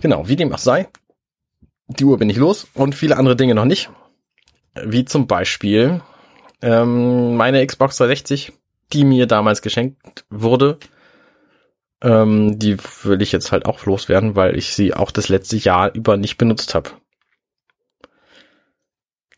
Genau, 0.00 0.28
wie 0.28 0.36
dem 0.36 0.52
auch 0.52 0.58
sei. 0.58 0.88
Die 1.88 2.04
Uhr 2.04 2.18
bin 2.18 2.30
ich 2.30 2.36
los 2.36 2.66
und 2.74 2.94
viele 2.94 3.16
andere 3.16 3.36
Dinge 3.36 3.54
noch 3.54 3.64
nicht. 3.64 3.90
Wie 4.74 5.04
zum 5.04 5.26
Beispiel 5.26 6.00
ähm, 6.62 7.36
meine 7.36 7.66
Xbox 7.66 7.96
360, 7.98 8.52
die 8.92 9.04
mir 9.04 9.26
damals 9.26 9.62
geschenkt 9.62 10.24
wurde. 10.30 10.78
Ähm, 12.02 12.58
die 12.58 12.78
will 13.02 13.20
ich 13.20 13.32
jetzt 13.32 13.52
halt 13.52 13.66
auch 13.66 13.84
loswerden, 13.84 14.34
weil 14.36 14.56
ich 14.56 14.72
sie 14.74 14.94
auch 14.94 15.10
das 15.10 15.28
letzte 15.28 15.56
Jahr 15.56 15.94
über 15.94 16.16
nicht 16.16 16.38
benutzt 16.38 16.74
habe. 16.74 16.90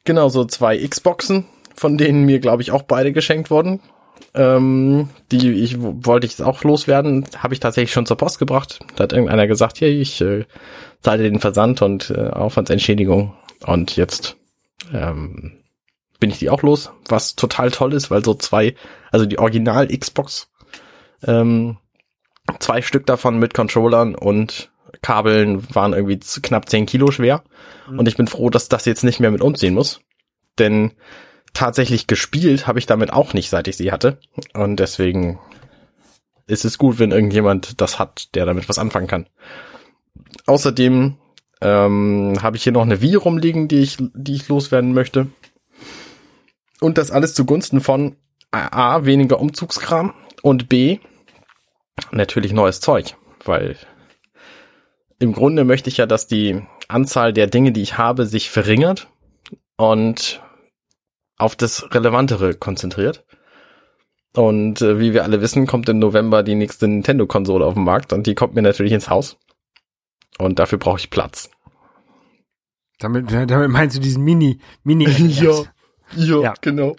Genauso 0.05 0.45
zwei 0.45 0.79
Xboxen, 0.79 1.47
von 1.75 1.99
denen 1.99 2.25
mir, 2.25 2.41
glaube 2.41 2.63
ich, 2.63 2.71
auch 2.71 2.83
beide 2.83 3.13
geschenkt 3.13 3.51
wurden. 3.51 3.81
Ähm, 4.35 5.11
die 5.31 5.53
ich 5.53 5.77
wollte 5.79 6.27
ich 6.27 6.33
jetzt 6.33 6.43
auch 6.43 6.63
loswerden, 6.65 7.27
habe 7.37 7.55
ich 7.55 7.61
tatsächlich 7.61 7.93
schon 7.93 8.07
zur 8.07 8.17
Post 8.17 8.39
gebracht. 8.39 8.81
Da 8.97 9.05
hat 9.05 9.13
irgendeiner 9.13 9.47
gesagt, 9.47 9.79
hier, 9.79 9.89
ich 9.89 10.21
äh, 10.21 10.45
zahle 11.01 11.25
den 11.25 11.41
Versand 11.41 11.83
und 11.83 12.11
äh, 12.11 12.29
Aufwandsentschädigung. 12.29 13.35
Und 13.67 13.97
jetzt 13.97 14.37
ähm, 14.93 15.63
bin 16.19 16.31
ich 16.31 16.39
die 16.39 16.51
auch 16.51 16.63
los, 16.63 16.93
was 17.09 17.35
total 17.35 17.71
toll 17.71 17.93
ist, 17.93 18.11
weil 18.11 18.25
so 18.25 18.35
zwei, 18.35 18.75
also 19.11 19.27
die 19.27 19.39
Original 19.39 19.89
Xbox, 19.89 20.51
ähm, 21.27 21.79
zwei 22.59 22.83
Stück 22.83 23.07
davon 23.07 23.39
mit 23.39 23.55
Controllern 23.55 24.15
und 24.15 24.71
Kabeln 25.01 25.67
waren 25.75 25.95
irgendwie 25.95 26.19
knapp 26.19 26.69
10 26.69 26.87
Kilo 26.87 27.11
schwer. 27.11 27.43
Und 27.89 28.09
ich 28.09 28.17
bin 28.17 28.27
froh, 28.27 28.51
dass 28.51 28.69
das 28.69 28.85
jetzt 28.85 29.05
nicht 29.05 29.21
mehr 29.21 29.31
mit 29.31 29.41
umziehen 29.41 29.75
muss. 29.75 30.01
Denn 30.59 30.93
tatsächlich 31.55 32.07
gespielt 32.07 32.67
habe 32.67 32.79
ich 32.79 32.87
damit 32.87 33.13
auch 33.13 33.33
nicht, 33.33 33.49
seit 33.49 33.69
ich 33.69 33.77
sie 33.77 33.93
hatte. 33.93 34.19
Und 34.53 34.77
deswegen 34.77 35.39
ist 36.47 36.65
es 36.65 36.79
gut, 36.79 36.99
wenn 36.99 37.11
irgendjemand 37.11 37.81
das 37.81 37.99
hat, 37.99 38.35
der 38.35 38.45
damit 38.45 38.69
was 38.69 38.79
anfangen 38.79 39.07
kann. 39.07 39.29
Außerdem 40.47 41.17
ähm, 41.61 42.39
habe 42.43 42.57
ich 42.57 42.63
hier 42.63 42.73
noch 42.73 42.83
eine 42.83 43.01
Wii 43.01 43.15
rumliegen, 43.15 43.69
die 43.69 43.81
ich, 43.81 43.97
die 43.99 44.35
ich 44.35 44.49
loswerden 44.49 44.93
möchte. 44.93 45.29
Und 46.81 46.99
das 46.99 47.11
alles 47.11 47.35
zugunsten 47.35 47.81
von 47.81 48.17
A, 48.51 49.05
weniger 49.05 49.41
Umzugskram 49.41 50.13
und 50.43 50.69
B, 50.69 50.99
natürlich 52.11 52.53
neues 52.53 52.81
Zeug, 52.81 53.17
weil 53.45 53.77
im 55.19 55.33
Grunde 55.33 55.65
möchte 55.65 55.89
ich 55.89 55.99
ja, 55.99 56.07
dass 56.07 56.27
die 56.27 56.63
Anzahl 56.89 57.33
der 57.33 57.47
Dinge, 57.47 57.73
die 57.73 57.83
ich 57.83 57.99
habe, 57.99 58.27
sich 58.27 58.51
verringert 58.51 59.09
und 59.77 60.43
auf 61.39 61.57
das 61.57 61.93
Relevantere 61.95 62.55
konzentriert. 62.55 63.25
Und 64.35 64.81
äh, 64.81 64.99
wie 64.99 65.13
wir 65.13 65.25
alle 65.25 65.41
wissen, 65.41 65.67
kommt 65.67 65.89
im 65.89 65.99
November 65.99 66.43
die 66.43 66.55
nächste 66.55 66.89
Nintendo-Konsole 66.89 67.65
auf 67.65 67.75
den 67.75 67.85
Markt 67.85 68.13
und 68.13 68.27
die 68.27 68.35
kommt 68.35 68.55
mir 68.55 68.63
natürlich 68.63 68.93
ins 68.93 69.11
Haus. 69.11 69.37
Und 70.39 70.59
dafür 70.59 70.79
brauche 70.79 70.99
ich 70.99 71.11
Platz. 71.11 71.51
Damit, 72.99 73.31
damit 73.51 73.71
meinst 73.71 73.97
du 73.97 74.01
diesen 74.01 74.25
Mini, 74.25 74.59
Mini. 74.85 75.05
ja, 76.17 76.43
Ja. 76.43 76.55
genau. 76.61 76.97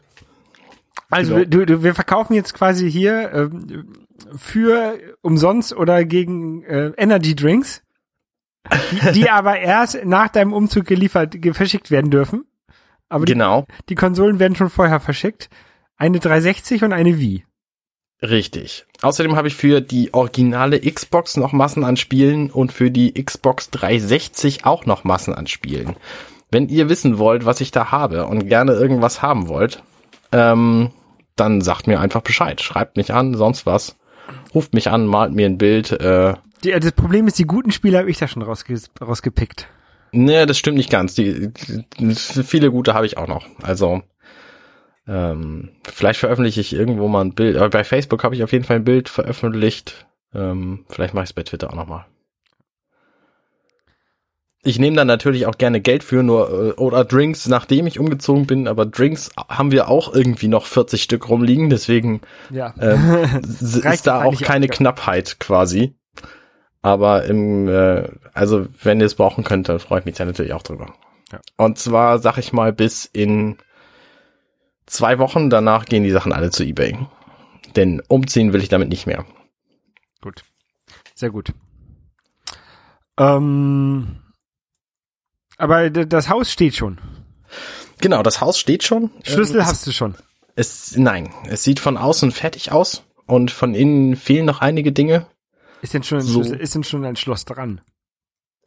Also 1.10 1.36
Genau. 1.36 1.46
du, 1.46 1.66
du, 1.66 1.84
wir 1.84 1.96
verkaufen 1.96 2.34
jetzt 2.34 2.54
quasi 2.54 2.92
hier 2.92 3.32
ähm, 3.34 4.03
für 4.36 5.00
umsonst 5.22 5.76
oder 5.76 6.06
gegen 6.06 6.64
äh, 6.64 6.92
Energy 6.98 7.36
Drinks, 7.36 7.84
die, 8.92 9.12
die 9.14 9.30
aber 9.30 9.60
erst 9.60 10.06
nach 10.06 10.30
deinem 10.30 10.54
Umzug 10.54 10.86
geliefert, 10.86 11.42
ge 11.42 11.54
verschickt 11.54 11.92
werden 11.92 12.12
dürfen. 12.12 12.46
Aber 13.10 13.26
die, 13.26 13.34
Genau, 13.34 13.66
die 13.90 13.96
Konsolen 13.96 14.40
werden 14.40 14.56
schon 14.56 14.70
vorher 14.70 15.00
verschickt. 15.00 15.50
Eine 15.98 16.20
360 16.20 16.84
und 16.84 16.94
eine 16.94 17.20
Wii. 17.20 17.46
richtig. 18.22 18.86
Außerdem 19.02 19.36
habe 19.36 19.50
ich 19.50 19.56
für 19.56 19.82
die 19.82 20.14
originale 20.14 20.80
Xbox 20.80 21.38
noch 21.38 21.52
Massen 21.52 21.84
an 21.84 21.98
Spielen 21.98 22.50
und 22.50 22.72
für 22.72 22.90
die 22.90 23.14
Xbox 23.14 23.70
360 23.70 24.66
auch 24.66 24.86
noch 24.86 25.04
Massen 25.04 25.34
an 25.34 25.48
Spielen. 25.48 25.96
Wenn 26.50 26.70
ihr 26.70 26.88
wissen 26.88 27.18
wollt, 27.18 27.46
was 27.46 27.62
ich 27.62 27.72
da 27.72 27.92
habe 27.92 28.28
und 28.28 28.48
gerne 28.48 28.74
irgendwas 28.74 29.22
haben 29.22 29.48
wollt, 29.48 29.84
ähm, 30.32 30.92
dann 31.36 31.62
sagt 31.62 31.88
mir 31.88 32.00
einfach 32.00 32.22
Bescheid. 32.22 32.62
Schreibt 32.62 32.98
mich 32.98 33.14
an, 33.14 33.34
sonst 33.34 33.66
was. 33.66 33.96
Ruft 34.54 34.74
mich 34.74 34.90
an, 34.90 35.08
malt 35.08 35.34
mir 35.34 35.46
ein 35.46 35.58
Bild. 35.58 35.92
Äh, 35.92 36.36
Die, 36.64 36.72
das 36.72 36.92
Problem 36.92 37.28
ist, 37.28 37.40
die 37.40 37.46
guten 37.46 37.72
Spiele 37.72 37.98
habe 37.98 38.10
ich 38.10 38.18
da 38.18 38.28
schon 38.28 38.42
rausge 38.42 38.80
rausgepickt. 39.02 39.68
Nee, 40.12 40.46
das 40.46 40.58
stimmt 40.60 40.78
nicht 40.78 40.92
ganz. 40.92 41.16
Die, 41.16 41.52
die, 42.00 42.16
viele 42.16 42.70
gute 42.72 42.94
habe 42.94 43.06
ich 43.06 43.18
auch 43.18 43.28
noch. 43.28 43.48
Also 43.64 44.04
ähm, 45.08 45.70
vielleicht 45.84 46.20
veröffentliche 46.20 46.62
ich 46.62 46.74
irgendwo 46.74 47.08
mal 47.08 47.22
ein 47.26 47.34
Bild. 47.34 47.58
Aber 47.58 47.70
bei 47.70 47.84
Facebook 47.84 48.24
habe 48.24 48.36
ich 48.36 48.44
auf 48.44 48.52
jeden 48.52 48.64
Fall 48.64 48.78
ein 48.78 48.84
Bild 48.84 49.10
veröffentlicht. 49.10 50.06
Ähm, 50.34 50.86
vielleicht 50.90 51.14
mache 51.14 51.24
ich 51.24 51.32
es 51.32 51.34
bei 51.34 51.44
Twitter 51.44 51.72
auch 51.72 51.76
nochmal. 51.76 52.06
Ich 54.66 54.80
nehme 54.80 54.96
dann 54.96 55.08
natürlich 55.08 55.46
auch 55.46 55.58
gerne 55.58 55.82
Geld 55.82 56.04
für 56.04 56.24
nur 56.24 56.50
äh, 56.50 56.72
oder 56.74 57.04
Drinks, 57.04 57.48
nachdem 57.48 57.86
ich 57.86 58.00
umgezogen 58.00 58.48
bin. 58.48 58.68
Aber 58.68 58.86
Drinks 58.86 59.30
haben 59.50 59.72
wir 59.72 59.90
auch 59.90 60.14
irgendwie 60.14 60.48
noch 60.48 60.66
40 60.66 61.04
Stück 61.04 61.28
rumliegen. 61.28 61.70
Deswegen 61.70 62.22
Ja. 62.50 62.74
ähm, 62.80 63.42
ist 63.44 64.08
da 64.08 64.24
auch 64.24 64.40
keine 64.42 64.68
auch. 64.68 64.72
Knappheit 64.72 65.40
quasi. 65.40 65.96
Aber 66.82 67.26
im, 67.26 67.68
äh, 67.68 68.08
also 68.34 68.68
wenn 68.82 69.00
ihr 69.00 69.06
es 69.06 69.16
brauchen 69.16 69.44
könnt, 69.44 69.68
dann 69.70 69.80
freue 69.80 70.00
ich 70.00 70.06
mich 70.06 70.16
da 70.16 70.26
natürlich 70.26 70.54
auch 70.54 70.64
drüber. 70.64 70.94
Ja. 71.32 71.40
Und 71.58 71.78
zwar, 71.78 72.20
sag 72.20 72.38
ich 72.38 72.54
mal, 72.54 72.72
bis 72.72 73.06
in 73.06 73.58
zwei 74.86 75.20
Wochen 75.20 75.50
danach 75.50 75.86
gehen 75.86 76.04
die 76.04 76.12
Sachen 76.12 76.32
alle 76.32 76.52
zu 76.52 76.64
eBay. 76.64 76.98
Denn 77.76 78.02
umziehen 78.08 78.54
will 78.54 78.62
ich 78.62 78.70
damit 78.70 78.90
nicht 78.90 79.08
mehr. 79.08 79.26
Gut. 80.22 80.44
Sehr 81.16 81.32
gut. 81.32 81.54
Ähm, 83.18 84.23
aber 85.64 85.90
das 85.90 86.30
Haus 86.30 86.52
steht 86.52 86.76
schon. 86.76 87.00
Genau, 88.02 88.22
das 88.24 88.42
Haus 88.42 88.60
steht 88.60 88.84
schon. 88.84 89.12
Schlüssel 89.24 89.60
Ähm, 89.62 89.66
hast 89.66 89.88
du 89.88 89.92
schon. 89.92 90.16
es, 90.56 90.96
nein, 90.98 91.34
es 91.48 91.64
sieht 91.64 91.80
von 91.80 91.98
außen 91.98 92.32
fertig 92.32 92.72
aus 92.72 93.04
und 93.26 93.50
von 93.52 93.74
innen 93.74 94.16
fehlen 94.16 94.46
noch 94.46 94.62
einige 94.62 94.92
Dinge. 94.92 95.26
Ist 95.82 95.94
denn 95.94 96.04
schon 96.04 96.20
ein, 96.20 96.24
So. 96.24 96.42
Schlüssel, 96.42 96.60
ist 96.60 96.76
denn 96.76 96.84
schon 96.84 97.04
ein 97.06 97.16
Schloss 97.16 97.46
dran? 97.46 97.82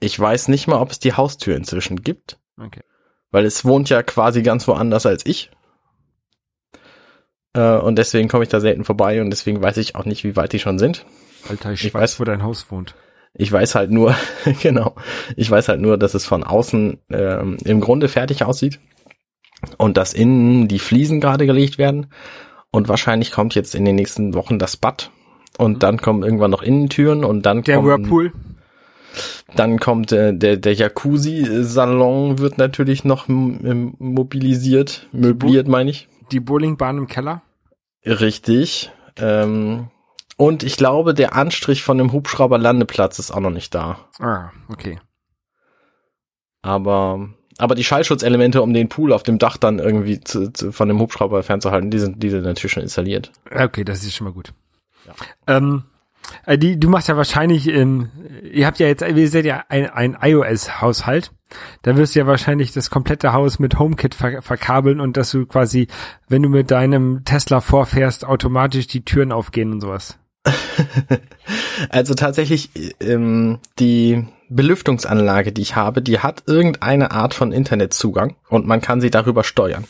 Ich 0.01 0.19
weiß 0.19 0.49
nicht 0.49 0.67
mal, 0.69 0.81
ob 0.81 0.91
es 0.91 0.99
die 0.99 1.15
Haustür 1.15 1.57
inzwischen 1.57 2.03
gibt. 2.03 2.39
Okay. 2.59 2.83
weil 3.31 3.45
es 3.45 3.65
wohnt 3.67 3.89
ja 3.91 4.03
quasi 4.03 4.43
ganz 4.43 4.67
woanders 4.67 5.05
als 5.07 5.25
ich. 5.27 5.51
Äh, 7.55 7.77
und 7.79 7.97
deswegen 7.97 8.29
komme 8.29 8.45
ich 8.45 8.51
da 8.51 8.61
selten 8.61 8.85
vorbei 8.85 9.21
und 9.21 9.31
deswegen 9.31 9.63
weiß 9.63 9.77
ich 9.79 9.95
auch 9.95 10.05
nicht, 10.07 10.25
wie 10.25 10.37
weit 10.37 10.53
die 10.53 10.59
schon 10.59 10.79
sind. 10.79 11.05
Alter, 11.49 11.73
ich, 11.73 11.85
Ich 11.85 11.93
weiß, 11.95 12.01
weiß. 12.03 12.21
wo 12.21 12.25
dein 12.25 12.43
Haus 12.43 12.71
wohnt. 12.71 12.95
Ich 13.39 13.53
weiß 13.53 13.75
halt 13.75 13.91
nur, 13.91 14.15
genau, 14.63 14.95
ich 15.37 15.51
weiß 15.51 15.69
halt 15.69 15.81
nur, 15.81 15.99
dass 15.99 16.15
es 16.15 16.25
von 16.25 16.45
außen 16.45 16.99
ähm, 17.11 17.57
im 17.65 17.81
Grunde 17.81 18.09
fertig 18.09 18.45
aussieht 18.45 18.81
und 19.79 19.97
dass 19.97 20.13
innen 20.13 20.69
die 20.69 20.79
Fliesen 20.79 21.21
gerade 21.21 21.47
gelegt 21.47 21.79
werden 21.79 22.07
und 22.71 22.89
wahrscheinlich 22.89 23.33
kommt 23.33 23.55
jetzt 23.55 23.75
in 23.75 23.85
den 23.85 23.97
nächsten 23.97 24.35
Wochen 24.35 24.59
das 24.59 24.77
Bad 24.77 25.11
und 25.59 25.83
dann 25.83 25.99
kommen 25.99 26.23
irgendwann 26.23 26.51
noch 26.51 26.63
Innentüren 26.63 27.25
und 27.25 27.47
dann 27.47 27.63
Der 27.63 27.77
kommen, 27.77 27.89
Whirlpool. 27.89 28.33
Dann 29.55 29.79
kommt 29.79 30.13
äh, 30.13 30.35
der, 30.35 30.57
der 30.57 30.75
Jacuzzi-Salon 30.75 32.39
wird 32.39 32.59
natürlich 32.59 33.05
noch 33.05 33.29
mobilisiert, 33.29 35.09
möbliert, 35.13 35.69
meine 35.69 35.91
ich. 35.91 36.09
Die 36.33 36.41
Bowlingbahn 36.41 36.99
im 36.99 37.07
Keller. 37.07 37.43
Richtig. 38.05 38.91
Ähm, 39.19 39.89
und 40.37 40.63
ich 40.63 40.77
glaube, 40.77 41.15
der 41.15 41.35
Anstrich 41.35 41.83
von 41.83 41.99
dem 41.99 42.13
Hubschrauberlandeplatz 42.13 43.19
ist 43.19 43.31
auch 43.31 43.41
noch 43.41 43.51
nicht 43.51 43.75
da. 43.75 43.99
Ah, 44.19 44.51
okay. 44.69 45.01
Aber, 46.63 47.31
aber 47.59 47.75
die 47.75 47.85
Schallschutzelemente, 47.85 48.61
um 48.61 48.75
den 48.75 48.89
Pool 48.89 49.13
auf 49.13 49.23
dem 49.23 49.39
Dach 49.39 49.57
dann 49.57 49.79
irgendwie 49.79 50.21
zu, 50.21 50.53
zu, 50.53 50.73
von 50.73 50.89
dem 50.89 51.01
Hubschrauber 51.01 51.43
fernzuhalten, 51.43 51.91
die 51.91 51.99
sind, 51.99 52.23
die 52.23 52.31
sind 52.31 52.43
natürlich 52.43 52.73
schon 52.73 52.83
installiert. 52.83 53.33
Okay, 53.51 53.85
das 53.85 54.03
ist 54.03 54.15
schon 54.15 54.27
mal 54.27 54.33
gut. 54.33 54.53
Ähm, 55.47 55.85
äh, 56.45 56.59
die, 56.59 56.79
du 56.79 56.91
machst 56.91 57.09
ja 57.09 57.17
wahrscheinlich, 57.17 57.69
ähm, 57.69 58.11
ihr 58.43 58.67
habt 58.67 58.79
ja 58.79 58.89
jetzt, 58.89 59.03
ihr 59.03 59.29
seid 59.29 59.45
ja 59.45 59.65
ein, 59.69 59.89
ein 59.89 60.17
iOS-Haushalt. 60.21 61.33
Da 61.83 61.97
wirst 61.97 62.15
du 62.15 62.19
ja 62.19 62.27
wahrscheinlich 62.27 62.73
das 62.73 62.91
komplette 62.91 63.33
Haus 63.33 63.59
mit 63.59 63.79
HomeKit 63.79 64.17
ver 64.17 64.43
verkabeln 64.43 65.01
und 65.01 65.17
dass 65.17 65.31
du 65.31 65.47
quasi, 65.47 65.87
wenn 66.29 66.43
du 66.43 66.49
mit 66.49 66.73
deinem 66.73 67.25
Tesla 67.25 67.61
vorfährst, 67.61 68.25
automatisch 68.25 68.89
die 68.89 69.05
Türen 69.05 69.31
aufgehen 69.31 69.73
und 69.73 69.81
sowas. 69.81 70.19
Also 71.91 72.15
tatsächlich, 72.15 72.71
ähm, 73.01 73.59
die 73.79 74.27
Belüftungsanlage, 74.49 75.53
die 75.53 75.63
ich 75.63 75.77
habe, 75.77 76.03
die 76.03 76.21
hat 76.21 76.45
irgendeine 76.47 77.11
Art 77.11 77.35
von 77.35 77.53
Internetzugang 77.53 78.37
und 78.49 78.67
man 78.67 78.81
kann 78.81 79.01
sie 79.01 79.11
darüber 79.11 79.45
steuern. 79.45 79.85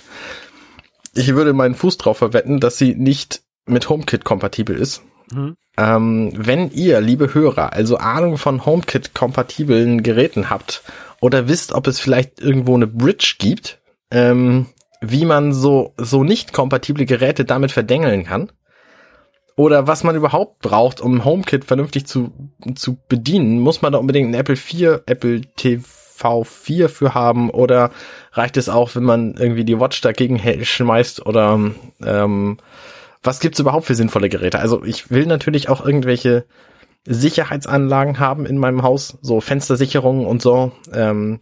Ich 1.15 1.35
würde 1.35 1.53
meinen 1.53 1.75
Fuß 1.75 1.97
drauf 1.99 2.19
verwetten, 2.19 2.61
dass 2.61 2.79
sie 2.79 2.95
nicht 2.95 3.43
mit 3.67 3.89
HomeKit 3.89 4.25
kompatibel 4.25 4.77
ist. 4.77 5.03
Mhm. 5.33 5.57
Ähm, 5.77 6.33
wenn 6.37 6.71
ihr, 6.71 7.01
liebe 7.01 7.35
Hörer, 7.35 7.73
also 7.73 7.97
Ahnung 7.99 8.39
von 8.39 8.65
HomeKit-kompatiblen 8.65 10.03
Geräten 10.03 10.51
habt 10.51 10.83
oder 11.21 11.49
wisst, 11.49 11.73
ob 11.73 11.87
es 11.87 12.01
vielleicht 12.01 12.41
irgendwo 12.41 12.75
eine 12.75 12.87
Bridge 12.87 13.37
gibt, 13.39 13.81
ähm, 14.11 14.67
wie 15.01 15.25
man 15.25 15.53
so, 15.53 15.95
so 15.99 16.25
nicht 16.25 16.53
kompatible 16.53 17.05
Geräte 17.05 17.45
damit 17.45 17.73
verdengeln 17.73 18.25
kann, 18.25 18.51
oder 19.57 19.87
was 19.87 20.05
man 20.05 20.15
überhaupt 20.15 20.61
braucht, 20.61 21.01
um 21.01 21.25
HomeKit 21.25 21.65
vernünftig 21.65 22.07
zu, 22.07 22.33
zu 22.75 22.99
bedienen, 23.09 23.59
muss 23.59 23.83
man 23.83 23.93
da 23.93 23.99
unbedingt 23.99 24.27
einen 24.27 24.35
Apple 24.35 24.57
4, 24.57 25.05
Apple 25.07 25.41
TV 25.57 26.45
4 26.45 26.89
für 26.89 27.15
haben 27.15 27.51
oder 27.51 27.91
reicht 28.33 28.59
es 28.59 28.69
auch, 28.69 28.95
wenn 28.95 29.05
man 29.05 29.35
irgendwie 29.35 29.65
die 29.65 29.81
Watch 29.81 30.01
dagegen 30.03 30.39
schmeißt 30.63 31.25
oder 31.25 31.59
ähm, 32.05 32.59
was 33.23 33.41
gibt's 33.41 33.59
überhaupt 33.59 33.87
für 33.87 33.95
sinnvolle 33.95 34.29
Geräte? 34.29 34.59
Also 34.59 34.85
ich 34.85 35.11
will 35.11 35.27
natürlich 35.27 35.69
auch 35.69 35.85
irgendwelche 35.85 36.45
Sicherheitsanlagen 37.07 38.19
haben 38.19 38.47
in 38.47 38.59
meinem 38.59 38.83
Haus, 38.83 39.19
so 39.23 39.41
Fenstersicherungen 39.41 40.27
und 40.27 40.43
so. 40.43 40.73
Ähm, 40.93 41.41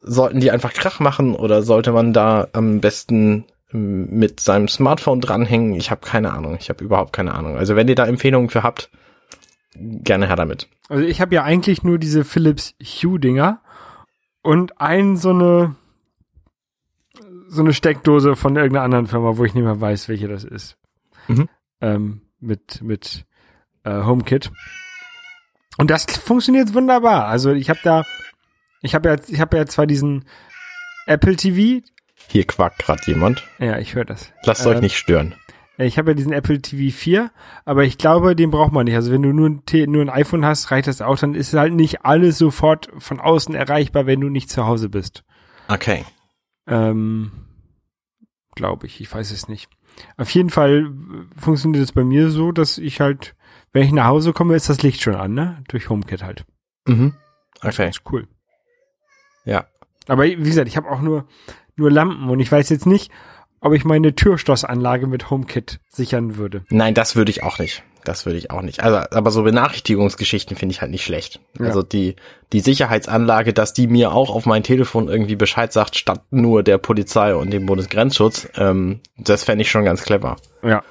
sollten 0.00 0.40
die 0.40 0.50
einfach 0.50 0.72
Krach 0.72 1.00
machen 1.00 1.34
oder 1.34 1.62
sollte 1.62 1.92
man 1.92 2.12
da 2.12 2.48
am 2.52 2.80
besten 2.80 3.44
mit 3.72 4.40
seinem 4.40 4.68
Smartphone 4.68 5.20
dranhängen? 5.20 5.74
Ich 5.74 5.90
habe 5.90 6.00
keine 6.00 6.32
Ahnung. 6.32 6.56
Ich 6.60 6.68
habe 6.68 6.84
überhaupt 6.84 7.12
keine 7.12 7.34
Ahnung. 7.34 7.56
Also 7.56 7.76
wenn 7.76 7.88
ihr 7.88 7.94
da 7.94 8.06
Empfehlungen 8.06 8.48
für 8.48 8.62
habt, 8.62 8.90
gerne 9.74 10.28
her 10.28 10.36
damit. 10.36 10.68
Also 10.88 11.04
ich 11.04 11.20
habe 11.20 11.34
ja 11.34 11.42
eigentlich 11.42 11.82
nur 11.82 11.98
diese 11.98 12.24
Philips 12.24 12.74
Hue-Dinger 12.80 13.60
und 14.42 14.80
ein 14.80 15.16
so 15.16 15.30
eine 15.30 15.76
so 17.48 17.62
eine 17.62 17.72
Steckdose 17.72 18.36
von 18.36 18.56
irgendeiner 18.56 18.84
anderen 18.84 19.06
Firma, 19.06 19.36
wo 19.36 19.44
ich 19.44 19.54
nicht 19.54 19.64
mehr 19.64 19.80
weiß, 19.80 20.08
welche 20.08 20.28
das 20.28 20.44
ist. 20.44 20.76
Mhm. 21.28 21.48
Ähm, 21.80 22.20
mit 22.40 22.82
mit 22.82 23.24
äh, 23.84 24.02
HomeKit. 24.02 24.50
Und 25.78 25.90
das 25.90 26.04
funktioniert 26.04 26.74
wunderbar. 26.74 27.26
Also 27.26 27.52
ich 27.52 27.68
habe 27.68 27.80
da, 27.82 28.04
ich 28.80 28.94
habe 28.94 29.10
ja, 29.10 29.16
ich 29.28 29.40
habe 29.40 29.56
ja 29.56 29.66
zwar 29.66 29.86
diesen 29.86 30.24
Apple 31.06 31.36
TV. 31.36 31.82
Hier 32.28 32.44
quackt 32.46 32.78
gerade 32.78 33.02
jemand. 33.06 33.46
Ja, 33.58 33.78
ich 33.78 33.94
höre 33.94 34.04
das. 34.04 34.32
Lasst 34.44 34.66
Ähm, 34.66 34.72
euch 34.72 34.80
nicht 34.80 34.96
stören. 34.96 35.34
Ich 35.78 35.98
habe 35.98 36.12
ja 36.12 36.14
diesen 36.14 36.32
Apple 36.32 36.60
TV 36.62 36.94
4, 36.96 37.30
aber 37.66 37.84
ich 37.84 37.98
glaube, 37.98 38.34
den 38.34 38.50
braucht 38.50 38.72
man 38.72 38.86
nicht. 38.86 38.94
Also 38.94 39.12
wenn 39.12 39.22
du 39.22 39.32
nur 39.32 39.48
ein, 39.48 39.66
T 39.66 39.86
nur 39.86 40.00
ein 40.02 40.08
iPhone 40.08 40.44
hast, 40.44 40.70
reicht 40.70 40.88
das 40.88 41.02
auch. 41.02 41.18
Dann 41.18 41.34
ist 41.34 41.52
halt 41.52 41.74
nicht 41.74 42.04
alles 42.04 42.38
sofort 42.38 42.88
von 42.98 43.20
außen 43.20 43.54
erreichbar, 43.54 44.06
wenn 44.06 44.20
du 44.22 44.28
nicht 44.30 44.48
zu 44.48 44.66
Hause 44.66 44.88
bist. 44.88 45.22
Okay. 45.68 46.04
Ähm, 46.66 47.30
glaube 48.54 48.86
ich. 48.86 49.00
Ich 49.02 49.12
weiß 49.14 49.30
es 49.32 49.48
nicht. 49.48 49.68
Auf 50.16 50.30
jeden 50.30 50.50
Fall 50.50 50.90
funktioniert 51.36 51.84
es 51.84 51.92
bei 51.92 52.04
mir 52.04 52.30
so, 52.30 52.52
dass 52.52 52.78
ich 52.78 53.00
halt, 53.00 53.34
wenn 53.72 53.82
ich 53.84 53.92
nach 53.92 54.06
Hause 54.06 54.32
komme, 54.32 54.54
ist 54.54 54.70
das 54.70 54.82
Licht 54.82 55.02
schon 55.02 55.14
an, 55.14 55.34
ne? 55.34 55.62
Durch 55.68 55.90
HomeKit 55.90 56.22
halt. 56.22 56.46
Mhm. 56.86 57.14
Okay. 57.62 57.88
ist 57.90 58.02
cool. 58.10 58.28
Ja. 59.44 59.66
Aber 60.08 60.24
wie 60.24 60.36
gesagt, 60.36 60.68
ich 60.68 60.76
habe 60.76 60.90
auch 60.90 61.00
nur, 61.02 61.26
nur 61.76 61.90
Lampen 61.90 62.28
und 62.28 62.40
ich 62.40 62.50
weiß 62.50 62.68
jetzt 62.70 62.86
nicht, 62.86 63.10
ob 63.60 63.72
ich 63.72 63.84
meine 63.84 64.14
Türschlossanlage 64.14 65.06
mit 65.06 65.30
HomeKit 65.30 65.80
sichern 65.88 66.36
würde. 66.36 66.64
Nein, 66.70 66.94
das 66.94 67.16
würde 67.16 67.30
ich 67.30 67.42
auch 67.42 67.58
nicht. 67.58 67.82
Das 68.04 68.24
würde 68.24 68.38
ich 68.38 68.52
auch 68.52 68.62
nicht. 68.62 68.84
Also, 68.84 68.98
aber 69.10 69.32
so 69.32 69.42
Benachrichtigungsgeschichten 69.42 70.56
finde 70.56 70.72
ich 70.72 70.80
halt 70.80 70.92
nicht 70.92 71.04
schlecht. 71.04 71.40
Ja. 71.58 71.66
Also 71.66 71.82
die, 71.82 72.14
die 72.52 72.60
Sicherheitsanlage, 72.60 73.52
dass 73.52 73.72
die 73.72 73.88
mir 73.88 74.12
auch 74.12 74.30
auf 74.30 74.46
mein 74.46 74.62
Telefon 74.62 75.08
irgendwie 75.08 75.34
Bescheid 75.34 75.72
sagt, 75.72 75.96
statt 75.96 76.22
nur 76.30 76.62
der 76.62 76.78
Polizei 76.78 77.34
und 77.34 77.50
dem 77.50 77.66
Bundesgrenzschutz, 77.66 78.48
ähm, 78.56 79.00
das 79.18 79.42
fände 79.42 79.62
ich 79.62 79.70
schon 79.70 79.84
ganz 79.84 80.02
clever. 80.02 80.36
Ja. 80.62 80.84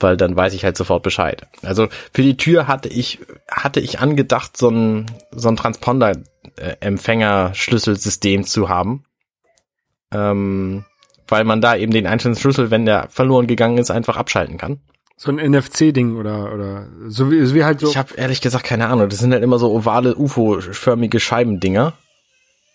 weil 0.00 0.16
dann 0.16 0.34
weiß 0.34 0.54
ich 0.54 0.64
halt 0.64 0.78
sofort 0.78 1.02
Bescheid. 1.02 1.46
Also 1.62 1.88
für 2.12 2.22
die 2.22 2.36
Tür 2.38 2.66
hatte 2.66 2.88
ich 2.88 3.20
hatte 3.50 3.80
ich 3.80 4.00
angedacht, 4.00 4.56
so 4.56 4.70
ein 4.70 5.06
so 5.30 5.48
ein 5.48 5.56
Transponder-Empfänger-Schlüsselsystem 5.56 8.44
zu 8.44 8.68
haben, 8.70 9.04
ähm, 10.14 10.84
weil 11.28 11.44
man 11.44 11.60
da 11.60 11.76
eben 11.76 11.92
den 11.92 12.06
einzelnen 12.06 12.36
Schlüssel, 12.36 12.70
wenn 12.70 12.86
der 12.86 13.08
verloren 13.10 13.46
gegangen 13.46 13.78
ist, 13.78 13.90
einfach 13.90 14.16
abschalten 14.16 14.56
kann. 14.58 14.80
So 15.16 15.30
ein 15.30 15.36
NFC-Ding 15.36 16.16
oder, 16.16 16.52
oder, 16.52 16.88
so 17.06 17.30
wie, 17.30 17.44
so 17.46 17.54
wie 17.54 17.64
halt 17.64 17.80
so. 17.80 17.88
Ich 17.88 17.96
habe 17.96 18.14
ehrlich 18.14 18.40
gesagt 18.40 18.64
keine 18.64 18.88
Ahnung. 18.88 19.08
Das 19.08 19.20
sind 19.20 19.32
halt 19.32 19.42
immer 19.42 19.58
so 19.58 19.72
ovale 19.72 20.16
UFO-förmige 20.16 21.20
Scheibendinger. 21.20 21.92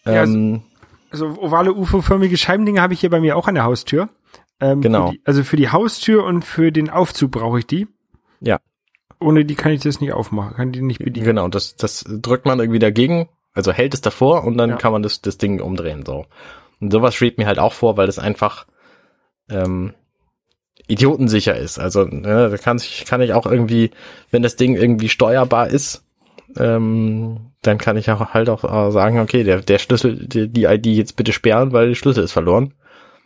Ja, 0.06 0.23
Ähm, 0.23 0.62
also 1.12 1.28
ovale 1.39 1.73
UFO-förmige 1.73 2.38
Scheibendinger 2.38 2.82
habe 2.82 2.93
ich 2.93 3.02
hier 3.02 3.10
bei 3.10 3.19
mir 3.19 3.36
auch 3.36 3.47
an 3.47 3.56
der 3.56 3.65
Haustür. 3.65 4.10
Ähm, 4.62 4.82
Genau. 4.82 5.08
Für 5.08 5.13
die, 5.13 5.21
also 5.25 5.43
für 5.43 5.58
die 5.58 5.69
Haustür 5.69 6.23
und 6.25 6.45
für 6.45 6.71
den 6.71 6.89
Aufzug 6.89 7.32
brauche 7.32 7.60
ich 7.60 7.67
die. 7.67 7.88
Ja. 8.41 8.60
Ohne 9.19 9.43
die 9.43 9.56
kann 9.56 9.73
ich 9.73 9.82
das 9.82 9.99
nicht 9.99 10.13
aufmachen, 10.13 10.56
kann 10.56 10.71
die 10.71 10.82
nicht 10.82 10.99
bedienen. 11.04 11.25
Genau, 11.25 11.49
das, 11.49 11.75
das 11.75 12.06
drückt 12.08 12.45
man 12.45 12.60
irgendwie 12.60 12.80
dagegen, 12.80 13.28
also 13.54 13.73
hält 13.73 13.93
es 13.93 13.99
davor 14.02 14.45
und 14.45 14.58
dann 14.58 14.69
Ja. 14.71 14.75
kann 14.78 14.93
man 14.93 15.04
das, 15.04 15.19
das 15.21 15.38
Ding 15.38 15.60
umdrehen. 15.60 16.06
So. 16.06 16.25
Und 16.80 16.92
sowas 16.92 17.15
schwebt 17.15 17.38
mir 17.38 17.48
halt 17.48 17.60
auch 17.60 17.74
vor, 17.74 17.98
weil 17.98 18.06
das 18.08 18.20
einfach 18.20 18.65
ähm, 19.50 19.94
idiotensicher 20.88 21.56
ist. 21.56 21.80
Also 21.80 22.04
ne, 22.04 22.50
da 22.50 22.58
kann 22.58 22.78
ich, 22.78 23.06
kann 23.06 23.22
ich 23.22 23.34
auch 23.34 23.46
irgendwie, 23.46 23.92
wenn 24.32 24.42
das 24.42 24.56
Ding 24.56 24.76
irgendwie 24.76 25.10
steuerbar 25.10 25.68
ist, 25.68 26.04
ähm, 26.58 27.52
dann 27.62 27.78
kann 27.78 27.98
ich 27.98 28.10
auch 28.10 28.34
halt 28.34 28.50
auch 28.50 28.92
sagen, 28.92 29.20
okay, 29.20 29.44
der, 29.44 29.62
der 29.62 29.80
Schlüssel, 29.80 30.28
die, 30.28 30.48
die 30.48 30.63
ID 30.63 30.88
jetzt 30.88 31.15
bitte 31.15 31.34
sperren, 31.34 31.74
weil 31.74 31.89
der 31.89 31.96
Schlüssel 31.96 32.24
ist 32.24 32.32
verloren. 32.32 32.74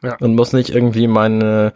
Ja. 0.02 0.18
Und 0.20 0.36
muss 0.36 0.54
nicht 0.54 0.70
irgendwie 0.70 1.08
meine 1.08 1.74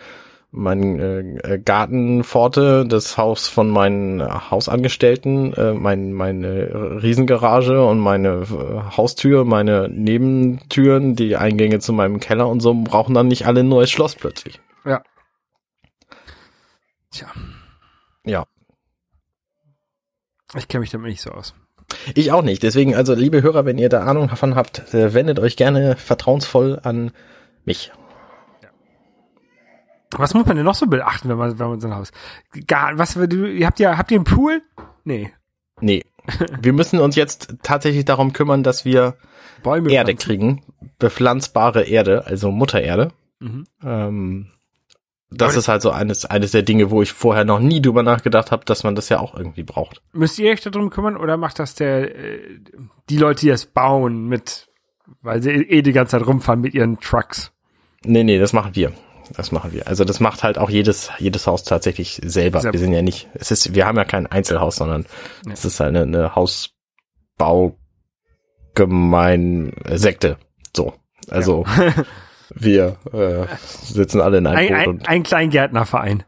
mein 0.58 1.00
äh, 1.00 1.60
Gartenpforte, 1.64 2.86
das 2.88 3.18
Haus 3.18 3.48
von 3.48 3.70
meinen 3.70 4.22
Hausangestellten, 4.52 5.54
äh, 5.54 5.74
mein, 5.74 6.14
meine 6.14 7.02
Riesengarage 7.02 7.86
und 7.86 8.00
meine 8.00 8.46
äh, 8.50 8.98
Haustür, 8.98 9.46
meine 9.46 9.88
Nebentüren, 9.90 11.16
die 11.16 11.38
Eingänge 11.38 11.80
zu 11.80 11.94
meinem 11.94 12.20
Keller 12.20 12.48
und 12.50 12.60
so 12.60 12.74
brauchen 12.74 13.14
dann 13.14 13.28
nicht 13.28 13.46
alle 13.46 13.62
ein 13.62 13.70
neues 13.70 13.92
Schloss 13.92 14.16
plötzlich. 14.16 14.60
Ja. 14.86 15.04
Tja, 17.12 17.28
Ja. 18.26 18.46
ich 20.56 20.68
kenne 20.68 20.82
mich 20.82 20.92
damit 20.92 21.10
nicht 21.10 21.22
so 21.22 21.32
aus. 21.32 21.54
Ich 22.16 22.32
auch 22.32 22.42
nicht. 22.42 22.64
Deswegen, 22.64 22.96
also 22.96 23.14
liebe 23.14 23.42
Hörer, 23.42 23.66
wenn 23.66 23.78
ihr 23.78 23.90
da 23.90 24.04
Ahnung 24.04 24.28
davon 24.28 24.56
habt, 24.56 24.94
äh, 24.94 25.14
wendet 25.14 25.40
euch 25.40 25.56
gerne 25.56 25.96
vertrauensvoll 25.96 26.80
an 26.84 27.12
mich. 27.64 27.92
Was 30.12 30.34
muss 30.34 30.46
man 30.46 30.56
denn 30.56 30.66
noch 30.66 30.76
so 30.76 30.88
beachten, 30.88 31.30
wenn 31.30 31.38
man, 31.38 31.60
wenn 31.60 31.68
man 31.68 31.80
so 31.80 31.88
ein 31.88 31.96
Haus? 31.96 32.12
Gar, 32.68 32.98
was, 32.98 33.14
du, 33.14 33.46
ihr 33.46 33.66
habt 33.66 33.80
ja, 33.80 33.98
habt 33.98 34.12
ihr 34.12 34.18
einen 34.18 34.26
Pool? 34.26 34.62
Nee. 35.04 35.32
Nee. 35.82 36.06
Wir 36.62 36.74
müssen 36.74 37.00
uns 37.00 37.16
jetzt 37.16 37.56
tatsächlich 37.64 38.06
darum 38.06 38.34
kümmern, 38.34 38.64
dass 38.64 38.84
wir 38.84 39.16
Bäume. 39.64 39.90
Erde 39.90 40.12
pflanzen. 40.12 40.28
kriegen. 40.28 40.64
Bepflanzbare 41.00 41.84
Erde, 41.84 42.26
also 42.26 42.52
Muttererde. 42.52 43.14
Mhm. 43.40 43.68
Ähm, 43.84 44.48
das 45.30 45.52
Aber 45.52 45.60
ist 45.60 45.68
halt 45.68 45.82
so 45.82 45.92
eines, 45.92 46.26
eines 46.26 46.52
der 46.52 46.64
Dinge, 46.64 46.90
wo 46.90 47.02
ich 47.02 47.12
vorher 47.12 47.44
noch 47.44 47.60
nie 47.60 47.82
drüber 47.82 48.02
nachgedacht 48.02 48.52
habe, 48.52 48.66
dass 48.66 48.84
man 48.84 48.96
das 48.96 49.10
ja 49.10 49.20
auch 49.20 49.36
irgendwie 49.36 49.64
braucht. 49.64 50.02
Müsst 50.14 50.40
ihr 50.40 50.52
euch 50.52 50.62
darum 50.62 50.90
kümmern 50.90 51.18
oder 51.18 51.38
macht 51.38 51.60
das 51.60 51.76
der, 51.76 52.16
äh, 52.16 52.60
die 53.10 53.18
Leute, 53.18 53.42
die 53.42 53.50
es 53.50 53.66
bauen 53.66 54.28
mit, 54.28 54.70
weil 55.22 55.42
sie 55.42 55.52
eh 55.52 55.82
die 55.82 55.92
ganze 55.92 56.12
Zeit 56.12 56.28
rumfahren 56.28 56.62
mit 56.62 56.74
ihren 56.74 57.00
Trucks? 57.00 57.52
Nee, 58.06 58.24
nee, 58.24 58.40
das 58.40 58.54
machen 58.54 58.76
wir. 58.76 58.94
Das 59.36 59.52
machen 59.52 59.72
wir. 59.74 59.88
Also 59.88 60.04
das 60.06 60.20
macht 60.20 60.44
halt 60.44 60.58
auch 60.58 60.70
jedes, 60.70 61.10
jedes 61.20 61.48
Haus 61.48 61.64
tatsächlich 61.64 62.22
selber. 62.24 62.62
Selber. 62.62 62.74
Wir 62.74 62.80
sind 62.80 62.94
ja 62.94 63.02
nicht, 63.02 63.28
es 63.34 63.52
ist, 63.52 63.74
wir 63.76 63.86
haben 63.86 63.98
ja 63.98 64.06
kein 64.06 64.28
Einzelhaus, 64.28 64.78
sondern 64.78 65.06
Ja. 65.46 65.54
es 65.54 65.66
ist 65.66 65.82
eine, 65.82 66.02
eine 66.04 66.36
Hausbaugemein 68.76 69.74
Sekte. 69.92 70.38
So. 70.76 70.94
Also 71.30 71.66
wir 72.54 72.98
äh, 73.12 73.46
sitzen 73.84 74.22
alle 74.22 74.38
in 74.38 74.48
einem 74.48 74.58
Ein, 74.58 74.68
Boot 74.68 74.78
ein, 74.78 74.88
und 74.90 75.10
ein 75.10 75.24
Kleingärtnerverein. 75.24 76.24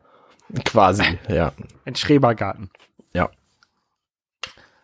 quasi, 0.65 1.03
ja. 1.29 1.53
Ein 1.85 1.95
Schrebergarten. 1.95 2.69
Ja. 3.13 3.29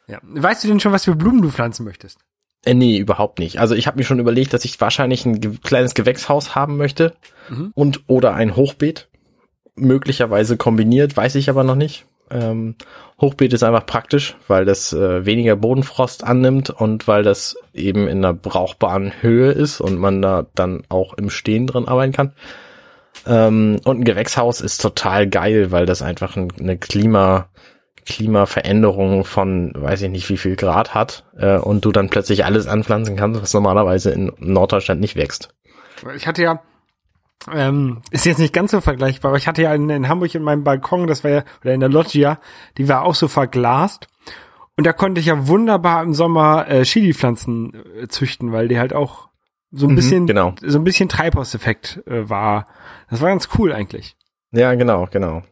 Ja. 0.07 0.19
Weißt 0.23 0.63
du 0.63 0.67
denn 0.67 0.79
schon, 0.79 0.91
was 0.91 1.03
für 1.05 1.15
Blumen 1.15 1.41
du 1.41 1.49
pflanzen 1.49 1.83
möchtest? 1.85 2.19
Äh, 2.65 2.73
nee, 2.73 2.97
überhaupt 2.97 3.39
nicht. 3.39 3.59
Also 3.59 3.75
ich 3.75 3.87
habe 3.87 3.97
mir 3.97 4.03
schon 4.03 4.19
überlegt, 4.19 4.53
dass 4.53 4.65
ich 4.65 4.81
wahrscheinlich 4.81 5.25
ein 5.25 5.39
ge 5.39 5.53
kleines 5.63 5.93
Gewächshaus 5.93 6.55
haben 6.55 6.77
möchte 6.77 7.13
Mhm. 7.49 7.71
und 7.75 8.01
oder 8.07 8.33
ein 8.33 8.55
Hochbeet. 8.55 9.07
Möglicherweise 9.75 10.57
kombiniert, 10.57 11.15
weiß 11.15 11.35
ich 11.35 11.49
aber 11.49 11.63
noch 11.63 11.75
nicht. 11.75 12.05
Ähm, 12.31 12.75
Hochbeet 13.21 13.53
ist 13.53 13.63
einfach 13.63 13.85
praktisch, 13.85 14.35
weil 14.47 14.65
das 14.65 14.93
äh, 14.93 15.25
weniger 15.25 15.55
Bodenfrost 15.55 16.23
annimmt 16.23 16.69
und 16.71 17.07
weil 17.07 17.23
das 17.23 17.55
eben 17.73 18.07
in 18.07 18.17
einer 18.25 18.33
brauchbaren 18.33 19.11
Höhe 19.21 19.51
ist 19.51 19.79
und 19.79 19.97
man 19.99 20.21
da 20.21 20.47
dann 20.55 20.83
auch 20.89 21.13
im 21.13 21.29
Stehen 21.29 21.67
drin 21.67 21.87
arbeiten 21.87 22.13
kann. 22.13 22.33
Ähm, 23.27 23.79
und 23.85 23.99
ein 23.99 24.03
Gewächshaus 24.03 24.59
ist 24.61 24.81
total 24.81 25.27
geil, 25.27 25.71
weil 25.71 25.85
das 25.85 26.01
einfach 26.01 26.35
ein, 26.35 26.47
eine 26.59 26.77
Klima, 26.77 27.47
Klimaveränderung 28.05 29.25
von 29.25 29.71
weiß 29.75 30.01
ich 30.03 30.09
nicht 30.09 30.29
wie 30.29 30.37
viel 30.37 30.55
Grad 30.55 30.93
hat 30.93 31.25
äh, 31.37 31.57
und 31.57 31.85
du 31.85 31.91
dann 31.91 32.09
plötzlich 32.09 32.45
alles 32.45 32.67
anpflanzen 32.67 33.15
kannst, 33.15 33.41
was 33.41 33.53
normalerweise 33.53 34.11
in 34.11 34.31
Norddeutschland 34.39 35.01
nicht 35.01 35.15
wächst. 35.15 35.49
Ich 36.15 36.27
hatte 36.27 36.43
ja, 36.43 36.61
ähm, 37.51 38.01
ist 38.11 38.25
jetzt 38.25 38.39
nicht 38.39 38.53
ganz 38.53 38.71
so 38.71 38.81
vergleichbar, 38.81 39.29
aber 39.29 39.37
ich 39.37 39.47
hatte 39.47 39.61
ja 39.61 39.73
in, 39.73 39.89
in 39.89 40.07
Hamburg 40.07 40.33
in 40.35 40.43
meinem 40.43 40.63
Balkon, 40.63 41.07
das 41.07 41.23
war 41.23 41.31
ja, 41.31 41.43
oder 41.63 41.73
in 41.73 41.79
der 41.79 41.89
Loggia, 41.89 42.39
die 42.77 42.87
war 42.89 43.03
auch 43.03 43.15
so 43.15 43.27
verglast. 43.27 44.07
Und 44.77 44.85
da 44.85 44.91
konnte 44.93 45.21
ich 45.21 45.27
ja 45.27 45.47
wunderbar 45.47 46.03
im 46.03 46.13
Sommer 46.13 46.67
äh, 46.67 46.83
Chili-Pflanzen 46.83 47.73
äh, 48.01 48.07
züchten, 48.07 48.51
weil 48.51 48.67
die 48.67 48.77
halt 48.79 48.93
auch 48.93 49.29
so 49.71 49.87
ein 49.87 49.91
Mhm, 49.91 49.95
bisschen, 49.95 50.27
genau. 50.27 50.53
so 50.61 50.77
ein 50.77 50.83
bisschen 50.83 51.07
Treibhauseffekt 51.09 52.03
äh, 52.07 52.29
war. 52.29 52.67
Das 53.09 53.21
war 53.21 53.29
ganz 53.29 53.47
cool 53.57 53.71
eigentlich. 53.71 54.15
Ja, 54.51 54.73
genau, 54.75 55.07
genau. 55.11 55.43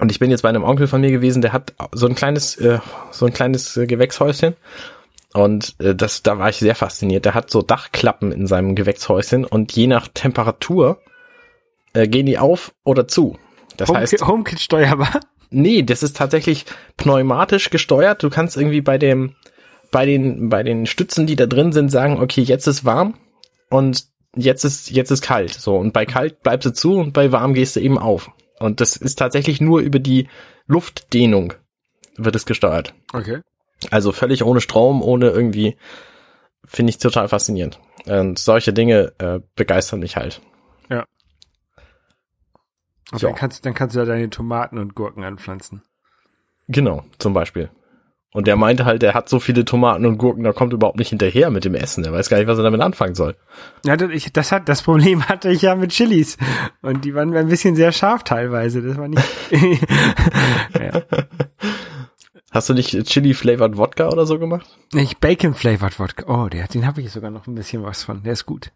Und 0.00 0.10
ich 0.10 0.18
bin 0.18 0.30
jetzt 0.30 0.42
bei 0.42 0.48
einem 0.48 0.64
Onkel 0.64 0.88
von 0.88 1.00
mir 1.00 1.10
gewesen, 1.10 1.42
der 1.42 1.52
hat 1.52 1.74
so 1.92 2.06
ein 2.06 2.14
kleines, 2.14 2.56
äh, 2.56 2.80
so 3.10 3.26
ein 3.26 3.32
kleines 3.32 3.76
äh, 3.76 3.86
Gewächshäuschen. 3.86 4.56
Und 5.32 5.76
äh, 5.78 5.94
das, 5.94 6.22
da 6.22 6.38
war 6.38 6.48
ich 6.48 6.56
sehr 6.56 6.74
fasziniert. 6.74 7.24
Der 7.24 7.34
hat 7.34 7.50
so 7.50 7.62
Dachklappen 7.62 8.32
in 8.32 8.46
seinem 8.46 8.74
Gewächshäuschen 8.74 9.44
und 9.44 9.72
je 9.72 9.86
nach 9.86 10.08
Temperatur 10.08 11.00
äh, 11.92 12.08
gehen 12.08 12.26
die 12.26 12.38
auf 12.38 12.72
oder 12.84 13.06
zu. 13.08 13.38
Das 13.76 13.88
Home 13.88 14.00
heißt, 14.00 14.26
HomeKit 14.26 14.60
steuerbar. 14.60 15.20
nee, 15.50 15.82
das 15.82 16.02
ist 16.02 16.16
tatsächlich 16.16 16.66
pneumatisch 16.96 17.70
gesteuert. 17.70 18.22
Du 18.22 18.30
kannst 18.30 18.56
irgendwie 18.56 18.80
bei 18.80 18.98
dem, 18.98 19.34
bei 19.90 20.04
den, 20.04 20.48
bei 20.48 20.62
den 20.62 20.86
Stützen, 20.86 21.26
die 21.26 21.36
da 21.36 21.46
drin 21.46 21.72
sind, 21.72 21.90
sagen, 21.90 22.20
okay, 22.20 22.42
jetzt 22.42 22.66
ist 22.66 22.84
warm 22.84 23.14
und 23.70 24.04
jetzt 24.34 24.64
ist, 24.64 24.90
jetzt 24.90 25.10
ist 25.10 25.22
kalt. 25.22 25.54
So. 25.54 25.76
Und 25.76 25.92
bei 25.92 26.06
kalt 26.06 26.42
bleibst 26.42 26.66
du 26.66 26.72
zu 26.72 26.96
und 26.96 27.12
bei 27.12 27.32
warm 27.32 27.54
gehst 27.54 27.76
du 27.76 27.80
eben 27.80 27.98
auf. 27.98 28.30
Und 28.58 28.80
das 28.80 28.96
ist 28.96 29.18
tatsächlich 29.18 29.60
nur 29.60 29.80
über 29.80 29.98
die 29.98 30.28
Luftdehnung 30.66 31.54
wird 32.16 32.34
es 32.36 32.46
gesteuert. 32.46 32.94
Okay. 33.12 33.40
Also 33.90 34.12
völlig 34.12 34.42
ohne 34.42 34.60
Strom, 34.60 35.02
ohne 35.02 35.28
irgendwie, 35.28 35.76
finde 36.64 36.90
ich 36.90 36.98
total 36.98 37.28
faszinierend. 37.28 37.78
Und 38.06 38.38
solche 38.38 38.72
Dinge 38.72 39.12
äh, 39.18 39.40
begeistern 39.54 40.00
mich 40.00 40.16
halt. 40.16 40.40
Und 43.12 43.22
Ja. 43.22 43.28
dann 43.28 43.36
kannst, 43.36 43.64
dann 43.64 43.74
kannst 43.74 43.94
du 43.94 44.00
da 44.00 44.04
deine 44.04 44.30
Tomaten 44.30 44.78
und 44.78 44.94
Gurken 44.94 45.24
anpflanzen. 45.24 45.82
Genau, 46.68 47.04
zum 47.18 47.32
Beispiel. 47.34 47.70
Und 48.32 48.46
der 48.46 48.56
meinte 48.56 48.84
halt, 48.84 49.02
er 49.02 49.14
hat 49.14 49.28
so 49.30 49.40
viele 49.40 49.64
Tomaten 49.64 50.04
und 50.04 50.18
Gurken, 50.18 50.44
da 50.44 50.52
kommt 50.52 50.72
überhaupt 50.74 50.98
nicht 50.98 51.08
hinterher 51.08 51.50
mit 51.50 51.64
dem 51.64 51.74
Essen. 51.74 52.04
Er 52.04 52.12
weiß 52.12 52.28
gar 52.28 52.36
nicht, 52.36 52.48
was 52.48 52.58
er 52.58 52.64
damit 52.64 52.82
anfangen 52.82 53.14
soll. 53.14 53.34
Ja, 53.84 53.96
das, 53.96 54.10
ich, 54.10 54.30
hat, 54.50 54.68
das 54.68 54.82
Problem 54.82 55.22
hatte 55.28 55.48
ich 55.50 55.62
ja 55.62 55.74
mit 55.74 55.92
Chilis. 55.92 56.36
Und 56.82 57.04
die 57.04 57.14
waren 57.14 57.34
ein 57.34 57.48
bisschen 57.48 57.76
sehr 57.76 57.92
scharf 57.92 58.24
teilweise. 58.24 58.82
Das 58.82 58.98
war 58.98 59.08
nicht, 59.08 59.22
ja. 60.74 61.02
Hast 62.50 62.68
du 62.68 62.74
nicht 62.74 62.90
Chili-flavored 63.04 63.76
Wodka 63.76 64.08
oder 64.08 64.26
so 64.26 64.38
gemacht? 64.38 64.66
Nicht 64.92 65.20
Bacon 65.20 65.54
Flavored 65.54 65.98
Wodka. 65.98 66.26
Oh, 66.26 66.48
der, 66.48 66.68
den 66.68 66.86
habe 66.86 67.00
ich 67.00 67.10
sogar 67.12 67.30
noch 67.30 67.46
ein 67.46 67.54
bisschen 67.54 67.82
was 67.84 68.02
von. 68.02 68.22
Der 68.22 68.32
ist 68.32 68.44
gut. 68.46 68.70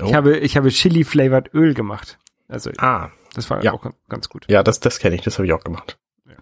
Oh. 0.00 0.04
Ich 0.06 0.14
habe, 0.14 0.36
ich 0.38 0.56
habe 0.56 0.68
Chili 0.70 1.04
Flavored 1.04 1.52
Öl 1.54 1.74
gemacht. 1.74 2.18
Also, 2.48 2.70
Ah, 2.78 3.08
das 3.34 3.48
war 3.50 3.62
ja. 3.62 3.72
auch 3.72 3.84
ganz 4.08 4.28
gut. 4.28 4.46
ja, 4.48 4.62
das, 4.62 4.80
das 4.80 4.98
kenne 4.98 5.14
ich, 5.14 5.22
das 5.22 5.38
habe 5.38 5.46
ich 5.46 5.52
auch 5.52 5.62
gemacht. 5.64 5.98
Ja. 6.26 6.34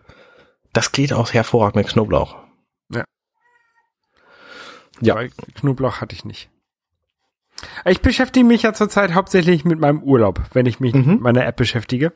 Das 0.72 0.92
geht 0.92 1.12
auch 1.12 1.32
hervorragend 1.32 1.76
mit 1.76 1.88
Knoblauch. 1.88 2.36
Ja. 5.00 5.14
Aber 5.14 5.26
Knoblauch 5.54 6.00
hatte 6.00 6.14
ich 6.14 6.24
nicht. 6.24 6.50
Ich 7.84 8.00
beschäftige 8.02 8.46
mich 8.46 8.62
ja 8.62 8.72
zurzeit 8.72 9.14
hauptsächlich 9.14 9.64
mit 9.64 9.80
meinem 9.80 10.02
Urlaub, 10.02 10.40
wenn 10.52 10.66
ich 10.66 10.78
mich 10.78 10.94
Mhm. 10.94 11.12
mit 11.14 11.20
meiner 11.20 11.44
App 11.46 11.56
beschäftige. 11.56 12.12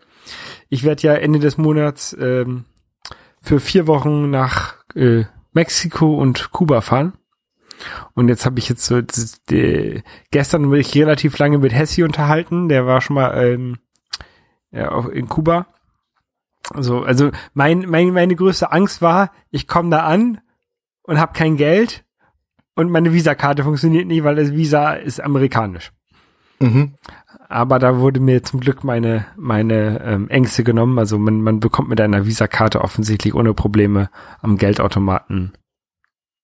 Ich 0.68 0.84
werde 0.84 1.02
ja 1.02 1.14
Ende 1.14 1.40
des 1.40 1.58
Monats 1.58 2.16
ähm, 2.18 2.64
für 3.40 3.58
vier 3.58 3.86
Wochen 3.88 4.30
nach 4.30 4.76
äh, 4.94 5.24
Mexiko 5.52 6.14
und 6.14 6.52
Kuba 6.52 6.80
fahren. 6.80 7.14
Und 8.14 8.28
jetzt 8.28 8.46
habe 8.46 8.60
ich 8.60 8.68
jetzt 8.68 8.84
so 8.86 9.02
das, 9.02 9.42
die, 9.50 10.04
gestern 10.30 10.70
bin 10.70 10.80
ich 10.80 10.94
relativ 10.94 11.36
lange 11.38 11.58
mit 11.58 11.72
Hessi 11.72 12.04
unterhalten. 12.04 12.68
Der 12.68 12.86
war 12.86 13.00
schon 13.00 13.14
mal 13.14 13.36
ähm, 13.44 13.78
ja, 14.70 14.92
auch 14.92 15.08
in 15.08 15.28
Kuba. 15.28 15.66
So, 16.76 17.02
also 17.02 17.32
mein, 17.54 17.80
mein, 17.88 18.10
meine 18.12 18.36
größte 18.36 18.70
Angst 18.70 19.02
war, 19.02 19.32
ich 19.50 19.66
komme 19.66 19.90
da 19.90 20.04
an 20.04 20.40
und 21.02 21.18
habe 21.18 21.32
kein 21.36 21.56
Geld 21.56 22.04
und 22.74 22.90
meine 22.90 23.12
Visa-Karte 23.12 23.64
funktioniert 23.64 24.06
nicht, 24.06 24.24
weil 24.24 24.36
das 24.36 24.52
Visa 24.52 24.92
ist 24.94 25.20
amerikanisch. 25.20 25.92
Mhm. 26.60 26.94
Aber 27.48 27.78
da 27.78 27.98
wurde 27.98 28.20
mir 28.20 28.42
zum 28.42 28.60
Glück 28.60 28.82
meine, 28.84 29.26
meine 29.36 30.00
ähm, 30.04 30.28
Ängste 30.30 30.64
genommen. 30.64 30.98
Also 30.98 31.18
man, 31.18 31.42
man 31.42 31.60
bekommt 31.60 31.88
mit 31.90 32.00
einer 32.00 32.24
Visa-Karte 32.24 32.80
offensichtlich 32.80 33.34
ohne 33.34 33.52
Probleme 33.52 34.08
am 34.40 34.56
Geldautomaten 34.56 35.52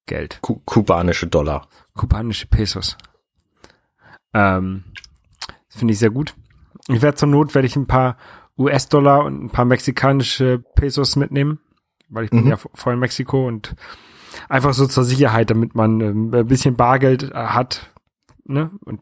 Geld. 0.07 0.39
Ku 0.43 0.61
kubanische 0.65 1.27
Dollar. 1.29 1.69
Kubanische 1.95 2.47
Pesos. 2.47 2.97
Ähm, 4.35 4.85
das 5.69 5.79
finde 5.79 5.93
ich 5.93 5.99
sehr 5.99 6.11
gut. 6.11 6.35
Ich 6.89 7.03
werde 7.03 7.17
zur 7.17 7.29
Not, 7.29 7.55
werde 7.55 7.67
ich 7.67 7.77
ein 7.77 7.87
paar 7.87 8.17
US-Dollar 8.59 9.25
und 9.25 9.45
ein 9.45 9.51
paar 9.51 9.65
mexikanische 9.65 10.63
Pesos 10.75 11.17
mitnehmen, 11.17 11.61
weil 12.09 12.25
ich 12.25 12.31
bin 12.31 12.45
Mhm. 12.45 12.51
ja 12.51 12.57
voll 12.57 12.95
in 12.95 12.99
Mexiko 12.99 13.47
und 13.47 13.75
einfach 14.49 14.75
so 14.75 14.87
zur 14.87 15.05
Sicherheit, 15.05 15.51
damit 15.51 15.75
man 15.75 16.01
ähm, 16.01 16.35
ein 16.35 16.47
bisschen 16.47 16.77
Bargeld 16.77 17.25
äh, 17.25 17.35
hat. 17.35 17.91
Ne? 18.45 18.71
Und 18.85 19.01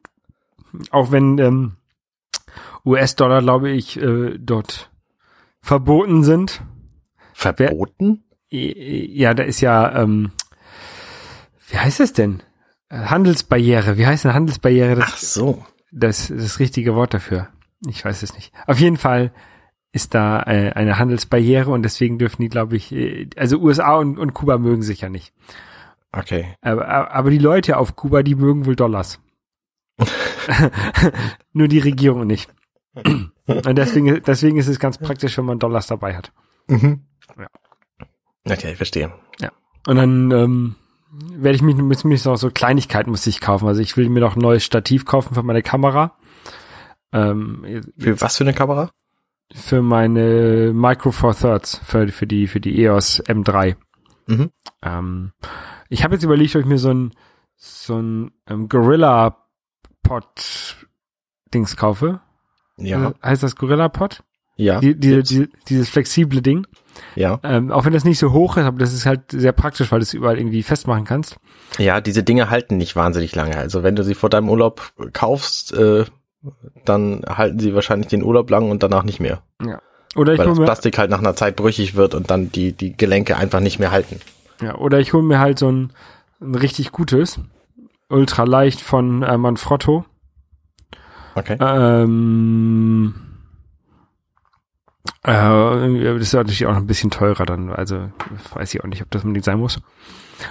auch 0.91 1.11
wenn 1.11 1.39
ähm, 1.39 1.77
US-Dollar, 2.85 3.41
glaube 3.43 3.71
ich, 3.71 4.01
äh, 4.01 4.37
dort 4.39 4.91
verboten 5.61 6.23
sind. 6.23 6.63
Verboten? 7.33 8.25
I- 8.53 9.19
Ja, 9.21 9.35
da 9.35 9.43
ist 9.43 9.61
ja, 9.61 10.03
ähm, 10.03 10.31
wie 11.69 11.79
heißt 11.79 12.01
es 12.01 12.13
denn? 12.13 12.43
Äh, 12.89 12.99
Handelsbarriere. 13.07 13.99
Wie 13.99 14.07
heißt 14.07 14.25
eine 14.27 14.35
Handelsbarriere? 14.35 15.01
Ach 15.03 15.17
so. 15.17 15.65
das, 15.91 16.29
das 16.29 16.59
richtige 16.61 16.95
Wort 16.95 17.15
dafür. 17.15 17.49
Ich 17.89 18.05
weiß 18.05 18.23
es 18.23 18.35
nicht. 18.35 18.53
Auf 18.67 18.79
jeden 18.79 18.97
Fall 18.97 19.33
ist 19.97 20.15
da 20.15 20.43
äh, 20.43 20.73
eine 20.75 20.99
Handelsbarriere 20.99 21.71
und 21.71 21.83
deswegen 21.83 22.19
dürfen 22.19 22.43
die, 22.43 22.49
glaube 22.49 22.77
ich, 22.77 22.93
äh, 22.93 23.29
also 23.37 23.59
USA 23.59 23.97
und, 23.97 24.19
und 24.19 24.35
Kuba 24.35 24.59
mögen 24.59 24.83
sich 24.83 25.01
ja 25.01 25.09
nicht. 25.09 25.33
Okay. 26.13 26.55
Aber, 26.61 27.11
aber 27.11 27.31
die 27.31 27.39
Leute 27.39 27.79
auf 27.79 27.97
Kuba, 27.97 28.23
die 28.23 28.35
mögen 28.35 28.67
wohl 28.67 28.77
Dollars. 28.77 29.21
Nur 31.53 31.69
die 31.69 31.79
Regierung 31.79 32.27
nicht. 32.27 32.49
Und 33.47 33.79
deswegen, 33.79 34.23
deswegen 34.23 34.59
ist 34.59 34.69
es 34.69 34.79
ganz 34.79 34.99
praktisch, 34.99 35.37
wenn 35.39 35.45
man 35.45 35.59
Dollars 35.59 35.87
dabei 35.87 36.17
hat. 36.17 36.33
Mhm. 36.69 37.01
Ja. 37.39 37.49
Okay, 38.49 38.75
verstehe. 38.77 39.13
Und 39.87 39.97
dann 39.97 40.31
ähm, 40.33 40.75
werde 41.11 41.57
ich 41.57 41.63
mich, 41.63 41.77
muss 41.77 42.05
mich 42.05 42.25
noch 42.25 42.37
so 42.37 42.51
Kleinigkeiten 42.51 43.11
muss 43.11 43.27
ich 43.27 43.41
kaufen. 43.41 43.69
Also 43.69 43.81
ich 43.81 43.97
will 43.97 44.09
mir 44.09 44.21
noch 44.21 44.37
ein 44.37 44.41
neues 44.41 44.65
Stativ 44.65 45.05
kaufen 45.05 45.35
für 45.35 45.43
meine 45.43 45.63
Kamera. 45.63 46.17
Ähm, 47.13 47.83
Für 47.97 48.21
was 48.21 48.37
für 48.37 48.45
eine 48.45 48.53
Kamera? 48.53 48.91
Für 49.55 49.83
meine 49.83 50.73
Micro 50.75 51.11
Four 51.13 51.35
Thirds, 51.35 51.81
für, 51.85 52.09
für 52.09 52.27
die, 52.27 52.47
für 52.47 52.61
die 52.61 52.83
EOS 52.83 53.23
M3. 53.25 53.77
Mhm. 54.27 54.51
Ähm, 54.83 55.33
ich 55.89 56.05
habe 56.05 56.15
jetzt 56.15 56.25
überlegt, 56.25 56.55
ob 56.57 56.63
ich 56.63 56.67
mir 56.67 56.79
so 56.79 56.91
ein, 56.93 57.13
so 57.57 57.99
ein 57.99 58.33
ähm, 58.49 58.69
Gorilla 58.69 59.37
Pod 60.03 60.77
Dings 61.55 61.77
kaufe. 61.77 62.21
Ja. 62.77 63.11
Äh, 63.11 63.15
Heißt 63.23 63.43
das 63.43 63.57
Gorilla 63.57 63.89
Pod? 63.89 64.23
Ja. 64.57 64.81
Die, 64.81 64.99
die, 64.99 65.23
die, 65.23 65.49
dieses 65.69 65.89
flexible 65.89 66.41
Ding. 66.41 66.67
ja. 67.15 67.39
Ähm, 67.43 67.71
auch 67.71 67.85
wenn 67.85 67.93
das 67.93 68.05
nicht 68.05 68.19
so 68.19 68.33
hoch 68.33 68.57
ist, 68.57 68.65
aber 68.65 68.79
das 68.79 68.95
ist 68.95 69.05
halt 69.07 69.31
sehr 69.31 69.53
praktisch, 69.53 69.93
weil 69.93 69.99
du 69.99 70.05
es 70.05 70.15
überall 70.15 70.39
irgendwie 70.39 70.63
festmachen 70.63 71.05
kannst. 71.05 71.37
Ja, 71.79 72.01
diese 72.01 72.23
Dinge 72.23 72.49
halten 72.51 72.79
nicht 72.79 72.97
wahnsinnig 72.97 73.35
lange. 73.35 73.57
Also 73.59 73.83
wenn 73.83 73.97
du 73.97 74.03
sie 74.03 74.15
vor 74.15 74.31
deinem 74.31 74.49
Urlaub 74.49 74.93
kaufst, 75.13 75.73
äh, 75.75 76.07
dann 76.85 77.23
halten 77.29 77.59
sie 77.59 77.75
wahrscheinlich 77.75 78.09
den 78.09 78.23
Urlaub 78.23 78.51
lang 78.51 78.71
und 78.71 78.83
danach 78.83 79.05
nicht 79.05 79.21
mehr. 79.21 79.43
Oder 80.17 80.33
ich 80.33 80.39
weil 80.39 80.47
das 80.47 80.59
Plastik 80.59 80.99
halt 80.99 81.11
nach 81.11 81.19
einer 81.19 81.37
Zeit 81.37 81.57
brüchig 81.57 81.95
wird 81.95 82.15
und 82.15 82.31
dann 82.31 82.51
die, 82.51 82.73
die 82.73 82.97
Gelenke 82.97 83.37
einfach 83.37 83.61
nicht 83.61 83.79
mehr 83.79 83.91
halten. 83.91 84.21
ja, 84.63 84.75
oder 84.77 84.99
ich 84.99 85.13
hole 85.13 85.23
mir 85.23 85.39
halt 85.39 85.59
so 85.59 85.71
ein, 85.71 85.93
ein 86.41 86.55
richtig 86.55 86.91
gutes, 86.91 87.39
ultra 88.09 88.45
leicht 88.45 88.81
von 88.81 89.23
äh, 89.23 89.37
Manfrotto. 89.37 90.07
Okay. 91.35 91.59
Ähm, 91.61 93.15
äh, 95.23 95.33
das 95.33 96.23
ist 96.23 96.33
natürlich 96.33 96.65
auch 96.67 96.73
noch 96.73 96.79
ein 96.79 96.87
bisschen 96.87 97.11
teurer 97.11 97.45
dann, 97.45 97.71
also 97.71 98.11
weiß 98.55 98.75
ich 98.75 98.83
auch 98.83 98.89
nicht, 98.89 99.03
ob 99.03 99.11
das 99.11 99.23
unbedingt 99.23 99.45
sein 99.45 99.59
muss. 99.59 99.81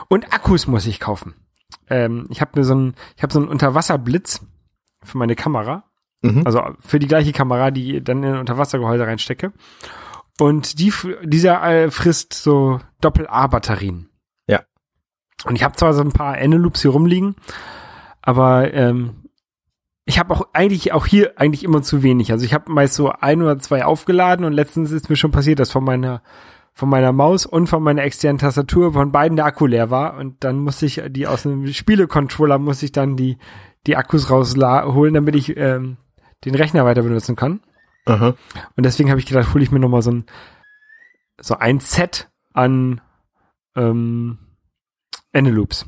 Und 0.09 0.31
Akkus 0.31 0.67
muss 0.67 0.85
ich 0.85 0.99
kaufen. 0.99 1.33
Ähm, 1.89 2.27
ich 2.29 2.41
habe 2.41 2.51
mir 2.55 2.63
so 2.63 2.75
ein, 2.75 2.93
ich 3.15 3.23
habe 3.23 3.33
so 3.33 3.39
einen 3.39 3.47
Unterwasserblitz 3.47 4.41
für 5.05 5.17
meine 5.17 5.35
Kamera, 5.35 5.83
Mhm. 6.21 6.41
also 6.45 6.61
für 6.79 6.99
die 6.99 7.07
gleiche 7.07 7.31
Kamera, 7.31 7.71
die 7.71 7.97
ich 7.97 8.03
dann 8.03 8.23
in 8.23 8.33
ein 8.33 8.39
Unterwassergehäuse 8.39 9.05
reinstecke. 9.05 9.53
Und 10.39 10.79
die, 10.79 10.91
dieser 11.23 11.63
äh, 11.63 11.91
frisst 11.91 12.33
so 12.33 12.79
Doppel-A-Batterien. 12.99 14.09
Ja. 14.47 14.61
Und 15.45 15.55
ich 15.55 15.63
habe 15.63 15.75
zwar 15.75 15.93
so 15.93 16.01
ein 16.01 16.11
paar 16.11 16.37
Eneloops 16.37 16.81
hier 16.81 16.91
rumliegen, 16.91 17.35
aber 18.21 18.73
ähm, 18.73 19.29
ich 20.05 20.19
habe 20.19 20.33
auch 20.33 20.47
eigentlich 20.53 20.93
auch 20.93 21.05
hier 21.05 21.39
eigentlich 21.39 21.63
immer 21.63 21.81
zu 21.83 22.03
wenig. 22.03 22.31
Also 22.31 22.43
ich 22.45 22.53
habe 22.53 22.71
meist 22.71 22.95
so 22.95 23.11
ein 23.11 23.41
oder 23.41 23.57
zwei 23.59 23.85
aufgeladen 23.85 24.45
und 24.45 24.53
letztens 24.53 24.91
ist 24.91 25.09
mir 25.09 25.15
schon 25.15 25.31
passiert, 25.31 25.59
dass 25.59 25.71
von 25.71 25.83
meiner 25.83 26.21
von 26.73 26.89
meiner 26.89 27.13
Maus 27.13 27.45
und 27.45 27.67
von 27.67 27.81
meiner 27.81 28.03
externen 28.03 28.37
Tastatur 28.37 28.91
von 28.91 29.13
beiden 29.13 29.37
der 29.37 29.45
Akku 29.45 29.65
leer 29.65 29.89
war 29.91 30.17
und 30.17 30.43
dann 30.43 30.59
musste 30.59 30.85
ich 30.85 31.01
die 31.07 31.25
aus 31.25 31.45
einem 31.45 31.65
Spielecontroller 31.71 32.59
musste 32.59 32.85
ich 32.85 32.91
dann 32.91 33.15
die 33.15 33.37
die 33.87 33.95
Akkus 33.97 34.29
rausholen, 34.29 35.13
damit 35.13 35.35
ich 35.35 35.55
ähm, 35.57 35.97
den 36.43 36.55
Rechner 36.55 36.85
weiter 36.85 37.03
benutzen 37.03 37.35
kann. 37.35 37.61
Aha. 38.05 38.35
Und 38.75 38.85
deswegen 38.85 39.09
habe 39.09 39.19
ich 39.19 39.25
gedacht, 39.25 39.53
hole 39.53 39.63
ich 39.63 39.71
mir 39.71 39.79
noch 39.79 39.89
mal 39.89 40.01
so 40.01 40.11
ein 40.11 40.25
so 41.39 41.57
ein 41.57 41.79
Set 41.79 42.29
an 42.53 43.01
ähm, 43.75 44.37
Eneloops. 45.33 45.85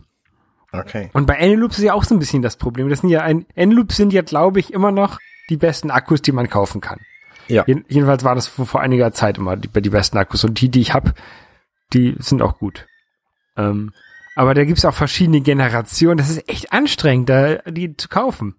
Okay. 0.73 1.09
Und 1.13 1.25
bei 1.25 1.35
Eneloops 1.35 1.77
ist 1.77 1.85
ja 1.85 1.93
auch 1.93 2.03
so 2.03 2.13
ein 2.15 2.19
bisschen 2.19 2.41
das 2.41 2.57
Problem. 2.57 2.89
Das 2.89 2.99
sind 2.99 3.09
ja 3.09 3.21
ein 3.21 3.45
Eneloops 3.55 3.95
sind 3.95 4.11
ja, 4.13 4.21
glaube 4.21 4.59
ich, 4.59 4.73
immer 4.73 4.91
noch 4.91 5.19
die 5.49 5.57
besten 5.57 5.91
Akkus, 5.91 6.21
die 6.21 6.33
man 6.33 6.49
kaufen 6.49 6.81
kann. 6.81 6.99
Ja. 7.47 7.63
Jeden- 7.65 7.85
Jedenfalls 7.87 8.25
war 8.25 8.35
das 8.35 8.47
vor, 8.47 8.65
vor 8.65 8.81
einiger 8.81 9.13
Zeit 9.13 9.37
immer 9.37 9.55
die, 9.55 9.69
die 9.81 9.89
besten 9.89 10.17
Akkus. 10.17 10.43
Und 10.43 10.59
die, 10.59 10.69
die 10.69 10.81
ich 10.81 10.93
habe, 10.93 11.13
die 11.93 12.15
sind 12.19 12.41
auch 12.41 12.59
gut. 12.59 12.85
Ähm, 13.55 13.93
aber 14.37 14.53
da 14.53 14.63
gibt's 14.65 14.85
auch 14.85 14.93
verschiedene 14.93 15.41
Generationen. 15.41 16.17
Das 16.17 16.29
ist 16.29 16.47
echt 16.49 16.71
anstrengend, 16.73 17.29
da 17.29 17.55
die 17.67 17.95
zu 17.97 18.07
kaufen. 18.07 18.55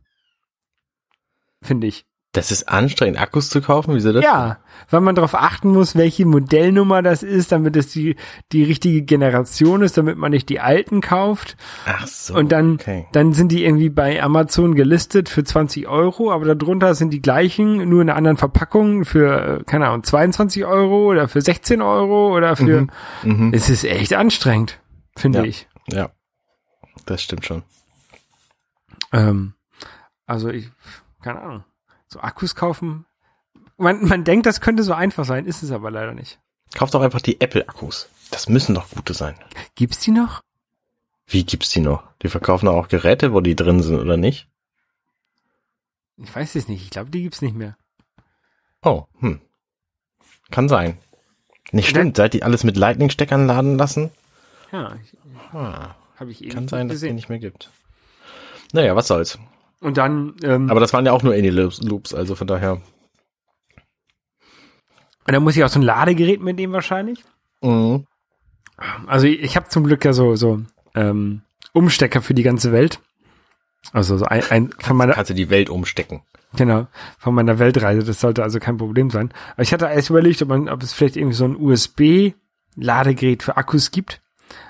Finde 1.63 1.87
ich. 1.87 2.05
Das 2.33 2.51
ist 2.53 2.69
anstrengend, 2.69 3.19
Akkus 3.19 3.49
zu 3.49 3.63
kaufen? 3.63 3.95
Wieso 3.95 4.13
das? 4.13 4.23
Ja, 4.23 4.59
weil 4.91 5.01
man 5.01 5.15
darauf 5.15 5.35
achten 5.35 5.71
muss, 5.73 5.97
welche 5.97 6.27
Modellnummer 6.27 7.01
das 7.03 7.23
ist, 7.23 7.53
damit 7.53 7.75
es 7.75 7.89
die, 7.91 8.17
die 8.53 8.63
richtige 8.65 9.01
Generation 9.03 9.81
ist, 9.81 9.97
damit 9.97 10.19
man 10.19 10.31
nicht 10.31 10.51
die 10.51 10.61
alten 10.61 11.01
kauft. 11.01 11.57
Ach 11.87 12.07
so. 12.07 12.35
Und 12.35 12.53
dann, 12.53 12.75
Okay. 12.75 13.07
dann 13.13 13.33
sind 13.33 13.51
die 13.51 13.65
irgendwie 13.65 13.89
bei 13.89 14.23
Amazon 14.23 14.75
gelistet 14.75 15.31
für 15.31 15.43
20 15.43 15.89
Euro, 15.89 16.31
aber 16.31 16.55
darunter 16.55 16.95
sind 16.95 17.15
die 17.15 17.23
gleichen, 17.23 17.89
nur 17.89 18.03
in 18.03 18.11
einer 18.11 18.19
anderen 18.19 18.37
Verpackung 18.37 19.07
für, 19.07 19.61
äh, 19.61 19.65
keine 19.65 19.89
Ahnung, 19.89 20.05
22 20.05 20.67
Euro 20.67 21.07
oder 21.11 21.29
für 21.29 21.41
16 21.41 21.81
Euro 21.81 22.37
oder 22.37 22.57
für, 22.57 22.83
Mhm. 22.83 22.91
Mhm. 23.25 23.53
es 23.55 23.71
ist 23.71 23.85
echt 23.85 24.13
anstrengend, 24.13 24.79
finde 25.19 25.41
Ja. 25.41 25.45
ich. 25.45 25.69
Ja. 25.89 26.11
Das 27.07 27.23
stimmt 27.23 27.45
schon. 27.47 27.63
Ähm, 29.13 29.55
also 30.27 30.49
ich, 30.51 30.69
keine 31.23 31.41
Ahnung, 31.41 31.65
so 32.07 32.21
Akkus 32.21 32.55
kaufen, 32.55 33.07
man, 33.77 34.05
man 34.05 34.25
denkt, 34.25 34.47
das 34.47 34.61
könnte 34.61 34.83
so 34.83 34.93
einfach 34.93 35.25
sein, 35.25 35.47
ist 35.47 35.63
es 35.63 35.71
aber 35.71 35.91
leider 35.91 36.13
nicht. 36.13 36.39
Kauf 36.75 36.91
doch 36.91 37.01
einfach 37.01 37.21
die 37.21 37.41
Apple-Akkus. 37.41 38.11
Das 38.31 38.49
müssen 38.49 38.75
doch 38.75 38.91
gute 38.91 39.15
sein. 39.15 39.37
Gibt's 39.75 40.01
die 40.01 40.11
noch? 40.11 40.43
Wie 41.27 41.45
gibt's 41.45 41.71
die 41.71 41.81
noch? 41.81 42.03
Die 42.23 42.29
verkaufen 42.29 42.67
doch 42.67 42.75
auch 42.75 42.89
Geräte, 42.89 43.33
wo 43.33 43.41
die 43.41 43.57
drin 43.57 43.83
sind, 43.83 43.99
oder 43.99 44.17
nicht? 44.17 44.49
Ich 46.19 46.35
weiß 46.35 46.57
es 46.57 46.69
nicht, 46.69 46.83
ich 46.83 46.91
glaube, 46.91 47.11
die 47.11 47.23
gibt's 47.23 47.41
nicht 47.43 47.55
mehr. 47.57 47.77
Oh, 48.83 49.07
hm. 49.21 49.41
Kann 50.51 50.69
sein. 50.69 50.99
Nicht 51.71 51.89
stimmt, 51.89 52.17
seit 52.17 52.35
die 52.35 52.43
alles 52.43 52.65
mit 52.65 52.77
Lightning-Steckern 52.77 53.47
laden 53.47 53.77
lassen? 53.79 54.11
Ja, 54.73 54.97
Ah, 55.53 55.95
habe 56.19 56.31
ich 56.31 56.41
kann 56.41 56.49
irgendwie 56.51 56.69
sein, 56.69 56.89
dass 56.89 56.95
gesehen. 56.97 57.15
nicht 57.17 57.29
mehr 57.29 57.39
gibt. 57.39 57.71
Naja, 58.73 58.95
was 58.97 59.09
soll's. 59.09 59.39
Und 59.81 59.97
dann, 59.97 60.35
ähm, 60.43 60.71
Aber 60.71 60.81
das 60.81 60.93
waren 60.93 61.07
ja 61.07 61.13
auch 61.13 61.23
nur 61.23 61.35
Any-Loops, 61.35 62.13
also 62.15 62.35
von 62.35 62.47
daher. 62.47 62.73
und 65.27 65.33
dann 65.35 65.43
muss 65.43 65.57
ich 65.57 65.65
auch 65.65 65.69
so 65.69 65.79
ein 65.79 65.83
Ladegerät 65.85 66.41
mitnehmen 66.41 66.73
wahrscheinlich. 66.73 67.23
Mhm. 67.63 68.07
Also 69.07 69.27
ich, 69.27 69.41
ich 69.41 69.57
habe 69.57 69.69
zum 69.69 69.85
Glück 69.85 70.05
ja 70.05 70.13
so 70.13 70.37
so 70.37 70.61
ähm, 70.95 71.43
Umstecker 71.73 72.23
für 72.23 72.35
die 72.35 72.43
ganze 72.43 72.73
Welt. 72.73 73.01
Also 73.93 74.17
so 74.17 74.25
ein, 74.25 74.43
ein 74.51 74.71
von 74.79 74.97
meiner 74.97 75.15
Kannst 75.15 75.31
du 75.31 75.35
die 75.35 75.51
Welt 75.51 75.71
umstecken. 75.71 76.23
genau 76.57 76.87
von 77.19 77.35
meiner 77.35 77.59
Weltreise. 77.59 78.05
Das 78.05 78.21
sollte 78.21 78.43
also 78.43 78.59
kein 78.59 78.77
Problem 78.77 79.11
sein. 79.11 79.33
Aber 79.53 79.63
ich 79.63 79.73
hatte 79.73 79.87
erst 79.87 80.11
überlegt, 80.11 80.43
ob 80.43 80.49
man, 80.49 80.69
ob 80.69 80.83
es 80.83 80.93
vielleicht 80.93 81.17
irgendwie 81.17 81.37
so 81.37 81.45
ein 81.45 81.57
USB 81.57 82.33
Ladegerät 82.77 83.43
für 83.43 83.57
Akkus 83.57 83.91
gibt. 83.91 84.21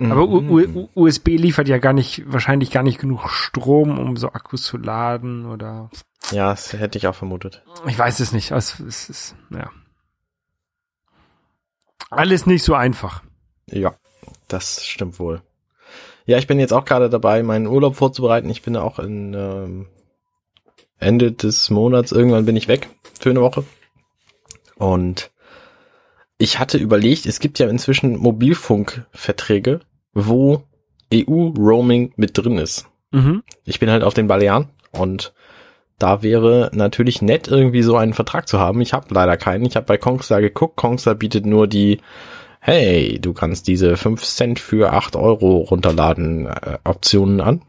Aber 0.01 0.29
U 0.29 0.89
USB 0.95 1.29
liefert 1.29 1.68
ja 1.68 1.79
gar 1.79 1.93
nicht 1.93 2.22
wahrscheinlich 2.26 2.70
gar 2.70 2.83
nicht 2.83 3.01
genug 3.01 3.29
Strom, 3.31 3.99
um 3.99 4.16
so 4.16 4.29
Akkus 4.29 4.62
zu 4.62 4.76
laden 4.76 5.47
oder 5.47 5.91
Ja, 6.31 6.51
das 6.51 6.72
hätte 6.72 6.99
ich 6.99 7.07
auch 7.07 7.14
vermutet. 7.14 7.62
ich 7.87 7.99
weiß 7.99 8.20
es 8.20 8.33
nicht. 8.33 8.51
Es, 8.53 8.79
es 8.81 9.09
ist 9.09 9.37
ja. 9.51 9.70
Alles 12.11 12.47
nicht 12.47 12.62
so 12.64 12.74
einfach. 12.74 13.22
Ja, 13.66 13.95
das 14.49 14.85
stimmt 14.87 15.18
wohl. 15.18 15.43
Ja, 16.26 16.39
ich 16.39 16.47
bin 16.47 16.61
jetzt 16.61 16.72
auch 16.72 16.85
gerade 16.85 17.09
dabei, 17.11 17.43
meinen 17.43 17.66
Urlaub 17.66 17.97
vorzubereiten. 17.97 18.51
Ich 18.51 18.62
bin 18.62 18.76
auch 18.76 18.99
in 18.99 19.35
ähm, 19.35 19.87
Ende 20.99 21.33
des 21.33 21.70
Monats, 21.70 22.12
irgendwann 22.12 22.45
bin 22.47 22.57
ich 22.57 22.68
weg 22.68 22.89
für 23.18 23.31
eine 23.31 23.41
Woche. 23.41 23.64
Und 24.76 25.31
ich 26.39 26.59
hatte 26.59 26.78
überlegt, 26.78 27.26
es 27.26 27.41
gibt 27.41 27.59
ja 27.59 27.68
inzwischen 27.68 28.16
Mobilfunkverträge, 28.16 29.80
wo 30.14 30.62
EU-Roaming 31.12 32.12
mit 32.16 32.39
drin 32.39 32.59
ist. 32.59 32.86
Mhm. 33.11 33.43
Ich 33.64 33.80
bin 33.80 33.91
halt 33.91 34.05
auf 34.05 34.14
den 34.14 34.28
Balearen 34.28 34.68
und 34.93 35.32
da 35.99 36.22
wäre 36.22 36.70
natürlich 36.72 37.22
nett, 37.22 37.49
irgendwie 37.49 37.82
so 37.82 37.97
einen 37.97 38.14
Vertrag 38.14 38.47
zu 38.49 38.61
haben. 38.61 38.80
Ich 38.80 38.93
habe 38.93 39.12
leider 39.12 39.36
keinen. 39.36 39.64
Ich 39.64 39.74
habe 39.74 39.86
bei 39.86 39.99
Kongstar 39.99 40.41
geguckt. 40.41 40.76
Kongstar 40.76 41.16
bietet 41.16 41.45
nur 41.45 41.66
die, 41.66 41.99
hey, 42.61 43.18
du 43.18 43.32
kannst 43.32 43.66
diese 43.66 43.97
5 43.97 44.22
Cent 44.22 44.61
für 44.61 44.93
8 44.93 45.16
Euro 45.16 45.59
runterladen 45.59 46.47
äh, 46.47 46.78
Optionen 46.84 47.41
an. 47.41 47.62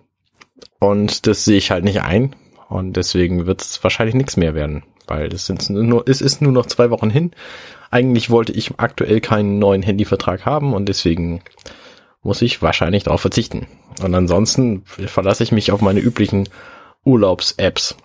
Und 0.80 1.26
das 1.26 1.43
sehe 1.43 1.57
ich 1.57 1.72
halt 1.72 1.84
nicht 1.84 2.03
ein. 2.03 2.36
Und 2.67 2.97
deswegen 2.97 3.47
wird 3.47 3.61
es 3.61 3.84
wahrscheinlich 3.84 4.15
nichts 4.15 4.38
mehr 4.38 4.53
werden, 4.53 4.84
weil 5.07 5.34
es 5.34 5.47
sind 5.47 5.67
nur, 5.72 6.07
es 6.07 6.22
ist 6.22 6.39
nur 6.39 6.51
noch 6.51 6.67
zwei 6.67 6.91
Wochen 6.91 7.09
hin. 7.09 7.32
Eigentlich 7.91 8.29
wollte 8.29 8.51
ich 8.51 8.71
aktuell 8.77 9.19
keinen 9.19 9.59
neuen 9.59 9.81
Handyvertrag 9.81 10.45
haben 10.45 10.73
und 10.73 10.87
deswegen 10.87 11.41
muss 12.21 12.41
ich 12.41 12.61
wahrscheinlich 12.61 13.03
darauf 13.03 13.21
verzichten. 13.21 13.67
Und 14.01 14.13
ansonsten 14.13 14.83
verlasse 14.85 15.43
ich 15.43 15.51
mich 15.51 15.71
auf 15.71 15.81
meine 15.81 15.99
üblichen 15.99 16.49
Urlaubs-Apps. 17.03 17.95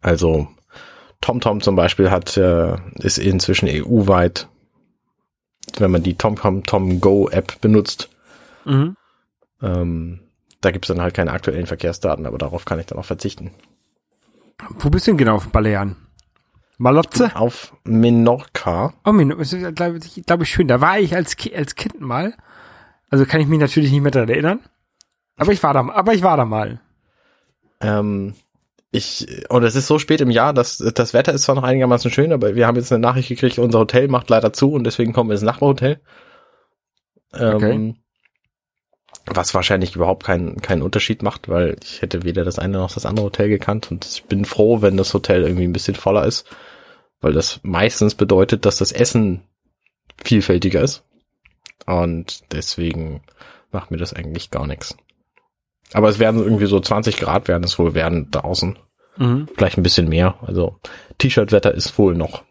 Also 0.00 0.48
TomTom 1.20 1.60
zum 1.60 1.76
Beispiel 1.76 2.10
hat 2.10 2.36
äh, 2.36 2.76
ist 2.96 3.18
inzwischen 3.18 3.68
EU-weit, 3.68 4.48
wenn 5.78 5.90
man 5.90 6.02
die 6.02 6.14
TomTom 6.14 6.64
Tom 6.64 7.00
Go 7.00 7.28
App 7.28 7.60
benutzt. 7.60 8.08
Mhm. 8.64 8.96
Ähm, 9.62 10.20
da 10.60 10.70
gibt's 10.70 10.88
dann 10.88 11.00
halt 11.00 11.14
keine 11.14 11.32
aktuellen 11.32 11.66
Verkehrsdaten, 11.66 12.26
aber 12.26 12.38
darauf 12.38 12.64
kann 12.64 12.80
ich 12.80 12.86
dann 12.86 12.98
auch 12.98 13.04
verzichten. 13.04 13.52
Wo 14.78 14.90
bist 14.90 15.06
du 15.06 15.12
denn 15.12 15.18
genau 15.18 15.36
auf 15.36 15.48
Balearen? 15.48 15.96
Malotze? 16.78 17.34
Auf 17.34 17.74
Menorca. 17.84 18.94
Oh, 19.04 19.12
ist, 19.12 19.56
glaube 19.74 19.98
ich, 19.98 20.22
glaub 20.26 20.42
ich, 20.42 20.48
schön. 20.48 20.68
Da 20.68 20.80
war 20.80 20.98
ich 20.98 21.14
als, 21.14 21.36
Ki 21.36 21.54
als 21.54 21.74
Kind 21.74 22.00
mal. 22.00 22.34
Also 23.10 23.26
kann 23.26 23.40
ich 23.40 23.46
mich 23.46 23.58
natürlich 23.58 23.92
nicht 23.92 24.00
mehr 24.00 24.10
daran 24.10 24.28
erinnern. 24.28 24.60
Aber 25.36 25.52
ich 25.52 25.62
war 25.62 25.74
da, 25.74 25.86
aber 25.88 26.14
ich 26.14 26.22
war 26.22 26.36
da 26.36 26.44
mal. 26.44 26.80
Ähm, 27.80 28.34
ich, 28.90 29.26
und 29.48 29.64
es 29.64 29.74
ist 29.74 29.86
so 29.86 29.98
spät 29.98 30.20
im 30.20 30.30
Jahr, 30.30 30.52
dass 30.52 30.78
das 30.78 31.14
Wetter 31.14 31.32
ist 31.32 31.42
zwar 31.42 31.54
noch 31.54 31.62
einigermaßen 31.62 32.10
schön, 32.10 32.32
aber 32.32 32.54
wir 32.54 32.66
haben 32.66 32.76
jetzt 32.76 32.92
eine 32.92 33.00
Nachricht 33.00 33.28
gekriegt, 33.28 33.58
unser 33.58 33.80
Hotel 33.80 34.08
macht 34.08 34.30
leider 34.30 34.52
zu 34.52 34.72
und 34.72 34.84
deswegen 34.84 35.12
kommen 35.12 35.30
wir 35.30 35.34
ins 35.34 35.42
Nachbarhotel. 35.42 36.00
Ähm, 37.34 37.54
Okay. 37.54 37.94
Was 39.26 39.54
wahrscheinlich 39.54 39.94
überhaupt 39.94 40.24
keinen 40.24 40.60
keinen 40.60 40.82
Unterschied 40.82 41.22
macht, 41.22 41.48
weil 41.48 41.76
ich 41.82 42.02
hätte 42.02 42.24
weder 42.24 42.44
das 42.44 42.58
eine 42.58 42.78
noch 42.78 42.92
das 42.92 43.06
andere 43.06 43.26
Hotel 43.26 43.48
gekannt 43.48 43.90
und 43.90 44.04
ich 44.04 44.24
bin 44.24 44.44
froh, 44.44 44.82
wenn 44.82 44.96
das 44.96 45.14
Hotel 45.14 45.42
irgendwie 45.42 45.64
ein 45.64 45.72
bisschen 45.72 45.94
voller 45.94 46.26
ist, 46.26 46.46
weil 47.20 47.32
das 47.32 47.60
meistens 47.62 48.16
bedeutet, 48.16 48.66
dass 48.66 48.78
das 48.78 48.90
Essen 48.90 49.42
vielfältiger 50.24 50.80
ist 50.80 51.04
und 51.86 52.52
deswegen 52.52 53.22
macht 53.70 53.90
mir 53.90 53.96
das 53.96 54.12
eigentlich 54.12 54.50
gar 54.50 54.66
nichts. 54.66 54.96
Aber 55.92 56.08
es 56.08 56.18
werden 56.18 56.42
irgendwie 56.42 56.66
so 56.66 56.80
20 56.80 57.16
Grad 57.16 57.48
werden 57.48 57.64
es 57.64 57.78
wohl 57.78 57.94
werden 57.94 58.30
draußen. 58.30 58.78
Mhm. 59.18 59.48
Vielleicht 59.54 59.78
ein 59.78 59.82
bisschen 59.82 60.08
mehr. 60.08 60.36
Also 60.42 60.78
T-Shirt-Wetter 61.18 61.72
ist 61.72 61.98
wohl 61.98 62.14
noch. 62.14 62.42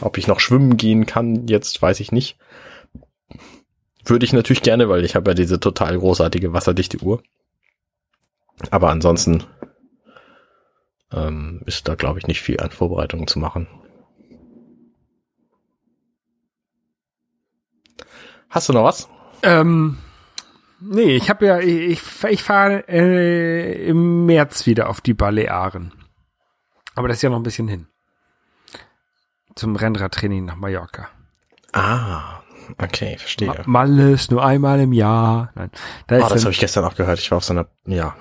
Ob 0.00 0.18
ich 0.18 0.26
noch 0.26 0.40
schwimmen 0.40 0.76
gehen 0.76 1.06
kann, 1.06 1.48
jetzt 1.48 1.80
weiß 1.80 2.00
ich 2.00 2.12
nicht. 2.12 2.36
Würde 4.04 4.24
ich 4.24 4.32
natürlich 4.32 4.62
gerne, 4.62 4.88
weil 4.88 5.04
ich 5.04 5.14
habe 5.14 5.30
ja 5.30 5.34
diese 5.34 5.60
total 5.60 5.98
großartige 5.98 6.52
wasserdichte 6.52 6.98
Uhr. 7.02 7.22
Aber 8.70 8.90
ansonsten 8.90 9.44
ähm, 11.12 11.62
ist 11.66 11.88
da, 11.88 11.94
glaube 11.94 12.18
ich, 12.18 12.26
nicht 12.26 12.40
viel 12.40 12.60
an 12.60 12.70
Vorbereitungen 12.70 13.26
zu 13.26 13.38
machen. 13.38 13.66
Hast 18.48 18.68
du 18.68 18.72
noch 18.72 18.84
was? 18.84 19.08
Ähm, 19.42 19.98
nee, 20.80 21.14
ich 21.14 21.30
habe 21.30 21.46
ja, 21.46 21.58
ich, 21.60 22.02
ich, 22.28 22.42
fahre 22.42 22.84
äh, 22.88 23.86
im 23.86 24.26
März 24.26 24.66
wieder 24.66 24.88
auf 24.88 25.00
die 25.00 25.14
Balearen. 25.14 25.92
Aber 26.94 27.08
das 27.08 27.18
ist 27.18 27.22
ja 27.22 27.30
noch 27.30 27.38
ein 27.38 27.44
bisschen 27.44 27.68
hin. 27.68 27.86
Zum 29.54 29.76
Rennradtraining 29.76 30.44
nach 30.44 30.56
Mallorca. 30.56 31.08
Ah, 31.72 32.39
okay, 32.78 33.16
verstehe. 33.18 33.48
Ma 33.48 33.54
Malle 33.66 34.12
ist 34.12 34.30
nur 34.30 34.44
einmal 34.44 34.80
im 34.80 34.92
Jahr. 34.92 35.50
Nein, 35.54 35.70
da 36.06 36.16
Oh, 36.18 36.28
das 36.28 36.44
habe 36.44 36.52
ich 36.52 36.60
gestern 36.60 36.84
auch 36.84 36.94
gehört. 36.94 37.18
Ich 37.18 37.30
war 37.30 37.38
auf 37.38 37.44
so 37.44 37.52
einer, 37.52 37.66
ja, 37.86 38.14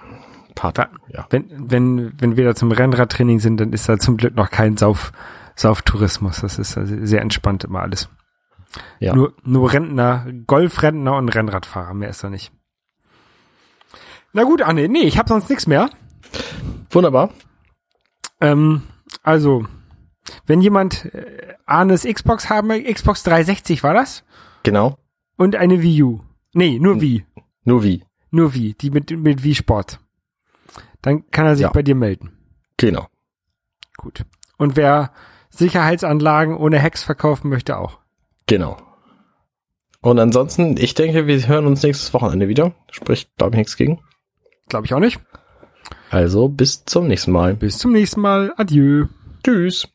Party. 0.56 0.84
Ja. 1.14 1.26
wenn, 1.30 1.72
wenn, 1.72 2.14
wenn 2.20 2.38
wir 2.38 2.46
da 2.46 2.56
zum 2.56 2.72
Rennradtraining 2.72 3.40
sind, 3.40 3.60
dann 3.60 3.74
ist 3.74 3.88
da 3.88 3.98
zum 3.98 4.18
Glück 4.18 4.36
noch 4.36 4.50
kein 4.50 4.78
Sauf, 4.78 5.12
Sauftourismus. 5.56 6.42
Das 6.42 6.60
ist 6.60 6.78
also 6.78 6.96
sehr 7.06 7.22
entspannt 7.22 7.64
immer 7.64 7.82
alles. 7.82 8.10
Ja. 9.00 9.16
Nur, 9.16 9.34
nur 9.44 9.72
Rentner, 9.72 10.28
Golfrentner 10.48 11.16
und 11.16 11.30
Rennradfahrer, 11.30 11.94
mehr 11.94 12.10
ist 12.10 12.24
da 12.24 12.30
nicht. 12.30 12.52
Na 14.34 14.44
gut, 14.44 14.62
Anne, 14.62 14.88
nee, 14.88 15.04
ich 15.04 15.18
habe 15.18 15.30
sonst 15.30 15.50
nichts 15.50 15.66
mehr. 15.66 15.90
Wunderbar. 16.92 17.32
Ähm, 18.42 18.84
also, 19.24 19.66
wenn 20.46 20.62
jemand 20.62 21.06
äh, 21.14 21.56
Arnes 21.66 22.04
Xbox 22.04 22.50
haben 22.50 22.70
Xbox 22.84 23.24
360 23.24 23.84
war 23.84 23.94
das? 23.94 24.24
Genau. 24.64 24.98
Und 25.38 25.56
eine 25.56 25.82
Wii 25.82 26.04
U. 26.04 26.20
Nee, 26.54 26.80
nur 26.80 27.02
Wii. 27.02 27.26
Nur 27.64 27.84
wie. 27.84 28.04
Nur 28.32 28.54
Wii, 28.54 28.74
die 28.74 28.90
mit, 28.92 29.12
mit 29.12 29.44
Wii 29.44 29.56
Sport. 29.56 30.00
Dann 31.02 31.30
kann 31.32 31.46
er 31.46 31.56
sich 31.56 31.64
Ja. 31.64 31.72
bei 31.72 31.82
dir 31.84 31.96
melden. 31.96 32.32
Genau. 32.78 33.08
Gut. 33.98 34.26
Und 34.58 34.76
wer 34.76 35.12
Sicherheitsanlagen 35.50 36.56
ohne 36.58 36.82
Hacks 36.82 37.04
verkaufen 37.04 37.50
möchte, 37.50 37.78
auch. 37.78 38.00
Genau. 38.48 38.78
Und 40.02 40.20
ansonsten, 40.20 40.78
ich 40.78 40.94
denke, 40.94 41.28
wir 41.28 41.48
hören 41.48 41.66
uns 41.66 41.84
nächstes 41.84 42.14
Wochenende 42.14 42.48
wieder. 42.48 42.74
Spricht, 42.92 43.36
glaube 43.38 43.56
ich, 43.56 43.58
nichts 43.60 43.78
gegen. 43.78 44.00
Glaube 44.70 44.86
ich 44.86 44.94
auch 44.94 45.00
nicht. 45.00 45.20
Also 46.10 46.48
bis 46.50 46.86
zum 46.86 47.08
nächsten 47.08 47.32
Mal. 47.32 47.56
Bis 47.56 47.78
zum 47.78 47.92
nächsten 47.92 48.22
Mal. 48.22 48.54
Adieu. 48.58 49.06
Tschüss. 49.44 49.88